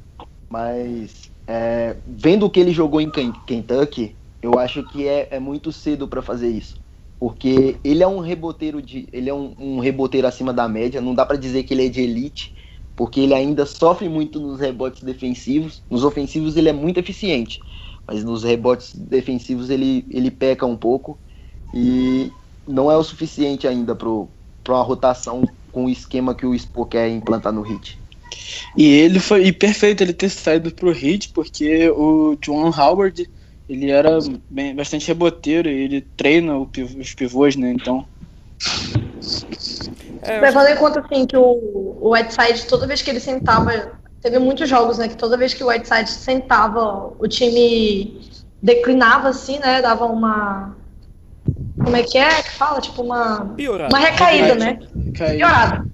Mas 0.50 1.30
é, 1.46 1.96
vendo 2.06 2.46
o 2.46 2.50
que 2.50 2.60
ele 2.60 2.72
jogou 2.72 3.00
em 3.00 3.10
Kentucky, 3.10 4.16
eu 4.42 4.58
acho 4.58 4.82
que 4.88 5.08
é, 5.08 5.28
é 5.30 5.38
muito 5.38 5.72
cedo 5.72 6.06
para 6.06 6.22
fazer 6.22 6.48
isso. 6.48 6.76
Porque 7.18 7.80
ele 7.82 8.02
é 8.02 8.06
um 8.06 8.18
reboteiro 8.18 8.82
de. 8.82 9.08
Ele 9.12 9.30
é 9.30 9.34
um, 9.34 9.54
um 9.58 9.78
reboteiro 9.78 10.26
acima 10.26 10.52
da 10.52 10.68
média. 10.68 11.00
Não 11.00 11.14
dá 11.14 11.24
para 11.24 11.38
dizer 11.38 11.62
que 11.62 11.72
ele 11.72 11.86
é 11.86 11.88
de 11.88 12.02
elite, 12.02 12.52
porque 12.94 13.20
ele 13.20 13.32
ainda 13.32 13.64
sofre 13.64 14.08
muito 14.08 14.38
nos 14.38 14.60
rebotes 14.60 15.02
defensivos. 15.02 15.82
Nos 15.88 16.04
ofensivos 16.04 16.56
ele 16.56 16.68
é 16.68 16.72
muito 16.72 17.00
eficiente. 17.00 17.58
Mas 18.06 18.22
nos 18.22 18.44
rebotes 18.44 18.94
defensivos 18.94 19.70
ele, 19.70 20.06
ele 20.10 20.30
peca 20.30 20.66
um 20.66 20.76
pouco. 20.76 21.18
E 21.72 22.30
não 22.66 22.90
é 22.90 22.96
o 22.96 23.04
suficiente 23.04 23.66
ainda 23.66 23.94
para 23.94 24.08
uma 24.08 24.82
rotação 24.82 25.48
com 25.72 25.86
o 25.86 25.90
esquema 25.90 26.34
que 26.34 26.46
o 26.46 26.58
Spo 26.58 26.86
quer 26.86 27.08
implantar 27.08 27.52
no 27.52 27.62
Hit. 27.62 27.98
E 28.76 28.86
ele 28.86 29.20
foi 29.20 29.46
e 29.46 29.52
perfeito 29.52 30.02
ele 30.02 30.12
ter 30.12 30.28
saído 30.28 30.70
pro 30.70 30.92
Hit, 30.92 31.30
porque 31.30 31.88
o 31.90 32.36
John 32.40 32.70
Howard 32.70 33.28
ele 33.68 33.90
era 33.90 34.18
bem, 34.50 34.74
bastante 34.74 35.08
reboteiro 35.08 35.68
e 35.68 35.84
ele 35.84 36.00
treina 36.16 36.56
os 36.58 37.14
pivôs, 37.14 37.56
né? 37.56 37.72
Então. 37.72 38.06
É, 40.22 40.40
Levando 40.40 40.68
em 40.68 40.76
conta 40.76 41.00
assim 41.00 41.26
que 41.26 41.36
o, 41.36 41.96
o 42.00 42.10
Whiteside, 42.10 42.66
toda 42.66 42.86
vez 42.86 43.02
que 43.02 43.10
ele 43.10 43.20
sentava, 43.20 43.92
teve 44.20 44.38
muitos 44.38 44.68
jogos, 44.68 44.98
né? 44.98 45.08
Que 45.08 45.16
toda 45.16 45.36
vez 45.36 45.54
que 45.54 45.64
o 45.64 45.68
Whiteside 45.68 46.10
sentava, 46.10 47.12
o 47.18 47.26
time 47.26 48.20
declinava 48.62 49.28
assim, 49.28 49.58
né? 49.58 49.80
Dava 49.80 50.06
uma. 50.06 50.76
Como 51.85 51.97
é 51.97 52.03
que 52.03 52.18
é 52.18 52.43
que 52.43 52.53
fala? 52.53 52.80
Tipo 52.80 53.03
uma. 53.03 53.53
Piorada. 53.57 53.95
Uma 53.95 54.05
recaída, 54.05 54.55
né? 54.55 54.78
Caído. 55.16 55.37
Piorada. 55.37 55.87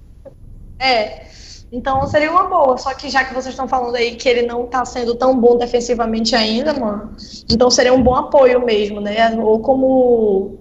É. 0.79 1.25
Então 1.71 2.05
seria 2.07 2.31
uma 2.31 2.45
boa. 2.45 2.77
Só 2.77 2.93
que 2.93 3.09
já 3.09 3.23
que 3.23 3.33
vocês 3.33 3.53
estão 3.53 3.67
falando 3.67 3.95
aí 3.95 4.15
que 4.15 4.27
ele 4.27 4.41
não 4.43 4.65
tá 4.65 4.83
sendo 4.83 5.15
tão 5.15 5.39
bom 5.39 5.57
defensivamente 5.57 6.35
ainda, 6.35 6.73
mano, 6.73 7.15
então 7.49 7.69
seria 7.71 7.93
um 7.93 8.03
bom 8.03 8.15
apoio 8.15 8.65
mesmo, 8.65 8.99
né? 8.99 9.33
Ou 9.37 9.59
como 9.59 10.59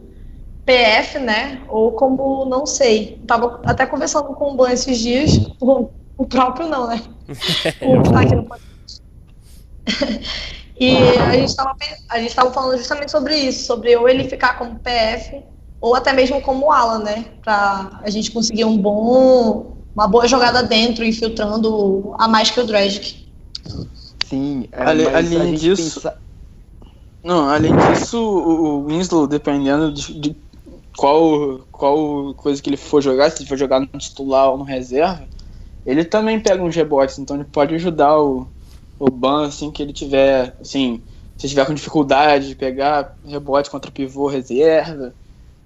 PF, 0.64 1.18
né? 1.18 1.62
Ou 1.68 1.93
como, 1.93 2.45
não 2.45 2.64
sei. 2.66 3.20
Tava 3.26 3.61
até 3.64 3.87
conversando 3.87 4.35
com 4.35 4.53
o 4.53 4.57
Blan 4.57 4.72
esses 4.72 4.99
dias. 4.99 5.37
O, 5.61 5.89
o 6.16 6.26
próprio 6.26 6.68
não, 6.68 6.87
né? 6.87 7.03
o 7.83 8.03
que 8.03 8.12
tá 8.12 8.20
aqui 8.20 8.35
no 8.37 8.47
E 10.81 10.97
a 10.97 11.33
gente, 11.37 11.55
tava, 11.55 11.76
a 12.09 12.18
gente 12.18 12.35
tava 12.35 12.51
falando 12.53 12.78
justamente 12.78 13.11
sobre 13.11 13.37
isso, 13.37 13.66
sobre 13.66 13.95
ou 13.97 14.09
ele 14.09 14.24
ficar 14.24 14.57
como 14.57 14.81
PF, 14.81 15.43
ou 15.78 15.95
até 15.95 16.12
mesmo 16.14 16.41
como 16.41 16.72
ala, 16.72 16.99
né? 16.99 17.26
Pra 17.43 18.01
a 18.03 18.09
gente 18.09 18.31
conseguir 18.31 18.64
um 18.64 18.78
bom 18.78 19.76
uma 19.95 20.09
boa 20.09 20.26
jogada 20.26 20.62
dentro, 20.62 21.05
infiltrando 21.05 22.14
a 22.18 22.26
mais 22.26 22.51
que 22.51 22.61
o 22.61 22.66
Dragic. 22.66 23.28
Sim, 24.24 24.68
é, 24.72 24.83
Ale- 24.83 25.07
além 25.09 25.55
disso- 25.55 26.01
pensa- 26.01 26.16
Não, 27.22 27.51
além 27.51 27.72
disso, 27.76 28.18
o 28.18 28.78
o 28.81 28.87
Winslow, 28.87 29.26
dependendo 29.26 29.93
de, 29.93 30.14
de 30.18 30.37
qual, 30.97 31.61
qual 31.70 32.33
coisa 32.35 32.62
que 32.62 32.70
ele 32.70 32.76
for 32.78 33.03
jogar, 33.03 33.31
se 33.31 33.43
ele 33.43 33.49
for 33.49 33.59
jogar 33.59 33.81
no 33.81 33.87
titular 33.99 34.49
ou 34.51 34.57
no 34.57 34.64
reserva, 34.64 35.28
ele 35.85 36.05
também 36.05 36.41
pega 36.41 36.62
uns 36.62 36.74
rebotes, 36.74 37.18
então 37.18 37.37
ele 37.37 37.45
pode 37.45 37.74
ajudar 37.74 38.18
o, 38.18 38.47
o 39.01 39.11
Ban, 39.11 39.46
assim, 39.46 39.70
que 39.70 39.82
ele 39.82 39.94
tiver, 39.94 40.55
assim, 40.61 41.03
se 41.38 41.48
tiver 41.48 41.64
com 41.64 41.72
dificuldade 41.72 42.48
de 42.48 42.55
pegar 42.55 43.16
rebote 43.26 43.70
contra 43.70 43.90
pivô 43.90 44.26
reserva, 44.26 45.14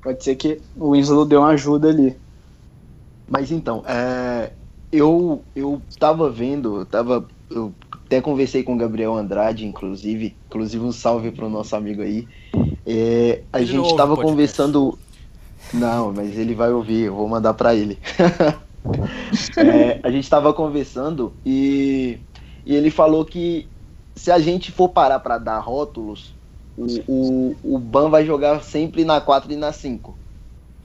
pode 0.01 0.23
ser 0.23 0.37
que 0.37 0.61
o 0.77 0.93
Winslow 0.93 1.27
dê 1.27 1.37
uma 1.37 1.49
ajuda 1.49 1.89
ali. 1.89 2.17
Mas 3.29 3.51
então, 3.51 3.83
é, 3.87 4.53
eu 4.93 5.43
eu 5.57 5.83
tava 5.99 6.31
vendo, 6.31 6.77
eu 6.77 6.87
tava 6.87 7.27
eu 7.51 7.75
até 8.07 8.21
conversei 8.21 8.63
com 8.63 8.75
o 8.75 8.79
Gabriel 8.79 9.17
Andrade, 9.17 9.67
inclusive, 9.67 10.37
inclusive 10.47 10.85
um 10.85 10.93
salve 10.93 11.33
pro 11.33 11.49
nosso 11.49 11.75
amigo 11.75 12.03
aí. 12.03 12.29
É, 12.87 13.43
a 13.53 13.59
não 13.59 13.67
gente 13.67 13.79
ouve 13.79 13.97
tava 13.97 14.15
o 14.15 14.17
conversando, 14.17 14.97
não, 15.73 16.13
mas 16.13 16.39
ele 16.39 16.55
vai 16.55 16.71
ouvir, 16.73 17.07
eu 17.07 17.15
vou 17.17 17.29
mandar 17.29 17.55
pra 17.55 17.75
ele. 17.75 17.99
É, 19.57 19.99
a 20.03 20.11
gente 20.11 20.29
tava 20.29 20.53
conversando 20.53 21.33
e, 21.45 22.19
e 22.67 22.75
ele 22.75 22.91
falou 22.91 23.25
que 23.25 23.67
se 24.15 24.31
a 24.31 24.39
gente 24.39 24.71
for 24.71 24.89
parar 24.89 25.19
pra 25.21 25.39
dar 25.39 25.59
rótulos, 25.59 26.35
o, 26.77 26.87
o, 27.07 27.57
o 27.63 27.79
Ban 27.79 28.09
vai 28.09 28.25
jogar 28.25 28.63
sempre 28.63 29.05
na 29.05 29.21
4 29.21 29.53
e 29.53 29.57
na 29.57 29.73
5. 29.73 30.17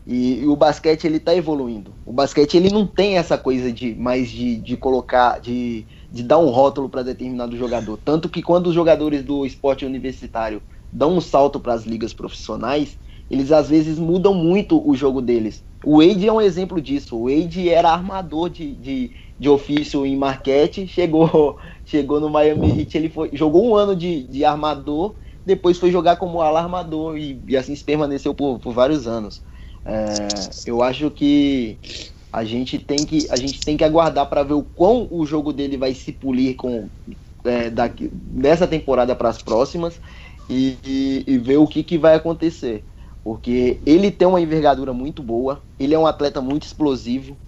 E, 0.06 0.40
e 0.40 0.48
o 0.48 0.56
basquete 0.56 1.06
ele 1.06 1.20
tá 1.20 1.36
evoluindo. 1.36 1.94
O 2.06 2.12
basquete 2.12 2.56
ele 2.56 2.72
não 2.72 2.86
tem 2.86 3.18
essa 3.18 3.38
coisa 3.38 3.72
de 3.72 3.94
mais 3.94 4.30
de, 4.30 4.58
de 4.58 4.76
colocar, 4.76 5.40
de, 5.40 5.86
de 6.12 6.24
dar 6.24 6.40
um 6.40 6.50
rótulo 6.50 6.90
para 6.90 7.04
determinado 7.04 7.56
jogador. 7.56 8.00
Tanto 8.04 8.28
que 8.28 8.42
quando 8.42 8.68
os 8.68 8.74
jogadores 8.74 9.24
do 9.24 9.46
esporte 9.46 9.86
universitário 9.86 10.62
dão 10.92 11.18
um 11.18 11.22
salto 11.22 11.60
para 11.60 11.74
as 11.74 11.86
ligas 11.86 12.14
profissionais, 12.14 12.98
eles 13.30 13.52
às 13.52 13.70
vezes 13.70 14.00
mudam 14.00 14.34
muito 14.34 14.82
o 14.88 14.96
jogo 14.96 15.22
deles. 15.22 15.64
O 15.84 15.98
Wade 15.98 16.28
é 16.28 16.34
um 16.34 16.42
exemplo 16.42 16.82
disso. 16.82 17.16
O 17.16 17.24
Wade 17.26 17.70
era 17.70 17.92
armador 17.92 18.50
de, 18.50 18.74
de, 18.74 19.12
de 19.40 19.50
ofício 19.50 20.06
em 20.06 20.18
Marquette, 20.18 20.88
chegou, 20.88 21.60
chegou 21.86 22.20
no 22.20 22.30
Miami 22.30 22.82
Heat, 22.82 22.98
ele 22.98 23.10
foi, 23.10 23.30
jogou 23.34 23.66
um 23.66 23.76
ano 23.76 23.96
de, 23.96 24.28
de 24.28 24.44
armador, 24.46 25.16
depois 25.46 25.78
foi 25.80 25.92
jogar 25.92 26.18
como 26.18 26.42
ala 26.42 26.62
armador 26.62 27.18
e, 27.18 27.42
e 27.48 27.58
assim 27.58 27.76
se 27.76 27.84
permaneceu 27.84 28.36
por, 28.36 28.60
por 28.60 28.74
vários 28.74 29.08
anos. 29.08 29.44
É, 29.86 30.54
eu 30.66 30.82
acho 30.84 31.10
que 31.12 31.80
a 32.32 32.44
gente 32.46 32.80
tem 32.80 33.06
que 33.06 33.28
a 33.32 33.38
gente 33.40 33.64
tem 33.64 33.78
que 33.78 33.84
aguardar 33.84 34.30
para 34.30 34.44
ver 34.44 34.54
o 34.54 34.64
quão 34.64 35.08
o 35.12 35.26
jogo 35.26 35.54
dele 35.54 35.78
vai 35.78 35.94
se 35.94 36.14
polir 36.14 36.56
com 36.56 36.90
é, 37.46 37.70
daqui, 37.70 38.10
dessa 38.14 38.68
temporada 38.68 39.16
para 39.16 39.30
as 39.30 39.42
próximas 39.42 40.00
e, 40.50 40.80
e- 40.84 41.24
e 41.28 41.38
ver 41.38 41.58
o 41.58 41.68
que, 41.68 41.84
que 41.84 41.98
vai 41.98 42.16
acontecer. 42.16 42.86
Porque 43.24 43.82
ele 43.86 44.12
tem 44.12 44.28
uma 44.28 44.42
envergadura 44.42 44.94
muito 44.94 45.22
boa, 45.24 45.64
ele 45.78 45.94
é 45.94 46.00
um 46.00 46.08
atleta 46.08 46.42
muito 46.42 46.64
explosivo, 46.64 47.40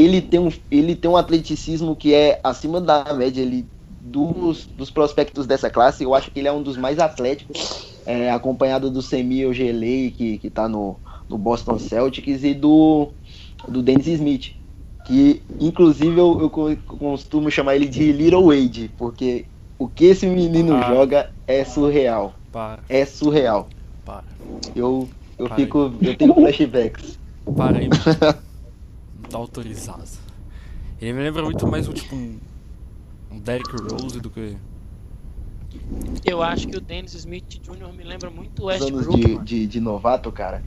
ele 0.00 0.20
tem 0.22 0.40
um, 0.40 0.48
ele 0.70 0.96
tem 0.96 1.10
um 1.10 1.16
atleticismo 1.16 1.96
que 1.96 2.14
é 2.14 2.40
acima 2.44 2.80
da 2.80 3.12
média 3.14 3.42
ele, 3.42 3.70
dos, 3.88 4.68
dos 4.74 4.90
prospectos 4.90 5.46
dessa 5.46 5.70
classe. 5.70 6.04
Eu 6.04 6.14
acho 6.14 6.30
que 6.30 6.38
ele 6.40 6.48
é 6.48 6.52
um 6.52 6.62
dos 6.62 6.76
mais 6.76 6.98
atléticos, 6.98 7.70
é, 8.04 8.30
acompanhado 8.30 8.90
do 8.90 9.02
Semi 9.02 9.46
Ogelei, 9.46 10.10
que, 10.12 10.38
que 10.38 10.50
tá 10.50 10.68
no, 10.68 11.00
no 11.28 11.38
Boston 11.38 11.78
Celtics, 11.78 12.42
e 12.44 12.54
do, 12.54 13.14
do 13.66 13.82
Dennis 13.82 14.06
Smith. 14.06 14.52
Que 15.04 15.46
inclusive 15.60 16.18
eu, 16.18 16.40
eu 16.40 16.50
co- 16.50 16.76
costumo 16.86 17.50
chamar 17.50 17.76
ele 17.76 17.86
de 17.88 18.10
Little 18.12 18.46
Wade, 18.46 18.88
porque 18.96 19.50
o 19.78 19.88
que 19.88 20.06
esse 20.06 20.26
menino 20.26 20.72
Ah. 20.74 20.82
joga 20.82 21.30
é 21.46 21.64
surreal. 21.64 22.34
Para, 22.50 22.84
É 22.88 23.04
surreal. 23.06 23.68
para. 24.04 24.38
Eu, 24.74 25.08
eu 25.38 25.48
Para 25.48 25.56
fico. 25.56 25.98
Eu 26.02 26.14
tenho 26.16 26.34
flashbacks. 26.34 27.18
Para 27.54 27.78
aí, 27.78 27.88
tá 29.28 29.38
autorizado. 29.38 30.04
Ele 31.00 31.12
me 31.12 31.22
lembra 31.22 31.42
muito 31.42 31.66
mais 31.66 31.88
um 31.88 31.92
tipo 31.92 32.14
um, 32.14 32.38
um 33.30 33.38
Derrick 33.38 33.70
Rose 33.70 34.20
do 34.20 34.30
que. 34.30 34.56
Eu 36.24 36.42
acho 36.42 36.68
que 36.68 36.76
o 36.76 36.80
Dennis 36.80 37.14
Smith 37.14 37.60
Jr. 37.60 37.92
me 37.96 38.04
lembra 38.04 38.30
muito 38.30 38.62
o 38.62 38.68
Os 38.68 38.80
anos 38.80 39.06
Westbrook. 39.06 39.38
de, 39.38 39.44
de, 39.44 39.66
de 39.66 39.80
novato, 39.80 40.30
cara. 40.30 40.62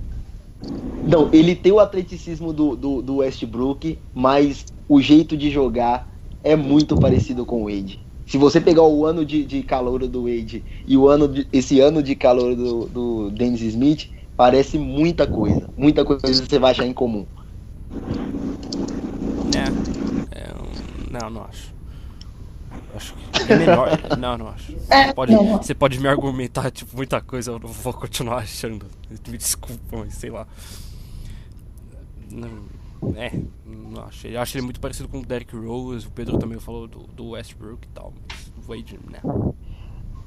Não, 1.08 1.30
ele 1.32 1.56
tem 1.56 1.72
o 1.72 1.80
atleticismo 1.80 2.52
do, 2.52 2.76
do, 2.76 3.02
do 3.02 3.16
Westbrook, 3.18 3.98
mas 4.14 4.66
o 4.90 5.02
jeito 5.02 5.38
de 5.38 5.50
jogar 5.50 6.10
é 6.44 6.56
muito 6.56 6.98
parecido 6.98 7.46
com 7.46 7.64
o 7.64 7.66
Wade. 7.66 8.00
Se 8.26 8.38
você 8.38 8.60
pegar 8.60 8.84
o 8.84 9.06
ano 9.06 9.26
de, 9.26 9.46
de 9.46 9.64
calor 9.64 10.06
do 10.06 10.24
Wade 10.24 10.64
e 10.86 10.98
o 10.98 11.08
ano 11.08 11.28
de, 11.28 11.48
esse 11.54 11.80
ano 11.80 12.04
de 12.04 12.16
calor 12.16 12.56
do, 12.56 12.86
do 12.88 13.32
Dennis 13.32 13.62
Smith, 13.62 14.10
parece 14.36 14.78
muita 14.78 15.26
coisa. 15.26 15.70
Muita 15.78 16.04
coisa 16.04 16.44
que 16.44 16.50
você 16.50 16.60
vai 16.60 16.72
achar 16.72 16.86
em 16.86 16.94
comum. 16.94 17.26
É. 19.58 20.40
é 20.40 20.54
um- 20.54 21.12
não, 21.20 21.30
não 21.30 21.44
acho. 21.46 21.76
Acho 22.96 23.14
que 23.46 23.54
é 23.54 23.56
menor. 23.58 23.90
não, 24.18 24.38
não 24.38 24.48
acho. 24.50 24.72
É, 24.90 25.08
Você 25.08 25.14
pode, 25.14 25.32
não. 25.34 25.58
você 25.58 25.74
pode 25.76 26.00
me 26.00 26.08
argumentar, 26.08 26.72
tipo, 26.72 26.96
muita 26.96 27.22
coisa, 27.22 27.52
eu 27.52 27.60
não 27.60 27.70
vou 27.70 27.94
continuar 27.94 28.38
achando. 28.38 28.86
Me 29.28 29.38
desculpa, 29.38 29.98
mas 29.98 30.14
sei 30.16 30.30
lá. 30.30 30.48
Não, 32.32 32.50
é, 33.16 33.32
não 33.66 34.04
acho. 34.04 34.28
Eu 34.28 34.42
acho 34.42 34.58
ele 34.58 34.66
muito 34.66 34.80
parecido 34.80 35.08
com 35.08 35.20
o 35.20 35.26
Derrick 35.26 35.56
Rose, 35.56 36.08
o 36.08 36.12
Pedro 36.12 36.38
também 36.38 36.60
falou 36.60 36.88
do, 36.88 37.00
do 37.16 37.30
Westbrook 37.30 37.86
e 37.88 37.92
tal, 37.94 38.14
mas 38.30 38.52
o 38.58 38.62
Wade, 38.68 39.00
né? 39.10 39.20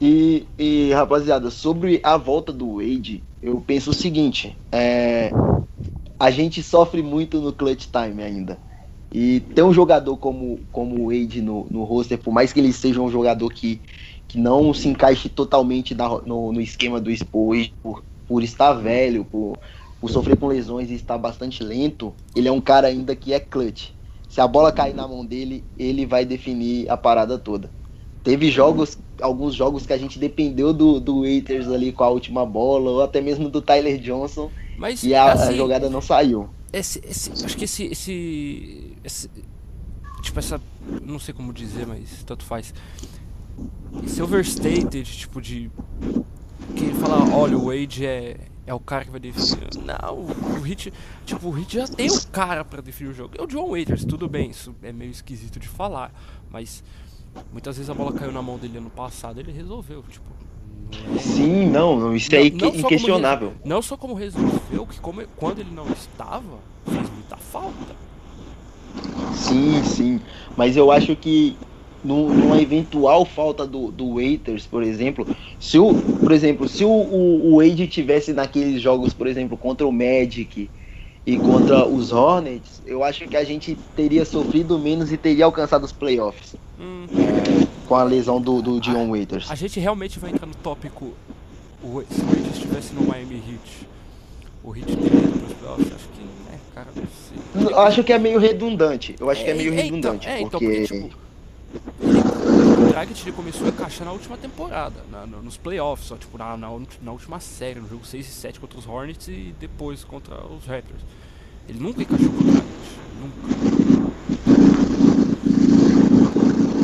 E, 0.01 0.47
e, 0.59 0.93
rapaziada, 0.95 1.51
sobre 1.51 2.01
a 2.03 2.17
volta 2.17 2.53
do 2.53 2.77
Wade, 2.77 3.23
eu 3.43 3.61
penso 3.67 3.91
o 3.91 3.95
seguinte: 3.95 4.57
é, 4.73 5.31
a 6.19 6.31
gente 6.31 6.63
sofre 6.63 7.03
muito 7.03 7.39
no 7.41 7.53
clutch 7.53 7.87
time 7.87 8.23
ainda. 8.23 8.59
E 9.13 9.41
ter 9.41 9.63
um 9.63 9.73
jogador 9.73 10.17
como, 10.17 10.61
como 10.71 10.97
o 11.01 11.07
Wade 11.09 11.43
no, 11.43 11.67
no 11.71 11.83
roster, 11.85 12.19
por 12.19 12.33
mais 12.33 12.53
que 12.53 12.61
ele 12.61 12.73
seja 12.73 13.01
um 13.01 13.11
jogador 13.11 13.51
que, 13.53 13.81
que 14.29 14.39
não 14.39 14.73
se 14.73 14.89
encaixe 14.89 15.29
totalmente 15.29 15.95
na- 15.95 16.21
no, 16.23 16.53
no 16.53 16.61
esquema 16.61 17.01
do 17.01 17.11
Expo, 17.11 17.51
por, 17.83 18.05
por 18.27 18.43
estar 18.43 18.73
velho, 18.75 19.25
por, 19.25 19.59
por 20.01 20.11
sofrer 20.11 20.37
com 20.37 20.47
lesões 20.47 20.91
e 20.91 20.95
estar 20.95 21.19
bastante 21.19 21.63
lento, 21.65 22.15
ele 22.35 22.49
é 22.49 22.53
um 22.53 22.61
cara 22.61 22.87
ainda 22.89 23.17
que 23.17 23.33
é 23.33 23.41
clutch. 23.41 23.91
Se 24.29 24.41
a 24.41 24.47
bola 24.47 24.71
cair 24.73 24.95
na 24.95 25.09
mão 25.09 25.27
dele, 25.27 25.65
ele 25.77 26.07
vai 26.07 26.25
definir 26.25 26.89
a 26.89 26.97
parada 26.97 27.37
toda. 27.37 27.69
Teve 28.23 28.51
jogos, 28.51 28.97
alguns 29.21 29.55
jogos 29.55 29.87
que 29.87 29.93
a 29.93 29.99
gente 29.99 30.19
dependeu 30.19 30.73
do, 30.73 31.01
do 31.01 31.23
Waiters 31.23 31.69
ali 31.69 31.91
com 31.91 32.05
a 32.05 32.11
última 32.11 32.47
bola, 32.47 32.91
ou 32.91 33.03
até 33.03 33.21
mesmo 33.21 33.49
do 33.49 33.61
Tyler 33.61 33.99
Johnson, 33.99 34.51
Mas, 34.77 35.03
e 35.03 35.15
a, 35.15 35.25
a 35.25 35.33
assim, 35.33 35.57
jogada 35.57 35.89
não 35.91 36.01
saiu. 36.01 36.49
esse, 36.73 37.01
esse, 37.05 37.33
acho 37.45 37.57
que 37.57 37.65
esse, 37.65 37.85
esse, 37.85 38.90
esse- 39.05 39.31
tipo 40.23 40.39
essa, 40.39 40.61
não 41.03 41.19
sei 41.19 41.33
como 41.35 41.53
dizer, 41.53 41.87
mas 41.87 42.23
tanto 42.25 42.45
faz. 42.45 42.73
Esse 44.05 44.23
overstated, 44.23 45.03
tipo 45.05 45.41
de 45.41 45.71
que 46.77 46.85
ele 46.85 46.95
fala, 46.95 47.35
olha, 47.35 47.57
o 47.59 47.67
Wade 47.67 48.07
é 48.07 48.37
é 48.67 48.75
o 48.75 48.79
cara 48.79 49.05
que 49.05 49.11
vai 49.11 49.19
definir. 49.19 49.69
Não, 49.85 50.19
o 50.57 50.61
Hit, 50.61 50.93
tipo, 51.27 51.49
o 51.49 51.51
Hit 51.51 51.75
já 51.77 51.89
tem 51.89 52.09
o 52.09 52.27
cara 52.29 52.65
pra 52.65 52.81
definir 52.81 53.11
o 53.11 53.13
jogo. 53.15 53.35
É 53.37 53.43
o 53.43 53.47
John 53.47 53.69
Waiters, 53.71 54.05
tudo 54.05 54.29
bem, 54.29 54.51
isso 54.51 54.73
é 54.83 54.93
meio 54.93 55.11
esquisito 55.11 55.59
de 55.59 55.67
falar, 55.67 56.13
mas 56.49 56.85
muitas 57.51 57.77
vezes 57.79 57.91
a 57.91 57.95
bola 57.95 58.13
caiu 58.13 58.31
na 58.31 58.41
mão 58.41 58.59
dele 58.59 58.79
ano 58.79 58.91
passado, 58.91 59.41
ele 59.41 59.51
resolveu, 59.51 60.05
tipo, 60.09 60.27
é- 61.17 61.19
Sim, 61.19 61.67
não, 61.69 62.15
isso 62.15 62.33
é 62.33 62.39
Não- 62.39 62.47
inque- 62.47 62.65
não 62.65 62.71
só 62.71 62.77
como 62.83 62.87
inquestionável. 62.87 63.53
Não 63.65 63.83
só 63.83 63.97
como 63.97 64.15
resolveu, 64.15 64.87
que 64.87 65.01
como, 65.01 65.27
quando 65.37 65.59
ele 65.59 65.71
não 65.73 65.87
estava, 65.91 66.59
fez 66.87 67.11
muita 67.11 67.37
falta. 67.37 67.97
Sim, 69.35 69.83
sim. 69.85 70.21
Mas 70.57 70.77
eu 70.77 70.91
acho 70.91 71.15
que 71.17 71.57
nu- 72.05 72.29
numa 72.33 72.61
eventual 72.61 73.25
falta 73.25 73.67
do, 73.67 73.91
do 73.91 74.15
Waiters, 74.15 74.67
por 74.67 74.83
exemplo, 74.83 75.27
se 75.59 75.79
o, 75.79 75.95
por 75.95 76.33
exemplo, 76.33 76.69
se 76.69 76.85
o, 76.85 76.89
o, 76.91 77.53
o 77.55 77.57
Wade 77.59 77.87
tivesse 77.87 78.33
naqueles 78.33 78.81
jogos, 78.81 79.13
por 79.13 79.27
exemplo, 79.27 79.57
contra 79.57 79.87
o 79.87 79.93
Magic 79.93 80.71
e 81.27 81.37
contra 81.37 81.87
os 81.87 82.13
Hornets, 82.13 82.83
eu 82.87 83.05
acho 83.05 83.27
que 83.29 83.37
a 83.37 83.45
gente 83.45 83.77
teria 83.95 84.25
sofrido 84.25 84.79
menos 84.79 85.13
e 85.13 85.17
teria 85.17 85.45
alcançado 85.45 85.85
os 85.85 85.93
playoffs 85.93 86.55
Hum, 86.81 87.05
com 87.87 87.95
a 87.95 88.03
lesão 88.05 88.41
do, 88.41 88.63
do 88.63 88.81
Dion 88.81 89.11
Waiters. 89.11 89.51
a 89.51 89.55
gente 89.55 89.79
realmente 89.79 90.19
vai 90.19 90.31
entrar 90.31 90.47
no 90.47 90.55
tópico. 90.55 91.13
O, 91.83 92.03
se 92.11 92.21
o 92.23 92.27
Wade 92.27 92.49
estivesse 92.55 92.95
no 92.95 93.03
Miami 93.07 93.35
Heat, 93.37 93.87
o 94.65 94.75
Heat 94.75 94.87
teria 94.97 95.19
ido 95.19 95.39
pros 95.41 95.53
playoffs? 95.55 95.93
Acho 95.95 96.09
que, 96.09 96.21
né, 96.51 96.59
cara. 96.75 96.89
Eu 97.55 97.81
acho 97.81 98.05
que 98.05 98.13
é 98.13 98.19
meio 98.19 98.39
redundante. 98.39 99.17
Eu 99.19 99.29
acho 99.31 99.45
que 99.45 99.51
é 99.51 99.55
meio 99.55 99.73
então- 99.73 99.83
redundante, 99.85 100.29
é, 100.29 100.41
então, 100.41 100.51
porque 100.61 100.67
porque, 100.87 100.87
tipo, 100.87 101.17
o 102.03 102.89
Dragic 102.91 103.23
ele 103.23 103.33
começou 103.33 103.67
a 103.67 103.71
encaixar 103.71 104.05
na 104.07 104.13
última 104.13 104.37
temporada, 104.37 104.97
na- 105.11 105.27
no- 105.27 105.43
nos 105.43 105.57
playoffs, 105.57 106.07
só, 106.09 106.17
tipo, 106.17 106.37
na, 106.39 106.57
na, 106.57 106.69
na 107.03 107.13
última 107.13 107.41
série, 107.41 107.81
no 107.81 107.89
jogo 107.89 108.05
6 108.07 108.27
e 108.29 108.31
7 108.31 108.61
contra 108.61 108.79
os 108.79 108.87
Hornets 108.87 109.27
e 109.29 109.55
depois 109.59 110.05
contra 110.05 110.35
os 110.47 110.65
Raptors. 110.67 111.03
Ele 111.69 111.79
nunca 111.81 112.03
encaixou 112.03 112.29
com 112.31 112.39
o 112.39 112.43
Dragic, 112.45 112.67
nunca. 113.21 113.61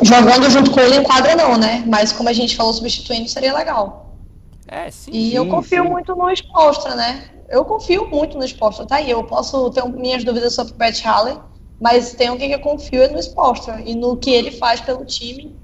Jogando 0.03 0.49
junto 0.49 0.71
com 0.71 0.79
ele 0.79 0.95
em 0.97 1.03
quadra 1.03 1.35
não, 1.35 1.57
né? 1.57 1.83
Mas 1.87 2.11
como 2.13 2.29
a 2.29 2.33
gente 2.33 2.55
falou, 2.55 2.71
substituindo 2.73 3.27
seria 3.27 3.53
legal. 3.53 4.15
É, 4.67 4.89
sim. 4.91 5.11
E 5.13 5.33
eu 5.35 5.43
Sim, 5.43 5.49
confio 5.49 5.83
sim. 5.83 5.89
muito 5.89 6.15
no 6.15 6.29
Spolstra, 6.31 6.95
né? 6.95 7.23
Eu 7.49 7.63
confio 7.63 8.09
muito 8.09 8.37
no 8.37 8.43
Spolstra, 8.43 8.85
tá 8.85 8.95
aí. 8.97 9.09
Eu 9.09 9.23
posso 9.23 9.69
ter 9.71 9.83
minhas 9.85 10.23
dúvidas 10.23 10.53
sobre 10.53 10.73
o 10.73 10.75
Pat 10.75 10.99
Halley, 11.01 11.37
mas 11.79 12.13
tem 12.13 12.27
alguém 12.27 12.49
que 12.49 12.55
eu 12.55 12.59
confio 12.59 13.01
é 13.03 13.07
no 13.07 13.19
Spolstra 13.19 13.81
e 13.85 13.95
no 13.95 14.17
que 14.17 14.29
ele 14.29 14.51
faz 14.51 14.81
pelo 14.81 15.05
time, 15.05 15.55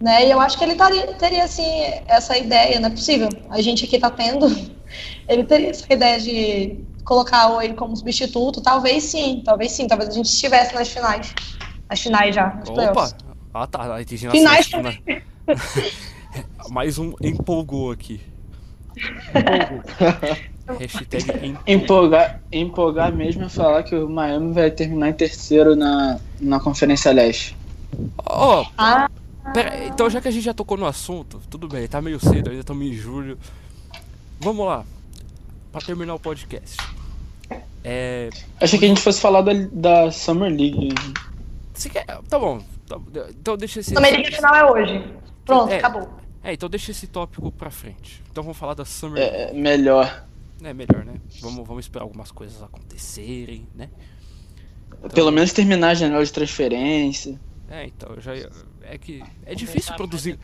né? 0.00 0.26
E 0.26 0.30
eu 0.30 0.40
acho 0.40 0.56
que 0.56 0.64
ele 0.64 0.74
taria, 0.74 1.06
teria, 1.14 1.44
assim, 1.44 1.66
essa 2.06 2.36
ideia, 2.38 2.80
não 2.80 2.88
é 2.88 2.92
possível. 2.92 3.28
A 3.50 3.60
gente 3.60 3.84
aqui 3.84 3.98
tá 3.98 4.10
tendo, 4.10 4.46
ele 5.28 5.44
teria 5.44 5.70
essa 5.70 5.92
ideia 5.92 6.18
de 6.18 6.80
colocar 7.04 7.64
ele 7.64 7.74
como 7.74 7.96
substituto, 7.96 8.60
talvez 8.60 9.04
sim, 9.04 9.42
talvez 9.44 9.72
sim, 9.72 9.86
talvez 9.86 10.10
a 10.10 10.12
gente 10.12 10.26
estivesse 10.26 10.74
nas 10.74 10.88
finais, 10.88 11.34
nas 11.88 12.00
finais 12.00 12.34
já, 12.34 12.54
nos 12.54 12.68
Opa! 12.70 12.74
playoffs. 12.74 13.14
Ah 13.52 13.66
tá, 13.66 13.94
aí 13.94 14.02
entendi 14.02 14.26
na 14.26 14.32
Finais 14.32 14.70
né? 14.70 15.22
Mais 16.68 16.98
um 16.98 17.14
empolgou 17.20 17.90
aqui. 17.90 18.20
Hashtag 20.76 21.24
empolgou. 21.32 21.62
Empolgar, 21.66 22.40
empolgar 22.52 23.12
mesmo 23.14 23.44
é 23.44 23.48
falar 23.48 23.82
que 23.82 23.94
o 23.94 24.08
Miami 24.08 24.52
vai 24.52 24.70
terminar 24.70 25.08
em 25.08 25.12
terceiro 25.12 25.74
na, 25.76 26.18
na 26.40 26.60
Conferência 26.60 27.12
Leste. 27.12 27.56
Ó, 28.26 28.66
Ah, 28.76 29.08
Pera, 29.54 29.86
então 29.86 30.10
já 30.10 30.20
que 30.20 30.28
a 30.28 30.30
gente 30.30 30.44
já 30.44 30.52
tocou 30.52 30.76
no 30.76 30.84
assunto, 30.84 31.40
tudo 31.48 31.66
bem, 31.68 31.88
tá 31.88 32.02
meio 32.02 32.20
cedo, 32.20 32.50
ainda 32.50 32.60
estamos 32.60 32.86
em 32.86 32.92
julho. 32.92 33.38
Vamos 34.40 34.66
lá, 34.66 34.84
pra 35.72 35.80
terminar 35.80 36.14
o 36.14 36.18
podcast. 36.20 36.76
É. 37.82 38.28
Achei 38.60 38.78
que 38.78 38.84
a 38.84 38.88
gente 38.88 39.00
fosse 39.00 39.20
falar 39.20 39.40
da, 39.40 39.52
da 39.72 40.10
Summer 40.12 40.50
League. 40.50 40.94
Você 41.72 41.88
quer. 41.88 42.04
Tá 42.28 42.38
bom. 42.38 42.60
tá- 42.86 42.98
então 43.30 43.56
deixa 43.56 43.80
esse. 43.80 43.94
a 43.94 43.98
América 43.98 44.32
final 44.36 44.54
é 44.54 44.70
hoje. 44.70 45.04
Pronto, 45.46 45.72
É. 45.72 45.78
acabou. 45.78 46.08
É, 46.44 46.52
então 46.52 46.68
deixa 46.68 46.90
esse 46.90 47.06
tópico 47.06 47.50
pra 47.52 47.70
frente. 47.70 48.22
Então 48.30 48.42
vamos 48.44 48.58
falar 48.58 48.74
da 48.74 48.84
Summer. 48.84 49.22
É, 49.22 49.50
é 49.50 49.52
melhor. 49.54 50.24
É 50.62 50.72
melhor, 50.74 51.04
né? 51.04 51.14
Vamos, 51.40 51.66
vamos 51.66 51.84
esperar 51.84 52.04
algumas 52.04 52.30
coisas 52.32 52.62
acontecerem, 52.62 53.66
né? 53.74 53.88
Pelo 55.14 55.30
menos 55.30 55.52
terminar 55.52 55.90
a 55.90 55.94
janela 55.94 56.24
de 56.24 56.32
transferência. 56.32 57.38
É, 57.70 57.86
então, 57.86 58.20
já. 58.20 58.32
É 58.82 58.98
que. 58.98 59.22
É 59.46 59.54
difícil 59.54 59.94
produzir. 59.94 60.38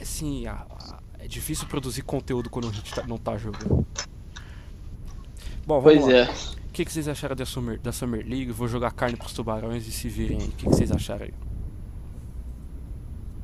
Assim, 0.00 0.46
a- 0.46 0.66
a- 0.70 0.98
é 1.18 1.28
difícil 1.28 1.66
produzir 1.66 2.02
conteúdo 2.02 2.48
quando 2.48 2.68
a 2.68 2.72
gente 2.72 2.94
tá- 2.94 3.04
não 3.06 3.18
tá 3.18 3.36
jogando. 3.36 3.86
Bom, 5.66 5.80
vamos 5.80 6.00
Pois 6.04 6.06
lá. 6.06 6.12
é. 6.12 6.24
O 6.68 6.72
que, 6.72 6.84
que 6.84 6.92
vocês 6.92 7.08
acharam 7.08 7.36
da 7.36 7.44
Summer, 7.44 7.78
da 7.80 7.92
Summer 7.92 8.24
League? 8.26 8.52
Vou 8.52 8.68
jogar 8.68 8.92
carne 8.92 9.16
pros 9.16 9.32
tubarões 9.34 9.86
e 9.86 9.90
se 9.92 10.08
virem 10.08 10.38
aí. 10.40 10.46
O 10.48 10.50
que, 10.52 10.64
que 10.66 10.74
vocês 10.74 10.90
acharam 10.90 11.24
aí? 11.26 11.34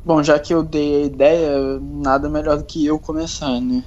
Bom, 0.05 0.23
já 0.23 0.39
que 0.39 0.55
eu 0.55 0.63
dei 0.63 1.03
a 1.03 1.07
ideia, 1.07 1.81
nada 1.81 2.31
melhor 2.31 2.57
do 2.59 2.65
que 2.65 2.87
eu 2.87 2.99
começar, 2.99 3.61
né? 3.61 3.85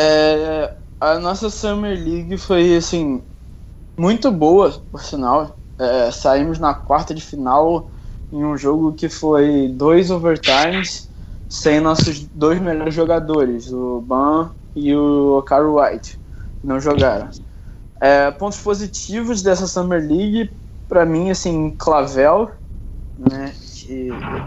É, 0.00 0.76
a 1.00 1.18
nossa 1.18 1.50
Summer 1.50 1.98
League 1.98 2.38
foi, 2.38 2.76
assim, 2.76 3.20
muito 3.98 4.30
boa, 4.30 4.70
por 4.92 5.02
sinal. 5.02 5.58
É, 5.76 6.10
saímos 6.12 6.60
na 6.60 6.72
quarta 6.72 7.12
de 7.12 7.20
final 7.20 7.90
em 8.30 8.44
um 8.44 8.56
jogo 8.56 8.92
que 8.92 9.08
foi 9.08 9.68
dois 9.68 10.10
overtimes 10.10 11.08
sem 11.48 11.80
nossos 11.80 12.20
dois 12.28 12.60
melhores 12.60 12.94
jogadores, 12.94 13.72
o 13.72 14.00
Ban 14.00 14.52
e 14.76 14.94
o 14.94 15.42
Caro 15.42 15.80
White, 15.80 16.20
não 16.62 16.78
jogaram. 16.78 17.30
É, 18.00 18.30
pontos 18.30 18.60
positivos 18.60 19.42
dessa 19.42 19.66
Summer 19.66 20.00
League, 20.00 20.50
pra 20.88 21.04
mim, 21.04 21.30
assim, 21.30 21.74
Clavel, 21.76 22.52
né? 23.16 23.52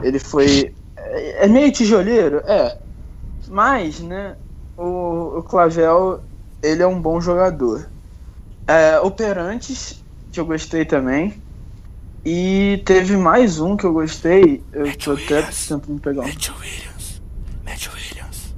ele 0.02 0.20
foi. 0.20 0.74
É, 0.96 1.46
é 1.46 1.48
meio 1.48 1.72
tijoleiro? 1.72 2.42
É. 2.46 2.78
Mas, 3.50 4.00
né? 4.00 4.38
O, 4.78 5.40
o 5.40 5.44
Clavel, 5.44 6.22
ele 6.62 6.82
é 6.82 6.88
um 6.88 7.02
bom 7.02 7.20
jogador. 7.22 7.90
É, 8.68 9.00
Operantes, 9.00 10.04
que 10.32 10.40
eu 10.40 10.46
gostei 10.46 10.86
também. 10.86 11.42
E 12.24 12.82
teve 12.86 13.18
mais 13.18 13.60
um 13.60 13.76
que 13.76 13.84
eu 13.86 13.94
gostei. 13.94 14.64
Eu 14.72 14.86
Matt 14.86 15.04
tô 15.04 15.12
até 15.14 15.36
Williams. 15.36 15.68
tentando 15.68 16.00
pegar 16.00 16.22
um. 16.22 16.26
Matt 16.26 16.50
Williams. 16.50 17.22
Matt 17.66 17.88
Williams. 17.88 18.54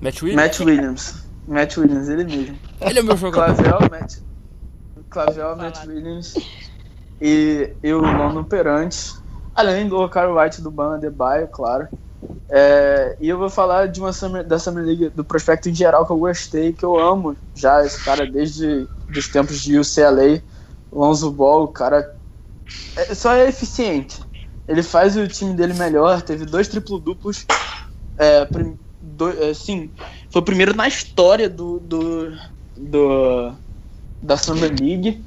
Matt 0.00 0.22
Williams? 0.22 0.36
Matt 0.36 0.60
Williams. 0.60 1.26
Matt 1.48 1.76
Williams, 1.76 2.08
ele 2.08 2.24
mesmo. 2.24 2.58
Ele 2.80 2.98
é 2.98 3.02
meu 3.02 3.16
jogador. 3.16 3.54
Clavel, 3.54 3.88
Matt, 3.90 4.16
Clavel, 5.08 5.56
Matt 5.56 5.86
Williams 5.86 6.34
e, 7.20 7.72
e 7.82 7.92
o 7.92 8.00
London 8.00 8.44
Perantes, 8.44 9.22
além 9.54 9.88
do 9.88 10.06
Carl 10.08 10.36
White 10.36 10.60
do 10.60 10.70
Ban 10.70 10.96
Adebayo, 10.96 11.48
claro. 11.48 11.88
É, 12.48 13.16
e 13.20 13.28
eu 13.28 13.38
vou 13.38 13.50
falar 13.50 13.86
de 13.88 14.00
uma 14.00 14.12
Summer, 14.12 14.44
da 14.44 14.58
Summer 14.58 14.84
League, 14.84 15.10
do 15.10 15.24
prospecto 15.24 15.68
em 15.68 15.74
geral 15.74 16.06
que 16.06 16.12
eu 16.12 16.18
gostei, 16.18 16.72
que 16.72 16.84
eu 16.84 16.98
amo 16.98 17.36
já 17.54 17.84
esse 17.84 18.02
cara 18.04 18.26
desde 18.26 18.86
os 19.14 19.28
tempos 19.28 19.60
de 19.60 19.78
UCLA, 19.78 20.42
Lonzo 20.92 21.30
Ball, 21.30 21.64
o 21.64 21.68
cara 21.68 22.08
é, 22.96 23.14
só 23.14 23.34
é 23.34 23.48
eficiente. 23.48 24.20
Ele 24.66 24.82
faz 24.82 25.16
o 25.16 25.26
time 25.28 25.54
dele 25.54 25.74
melhor, 25.74 26.22
teve 26.22 26.44
dois 26.44 26.68
triplo-duplos, 26.68 27.46
é, 28.16 28.44
prim- 28.44 28.78
do- 29.00 29.30
é, 29.30 29.52
foi 29.54 30.42
o 30.42 30.44
primeiro 30.44 30.74
na 30.74 30.88
história 30.88 31.48
do, 31.48 31.78
do, 31.80 32.32
do 32.76 33.52
da 34.20 34.36
Summer 34.36 34.70
League 34.70 35.24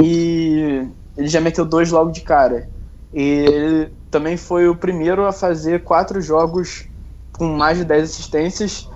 e 0.00 0.86
ele 1.16 1.28
já 1.28 1.40
meteu 1.40 1.64
dois 1.64 1.90
logo 1.90 2.10
de 2.10 2.20
cara. 2.20 2.68
E 3.12 3.20
ele 3.20 3.92
também 4.16 4.38
foi 4.38 4.66
o 4.66 4.74
primeiro 4.74 5.26
a 5.26 5.32
fazer 5.32 5.82
quatro 5.84 6.22
jogos 6.22 6.86
com 7.32 7.54
mais 7.54 7.76
de 7.76 7.84
10 7.84 8.04
assistências, 8.04 8.88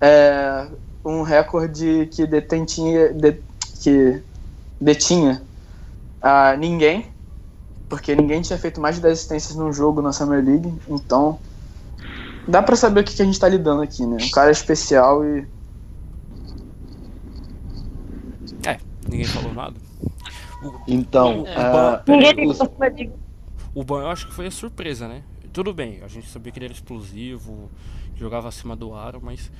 é, 0.00 0.66
um 1.04 1.20
recorde 1.20 2.08
que 2.10 2.26
detentinha, 2.26 3.12
de- 3.12 3.36
que 3.82 4.22
detinha 4.80 5.42
a 6.22 6.56
ninguém, 6.56 7.06
porque 7.86 8.16
ninguém 8.16 8.40
tinha 8.40 8.58
feito 8.58 8.80
mais 8.80 8.94
de 8.96 9.02
10 9.02 9.18
assistências 9.18 9.54
num 9.54 9.70
jogo 9.74 10.00
na 10.00 10.10
Summer 10.10 10.42
League, 10.42 10.72
então 10.88 11.38
dá 12.48 12.62
pra 12.62 12.74
saber 12.74 13.00
o 13.00 13.04
que, 13.04 13.14
que 13.14 13.20
a 13.20 13.26
gente 13.26 13.38
tá 13.38 13.50
lidando 13.50 13.82
aqui, 13.82 14.06
né? 14.06 14.16
Um 14.22 14.30
cara 14.30 14.50
especial 14.50 15.22
e 15.22 15.46
Ninguém 19.06 19.26
falou 19.26 19.52
nada. 19.52 19.74
Então, 20.88 21.44
É. 21.46 22.00
Ninguém 22.06 22.34
tem 22.34 22.48
O 23.74 23.82
Ban 23.84 24.00
eu 24.02 24.08
acho 24.08 24.26
que 24.26 24.34
foi 24.34 24.46
a 24.46 24.50
surpresa, 24.50 25.08
né? 25.08 25.22
Tudo 25.52 25.72
bem, 25.72 26.00
a 26.02 26.08
gente 26.08 26.28
sabia 26.28 26.52
que 26.52 26.58
ele 26.58 26.66
era 26.66 26.74
explosivo, 26.74 27.70
jogava 28.16 28.48
acima 28.48 28.74
do 28.76 28.94
aro, 28.94 29.20
mas. 29.22 29.50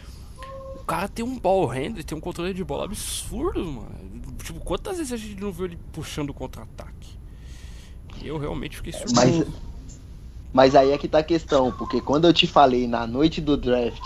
O 0.76 0.84
cara 0.84 1.06
tem 1.06 1.24
um 1.24 1.38
ball 1.38 1.66
handler, 1.66 2.04
tem 2.04 2.16
um 2.16 2.20
controle 2.20 2.52
de 2.52 2.64
bola 2.64 2.84
absurdo, 2.84 3.64
mano. 3.64 4.12
Tipo, 4.42 4.58
quantas 4.60 4.96
vezes 4.96 5.12
a 5.12 5.16
gente 5.16 5.40
não 5.40 5.52
viu 5.52 5.66
ele 5.66 5.78
puxando 5.92 6.34
contra-ataque? 6.34 7.16
Eu 8.22 8.38
realmente 8.38 8.76
fiquei 8.76 8.92
surpreso. 8.92 9.46
Mas, 9.46 9.46
mas 10.52 10.74
aí 10.74 10.90
é 10.90 10.98
que 10.98 11.06
tá 11.06 11.18
a 11.18 11.22
questão, 11.22 11.72
porque 11.72 12.00
quando 12.00 12.26
eu 12.26 12.32
te 12.32 12.46
falei 12.46 12.86
na 12.88 13.06
noite 13.06 13.40
do 13.40 13.56
draft 13.56 14.02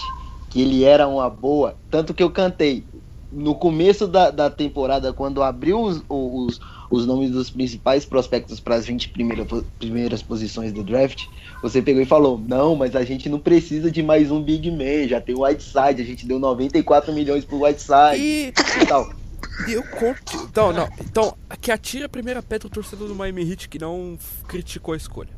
que 0.51 0.61
ele 0.61 0.85
era 0.85 1.09
uma 1.09 1.31
boa, 1.31 1.77
tanto 1.91 2.13
que 2.13 2.23
eu 2.23 2.31
cantei 2.31 2.85
no 3.33 3.55
começo 3.55 4.07
da, 4.07 4.31
da 4.31 4.51
temporada, 4.51 5.13
quando 5.13 5.43
abriu 5.43 5.81
os, 5.81 6.03
os, 6.09 6.61
os 6.91 7.07
nomes 7.07 7.31
dos 7.31 7.51
principais 7.51 8.05
prospectos 8.05 8.61
para 8.61 8.77
as 8.77 8.87
20 8.87 9.09
primeira, 9.11 9.47
primeiras 9.79 10.23
posições 10.23 10.73
do 10.73 10.83
draft, 10.83 11.25
você 11.63 11.83
pegou 11.83 12.03
e 12.03 12.07
falou: 12.07 12.39
Não, 12.39 12.77
mas 12.77 12.95
a 12.95 13.05
gente 13.05 13.29
não 13.29 13.39
precisa 13.39 13.91
de 13.91 14.03
mais 14.03 14.31
um 14.31 14.43
Big 14.43 14.71
Man, 14.71 15.09
já 15.09 15.21
tem 15.21 15.35
o 15.35 15.45
Whiteside, 15.45 16.03
a 16.03 16.05
gente 16.05 16.27
deu 16.27 16.39
94 16.39 17.13
milhões 17.13 17.45
pro 17.45 17.65
Whiteside 17.65 18.19
E 18.19 18.53
e 18.83 18.87
tal. 18.87 19.11
eu 19.69 19.83
conto. 19.83 20.47
Então, 20.51 20.73
não. 20.73 20.89
Então, 21.01 21.37
que 21.61 21.71
atira 21.71 22.07
a 22.07 22.09
primeira 22.09 22.43
pedra 22.43 22.67
o 22.67 22.71
torcedor 22.71 23.09
do 23.09 23.15
Miami 23.15 23.49
Heat 23.51 23.69
que 23.69 23.79
não 23.79 24.19
criticou 24.47 24.95
a 24.95 24.97
escolha. 24.97 25.31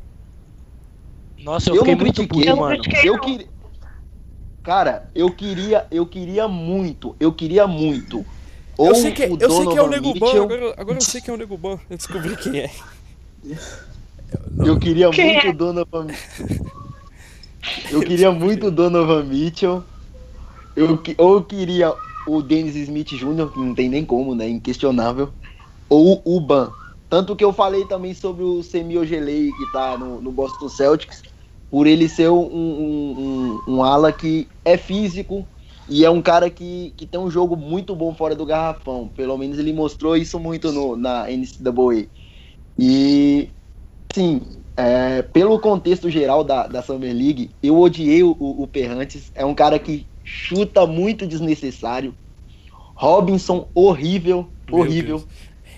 Nossa, 1.37 1.69
eu, 1.69 1.75
Eu 1.75 1.81
fiquei 1.81 1.95
muito 1.95 2.27
puto, 2.27 2.57
mano. 2.57 2.81
Eu 3.03 3.19
queria. 3.19 3.47
Cara, 4.61 5.09
eu 5.15 5.31
queria, 5.31 5.87
eu 5.89 6.05
queria 6.05 6.47
muito, 6.47 7.15
eu 7.19 7.31
queria 7.31 7.65
muito. 7.65 8.25
Eu 8.79 8.85
Ou 8.85 8.95
sei 8.95 9.11
que, 9.11 9.25
o 9.25 9.37
eu 9.37 9.51
sei 9.51 9.67
que 9.67 9.77
é 9.77 9.81
o 9.81 9.89
Donovan 9.89 9.89
Nego 9.89 10.13
Ban, 10.13 10.25
Mitchell, 10.25 10.43
agora, 10.43 10.73
agora 10.77 10.97
eu 10.97 11.01
sei 11.01 11.19
que 11.19 11.29
é 11.29 11.33
o 11.33 11.37
Nego 11.37 11.57
Ban. 11.57 11.77
Eu 11.89 11.97
descobri 11.97 12.37
quem 12.37 12.59
é. 12.59 12.71
Eu 14.63 14.77
queria 14.77 15.09
Quem 15.09 15.33
muito 15.33 15.47
é? 15.47 15.49
o 15.49 15.53
Donovan. 15.53 16.07
Eu 17.91 17.99
queria 18.01 18.31
muito 18.31 18.67
o 18.67 18.71
Donovan 18.71 19.23
Mitchell. 19.23 19.83
Eu, 20.75 21.01
ou 21.17 21.33
eu 21.33 21.43
queria 21.43 21.93
o 22.27 22.41
Dennis 22.41 22.75
Smith 22.75 23.09
Jr., 23.09 23.51
que 23.51 23.59
não 23.59 23.73
tem 23.73 23.89
nem 23.89 24.05
como, 24.05 24.35
né? 24.35 24.47
Inquestionável. 24.47 25.29
Ou 25.89 26.21
o 26.23 26.39
Ban. 26.39 26.71
Tanto 27.09 27.35
que 27.35 27.43
eu 27.43 27.51
falei 27.51 27.85
também 27.85 28.13
sobre 28.13 28.43
o 28.43 28.61
Semi 28.61 28.97
Ojelei, 28.99 29.51
que 29.51 29.71
tá 29.73 29.97
no, 29.97 30.21
no 30.21 30.31
Boston 30.31 30.69
Celtics, 30.69 31.23
por 31.71 31.87
ele 31.87 32.07
ser 32.07 32.29
um, 32.29 32.45
um, 32.45 33.59
um, 33.67 33.75
um 33.75 33.83
ala 33.83 34.13
que 34.13 34.47
é 34.63 34.77
físico 34.77 35.45
e 35.89 36.05
é 36.05 36.09
um 36.09 36.21
cara 36.21 36.49
que, 36.49 36.93
que 36.95 37.05
tem 37.05 37.19
um 37.19 37.31
jogo 37.31 37.55
muito 37.55 37.95
bom 37.95 38.13
fora 38.13 38.35
do 38.35 38.45
garrafão. 38.45 39.09
Pelo 39.15 39.37
menos 39.37 39.57
ele 39.57 39.73
mostrou 39.73 40.15
isso 40.15 40.39
muito 40.39 40.71
no, 40.71 40.95
na 40.95 41.25
NCAA. 41.25 42.07
E, 42.77 43.49
sim, 44.13 44.41
é, 44.77 45.23
pelo 45.23 45.59
contexto 45.59 46.09
geral 46.09 46.43
da, 46.43 46.67
da 46.67 46.83
Summer 46.83 47.13
League, 47.13 47.49
eu 47.61 47.77
odiei 47.79 48.23
o, 48.23 48.35
o, 48.39 48.67
Perrantes. 48.67 49.31
É 49.33 49.43
um 49.43 49.55
cara 49.55 49.79
que 49.79 50.05
chuta 50.23 50.85
muito 50.85 51.25
desnecessário. 51.25 52.13
Robinson, 52.93 53.67
horrível, 53.73 54.47
Meu 54.67 54.79
horrível. 54.79 55.23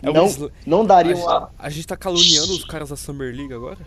É 0.03 0.11
não, 0.11 0.27
não 0.65 0.81
A 0.81 0.85
daria 0.85 1.15
gente, 1.15 1.25
uma, 1.25 1.49
a 1.57 1.69
gente 1.69 1.87
tá 1.87 1.95
caluniando 1.95 2.53
os 2.53 2.65
caras 2.65 2.89
da 2.89 2.95
Summer 2.95 3.33
League 3.33 3.53
agora? 3.53 3.77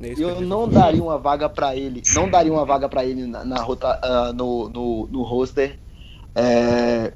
Não 0.00 0.08
é 0.08 0.12
eu 0.18 0.40
não 0.40 0.68
daria 0.68 1.02
uma 1.02 1.18
vaga 1.18 1.48
pra 1.48 1.76
ele. 1.76 2.02
Não 2.10 2.28
daria 2.28 2.52
uma 2.52 2.64
vaga 2.64 2.88
pra 2.88 3.04
ele 3.04 3.26
na, 3.26 3.44
na 3.44 3.62
rota, 3.62 3.98
ah, 4.02 4.32
no, 4.32 4.68
no, 4.70 5.06
no 5.10 5.22
roster. 5.22 5.78
É, 6.34 7.12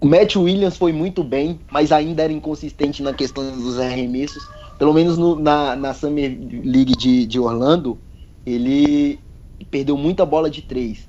o 0.00 0.06
Matt 0.06 0.36
Williams 0.36 0.76
foi 0.76 0.92
muito 0.92 1.22
bem, 1.22 1.60
mas 1.70 1.92
ainda 1.92 2.22
era 2.22 2.32
inconsistente 2.32 3.02
na 3.02 3.12
questão 3.12 3.44
dos 3.56 3.78
arremessos. 3.78 4.42
Pelo 4.78 4.94
menos 4.94 5.18
no- 5.18 5.36
na, 5.38 5.76
na 5.76 5.92
Summer 5.92 6.30
League 6.64 6.96
de, 6.96 7.26
de 7.26 7.38
Orlando, 7.38 8.00
ele 8.46 9.18
perdeu 9.70 9.96
muita 9.96 10.24
bola 10.24 10.48
de 10.48 10.62
três. 10.62 11.06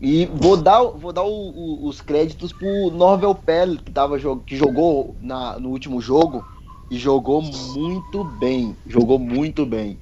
E 0.00 0.26
vou 0.26 0.56
dar, 0.56 0.82
vou 0.82 1.12
dar 1.12 1.24
o- 1.24 1.28
o- 1.50 1.88
os 1.88 2.00
créditos 2.00 2.52
pro 2.52 2.90
Norvel 2.90 3.34
Pell, 3.34 3.76
que, 3.78 3.90
tava, 3.90 4.16
que 4.46 4.54
jogou 4.54 5.16
na, 5.20 5.58
no 5.58 5.70
último 5.70 6.00
jogo 6.00 6.44
e 6.90 6.96
jogou 6.96 7.42
muito 7.42 8.22
bem. 8.38 8.76
Jogou 8.86 9.18
muito 9.18 9.66
bem. 9.66 9.98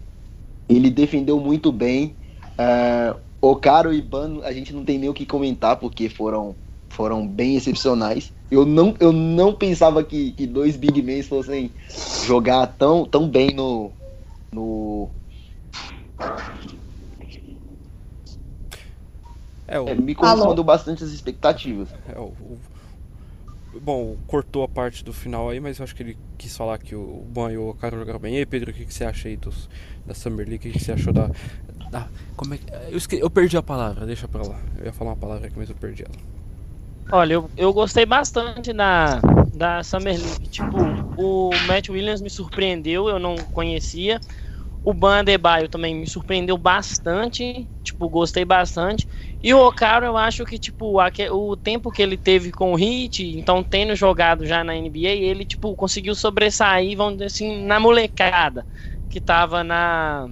Ele 0.68 0.90
defendeu 0.90 1.38
muito 1.38 1.70
bem. 1.70 2.16
É, 2.58 3.14
o 3.40 3.54
Caro 3.56 3.92
e 3.92 4.02
Ban, 4.02 4.40
a 4.42 4.52
gente 4.52 4.72
não 4.72 4.84
tem 4.84 4.98
nem 4.98 5.08
o 5.08 5.14
que 5.14 5.26
comentar, 5.26 5.76
porque 5.76 6.08
foram, 6.08 6.56
foram 6.90 7.26
bem 7.26 7.56
excepcionais. 7.56 8.32
Eu 8.50 8.64
não, 8.64 8.94
eu 9.00 9.12
não 9.12 9.52
pensava 9.52 10.02
que, 10.02 10.32
que 10.32 10.46
dois 10.46 10.76
Big 10.76 11.02
Men 11.02 11.22
fossem 11.22 11.70
jogar 12.26 12.66
tão, 12.66 13.04
tão 13.04 13.28
bem 13.28 13.52
no. 13.52 13.92
no 14.52 15.10
É, 19.68 19.80
o, 19.80 19.88
é, 19.88 19.94
me 19.94 20.14
correspondeu 20.14 20.62
bastante 20.62 21.02
as 21.02 21.10
expectativas. 21.10 21.88
é, 22.08 22.18
o- 22.18 22.58
Bom, 23.80 24.16
cortou 24.26 24.62
a 24.62 24.68
parte 24.68 25.04
do 25.04 25.12
final 25.12 25.48
aí, 25.50 25.60
mas 25.60 25.78
eu 25.78 25.84
acho 25.84 25.94
que 25.94 26.02
ele 26.02 26.18
quis 26.38 26.56
falar 26.56 26.78
que 26.78 26.94
o 26.94 27.22
Ban 27.28 27.52
e 27.52 27.58
o 27.58 27.72
Caro 27.74 27.98
jogaram 27.98 28.18
bem. 28.20 28.34
E 28.36 28.38
aí, 28.38 28.46
Pedro, 28.46 28.70
o 28.70 28.74
que, 28.74 28.84
que 28.86 28.94
você 28.94 29.04
acha 29.04 29.28
aí 29.28 29.36
dos, 29.36 29.68
da 30.04 30.14
Summer 30.14 30.46
League? 30.48 30.56
O 30.68 30.72
que, 30.72 30.78
que 30.78 30.84
você 30.84 30.92
achou 30.92 31.12
da. 31.12 31.30
da 31.90 32.10
como 32.36 32.54
é 32.54 32.58
que. 32.58 32.66
Eu, 32.90 32.96
esque- 32.98 33.18
eu 33.20 33.30
perdi 33.30 33.56
a 33.56 33.62
palavra, 33.62 34.06
deixa 34.06 34.28
pra 34.28 34.42
lá. 34.44 34.60
Eu 34.78 34.86
ia 34.86 34.92
falar 34.92 35.10
uma 35.12 35.16
palavra 35.16 35.46
aqui, 35.48 35.58
mas 35.58 35.68
eu 35.70 35.76
perdi 35.76 36.04
ela. 36.04 36.16
Olha, 37.12 37.34
eu, 37.34 37.50
eu 37.56 37.72
gostei 37.72 38.04
bastante 38.04 38.72
da, 38.72 39.20
da 39.52 39.82
Summer 39.84 40.18
League. 40.20 40.48
Tipo, 40.48 40.98
o 41.14 41.60
Matt 41.60 41.88
Williams 41.88 42.20
me 42.20 42.28
surpreendeu, 42.30 43.08
eu 43.08 43.18
não 43.18 43.46
conhecia. 43.46 44.20
O 44.82 44.94
Ban 44.94 45.20
Adebayo 45.20 45.68
também 45.68 45.94
me 45.96 46.08
surpreendeu 46.08 46.58
bastante. 46.58 47.68
Tipo, 47.84 48.08
gostei 48.10 48.44
bastante. 48.44 49.06
E 49.46 49.54
o 49.54 49.64
Okaro, 49.64 50.04
eu 50.04 50.16
acho 50.16 50.44
que, 50.44 50.58
tipo, 50.58 50.98
o 51.30 51.56
tempo 51.56 51.92
que 51.92 52.02
ele 52.02 52.18
teve 52.18 52.50
com 52.50 52.72
o 52.74 52.76
Heat, 52.76 53.22
então 53.38 53.62
tendo 53.62 53.94
jogado 53.94 54.44
já 54.44 54.64
na 54.64 54.74
NBA, 54.74 55.10
ele, 55.12 55.44
tipo, 55.46 55.76
conseguiu 55.76 56.16
sobressair, 56.16 56.96
vamos 56.96 57.12
dizer 57.18 57.26
assim, 57.26 57.62
na 57.64 57.78
molecada 57.78 58.66
que 59.08 59.20
tava 59.20 59.62
na 59.62 60.28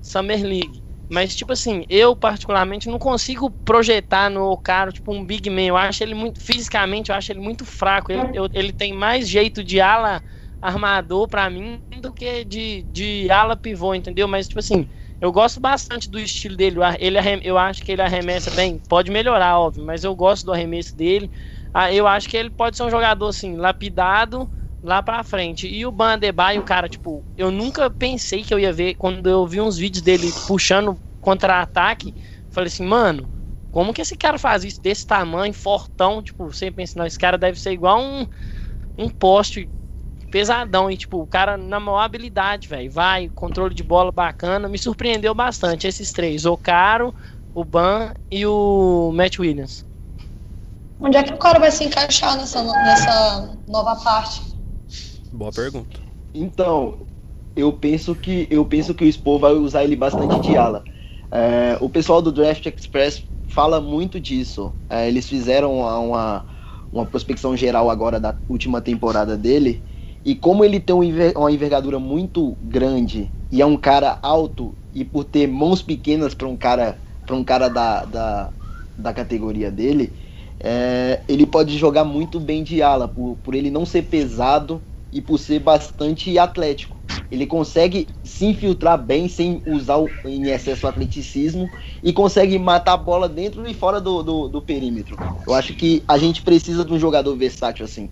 Summer 0.00 0.40
League. 0.44 0.80
Mas, 1.08 1.34
tipo 1.34 1.52
assim, 1.52 1.84
eu 1.88 2.14
particularmente 2.14 2.88
não 2.88 3.00
consigo 3.00 3.50
projetar 3.64 4.30
no 4.30 4.52
Okaro, 4.52 4.92
tipo, 4.92 5.12
um 5.12 5.24
Big 5.24 5.50
Man. 5.50 5.62
Eu 5.62 5.76
acho 5.76 6.04
ele 6.04 6.14
muito, 6.14 6.40
fisicamente, 6.40 7.10
eu 7.10 7.16
acho 7.16 7.32
ele 7.32 7.40
muito 7.40 7.66
fraco. 7.66 8.12
Ele, 8.12 8.28
eu- 8.32 8.48
ele 8.54 8.72
tem 8.72 8.92
mais 8.92 9.28
jeito 9.28 9.64
de 9.64 9.80
ala 9.80 10.22
armador 10.60 11.26
pra 11.26 11.50
mim 11.50 11.82
do 12.00 12.12
que 12.12 12.44
de, 12.44 12.84
de 12.84 13.28
ala 13.28 13.56
pivô, 13.56 13.92
entendeu? 13.92 14.28
Mas, 14.28 14.46
tipo 14.46 14.60
assim, 14.60 14.88
eu 15.22 15.30
gosto 15.30 15.60
bastante 15.60 16.10
do 16.10 16.18
estilo 16.18 16.56
dele. 16.56 16.80
O 16.80 16.82
Ele, 16.98 17.16
eu 17.44 17.56
acho 17.56 17.84
que 17.84 17.92
ele 17.92 18.02
arremessa 18.02 18.50
bem. 18.50 18.82
Pode 18.88 19.08
melhorar, 19.08 19.56
óbvio, 19.60 19.84
mas 19.84 20.02
eu 20.02 20.16
gosto 20.16 20.44
do 20.44 20.52
arremesso 20.52 20.96
dele. 20.96 21.30
Ah, 21.72 21.92
eu 21.92 22.08
acho 22.08 22.28
que 22.28 22.36
ele 22.36 22.50
pode 22.50 22.76
ser 22.76 22.82
um 22.82 22.90
jogador, 22.90 23.28
assim, 23.28 23.54
lapidado 23.54 24.50
lá 24.82 25.00
pra 25.00 25.22
frente. 25.22 25.68
E 25.68 25.86
o 25.86 25.92
Ban 25.92 26.14
Adebayo, 26.14 26.64
cara, 26.64 26.88
tipo, 26.88 27.24
eu 27.36 27.52
nunca 27.52 27.88
pensei 27.88 28.42
que 28.42 28.52
eu 28.52 28.58
ia 28.58 28.72
ver, 28.72 28.94
quando 28.94 29.30
eu 29.30 29.46
vi 29.46 29.60
uns 29.60 29.76
vídeos 29.76 30.02
dele 30.02 30.26
puxando 30.48 31.00
contra-ataque, 31.20 32.16
falei 32.50 32.66
assim, 32.66 32.84
mano, 32.84 33.30
como 33.70 33.94
que 33.94 34.02
esse 34.02 34.16
cara 34.16 34.38
faz 34.38 34.64
isso 34.64 34.82
desse 34.82 35.06
tamanho, 35.06 35.54
fortão, 35.54 36.20
tipo, 36.20 36.46
você 36.52 36.68
pensa, 36.68 36.98
não, 36.98 37.06
esse 37.06 37.16
cara 37.18 37.38
deve 37.38 37.60
ser 37.60 37.70
igual 37.70 38.00
um, 38.02 38.26
um 38.98 39.08
poste 39.08 39.70
pesadão, 40.32 40.90
e 40.90 40.96
tipo, 40.96 41.18
o 41.20 41.26
cara 41.26 41.58
na 41.58 41.78
maior 41.78 42.00
habilidade, 42.00 42.66
velho, 42.66 42.90
vai, 42.90 43.30
controle 43.34 43.74
de 43.74 43.82
bola 43.82 44.10
bacana, 44.10 44.66
me 44.66 44.78
surpreendeu 44.78 45.34
bastante, 45.34 45.86
esses 45.86 46.10
três, 46.10 46.46
o 46.46 46.56
Caro, 46.56 47.14
o 47.54 47.62
Ban 47.62 48.14
e 48.30 48.46
o 48.46 49.12
Matt 49.12 49.38
Williams. 49.38 49.84
Onde 50.98 51.18
é 51.18 51.22
que 51.22 51.34
o 51.34 51.38
cara 51.38 51.58
vai 51.58 51.70
se 51.70 51.84
encaixar 51.84 52.36
nessa, 52.36 52.62
nessa 52.62 53.58
nova 53.68 53.94
parte? 53.96 54.40
Boa 55.30 55.52
pergunta. 55.52 56.00
Então, 56.34 56.96
eu 57.54 57.72
penso 57.72 58.14
que 58.14 58.48
eu 58.50 58.64
penso 58.64 58.94
que 58.94 59.04
o 59.04 59.12
Spo 59.12 59.38
vai 59.38 59.52
usar 59.52 59.84
ele 59.84 59.96
bastante 59.96 60.40
de 60.40 60.56
ala. 60.56 60.82
É, 61.30 61.76
o 61.80 61.90
pessoal 61.90 62.22
do 62.22 62.32
Draft 62.32 62.64
Express 62.66 63.24
fala 63.48 63.80
muito 63.80 64.18
disso. 64.18 64.72
É, 64.88 65.08
eles 65.08 65.28
fizeram 65.28 65.78
uma, 65.78 65.98
uma, 65.98 66.46
uma 66.90 67.06
prospecção 67.06 67.56
geral 67.56 67.90
agora 67.90 68.18
da 68.18 68.34
última 68.48 68.80
temporada 68.80 69.36
dele. 69.36 69.82
E 70.24 70.34
como 70.34 70.64
ele 70.64 70.78
tem 70.78 70.94
um 70.94 71.02
uma 71.36 71.50
envergadura 71.52 71.98
muito 71.98 72.56
grande 72.62 73.30
e 73.50 73.60
é 73.60 73.66
um 73.66 73.76
cara 73.76 74.18
alto, 74.22 74.74
e 74.94 75.04
por 75.04 75.24
ter 75.24 75.46
mãos 75.46 75.82
pequenas 75.82 76.34
para 76.34 76.48
um 76.48 76.56
cara, 76.56 76.98
pra 77.26 77.36
um 77.36 77.44
cara 77.44 77.68
da, 77.68 78.04
da, 78.04 78.52
da 78.96 79.12
categoria 79.12 79.70
dele, 79.70 80.12
é, 80.60 81.20
ele 81.28 81.44
pode 81.44 81.76
jogar 81.76 82.04
muito 82.04 82.38
bem 82.38 82.62
de 82.62 82.82
ala, 82.82 83.08
por, 83.08 83.36
por 83.42 83.54
ele 83.54 83.70
não 83.70 83.84
ser 83.84 84.02
pesado 84.02 84.80
e 85.12 85.20
por 85.20 85.38
ser 85.38 85.58
bastante 85.58 86.38
atlético. 86.38 86.96
Ele 87.30 87.46
consegue 87.46 88.08
se 88.22 88.46
infiltrar 88.46 89.02
bem 89.02 89.28
sem 89.28 89.62
usar 89.66 89.98
o, 89.98 90.08
em 90.24 90.50
excesso 90.50 90.86
o 90.86 90.88
atleticismo 90.88 91.68
e 92.02 92.12
consegue 92.12 92.58
matar 92.58 92.92
a 92.92 92.96
bola 92.96 93.28
dentro 93.28 93.66
e 93.68 93.74
fora 93.74 94.00
do, 94.00 94.22
do, 94.22 94.48
do 94.48 94.62
perímetro. 94.62 95.16
Eu 95.46 95.54
acho 95.54 95.74
que 95.74 96.04
a 96.06 96.16
gente 96.16 96.42
precisa 96.42 96.84
de 96.84 96.92
um 96.92 96.98
jogador 96.98 97.34
versátil 97.36 97.84
assim. 97.84 98.08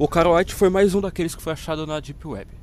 O 0.00 0.06
Carl 0.06 0.36
White 0.36 0.54
foi 0.54 0.70
mais 0.70 0.94
um 0.94 1.00
daqueles 1.00 1.34
que 1.34 1.42
foi 1.42 1.52
achado 1.52 1.84
na 1.84 1.98
Deep 1.98 2.24
Web. 2.24 2.57